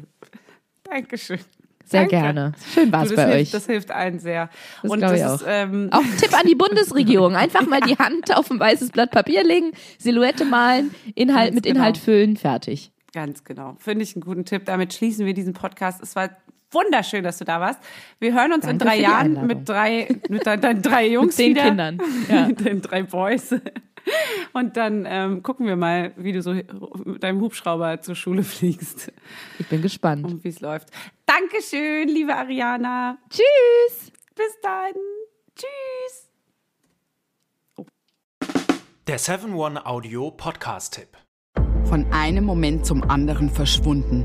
Dankeschön. 0.84 1.38
Sehr 1.84 2.00
Danke. 2.00 2.16
gerne. 2.16 2.52
Schön 2.74 2.90
war's 2.90 3.10
Du, 3.10 3.14
das 3.14 3.24
bei 3.24 3.30
hilft, 3.32 3.40
euch. 3.46 3.50
Das 3.52 3.66
hilft 3.66 3.90
allen 3.92 4.18
sehr. 4.18 4.50
Das 4.82 4.90
Und 4.90 5.00
das 5.00 5.12
ich 5.12 5.18
ist, 5.20 5.24
auch. 5.24 5.46
ähm, 5.46 5.88
Auch 5.92 6.00
ein 6.00 6.16
Tipp 6.18 6.34
an 6.36 6.44
die 6.46 6.54
Bundesregierung. 6.56 7.36
Einfach 7.36 7.64
mal 7.68 7.80
die 7.80 7.96
Hand 7.96 8.36
auf 8.36 8.50
ein 8.50 8.58
weißes 8.58 8.90
Blatt 8.90 9.12
Papier 9.12 9.44
legen, 9.44 9.70
Silhouette 9.98 10.44
malen, 10.44 10.92
Inhalt 11.14 11.50
Ganz 11.50 11.54
mit 11.54 11.66
Inhalt 11.66 11.94
genau. 11.94 12.04
füllen, 12.04 12.36
fertig. 12.36 12.90
Ganz 13.12 13.44
genau. 13.44 13.76
Finde 13.78 14.02
ich 14.02 14.16
einen 14.16 14.22
guten 14.22 14.44
Tipp. 14.44 14.64
Damit 14.64 14.94
schließen 14.94 15.26
wir 15.26 15.32
diesen 15.32 15.52
Podcast. 15.52 16.02
Es 16.02 16.16
war 16.16 16.30
wunderschön, 16.70 17.22
dass 17.24 17.38
du 17.38 17.44
da 17.44 17.60
warst. 17.60 17.80
Wir 18.18 18.34
hören 18.34 18.52
uns 18.52 18.64
in 18.66 18.78
Danke 18.78 18.84
drei 18.84 18.90
für 18.92 18.96
die 18.98 19.02
Jahren 19.04 19.26
Einladung. 19.38 19.46
mit 19.48 19.68
drei, 19.68 20.08
mit 20.28 20.46
deinen, 20.46 20.60
deinen 20.60 20.82
drei 20.82 21.06
Jungs 21.08 21.36
zehn 21.36 21.50
wieder. 21.50 21.64
Kindern. 21.64 21.98
Ja. 22.28 22.46
mit 22.48 22.64
den 22.64 22.82
drei 22.82 23.02
Boys. 23.04 23.54
Und 24.52 24.76
dann 24.76 25.04
ähm, 25.08 25.42
gucken 25.42 25.66
wir 25.66 25.74
mal, 25.76 26.12
wie 26.16 26.32
du 26.32 26.40
so 26.42 26.52
mit 26.52 27.22
deinem 27.22 27.40
Hubschrauber 27.40 28.00
zur 28.02 28.14
Schule 28.14 28.42
fliegst 28.44 29.10
Ich 29.58 29.66
bin 29.68 29.82
gespannt. 29.82 30.24
und 30.26 30.44
wie 30.44 30.48
es 30.48 30.60
läuft. 30.60 30.90
Dankeschön, 31.26 32.06
liebe 32.08 32.34
Ariana. 32.34 33.18
Tschüss. 33.30 34.12
Bis 34.34 34.60
dann. 34.62 34.92
Tschüss. 35.56 36.28
Der 39.08 39.18
7-One-Audio-Podcast-Tipp. 39.18 41.08
Von 41.84 42.06
einem 42.12 42.44
Moment 42.44 42.84
zum 42.86 43.02
anderen 43.08 43.48
verschwunden, 43.50 44.24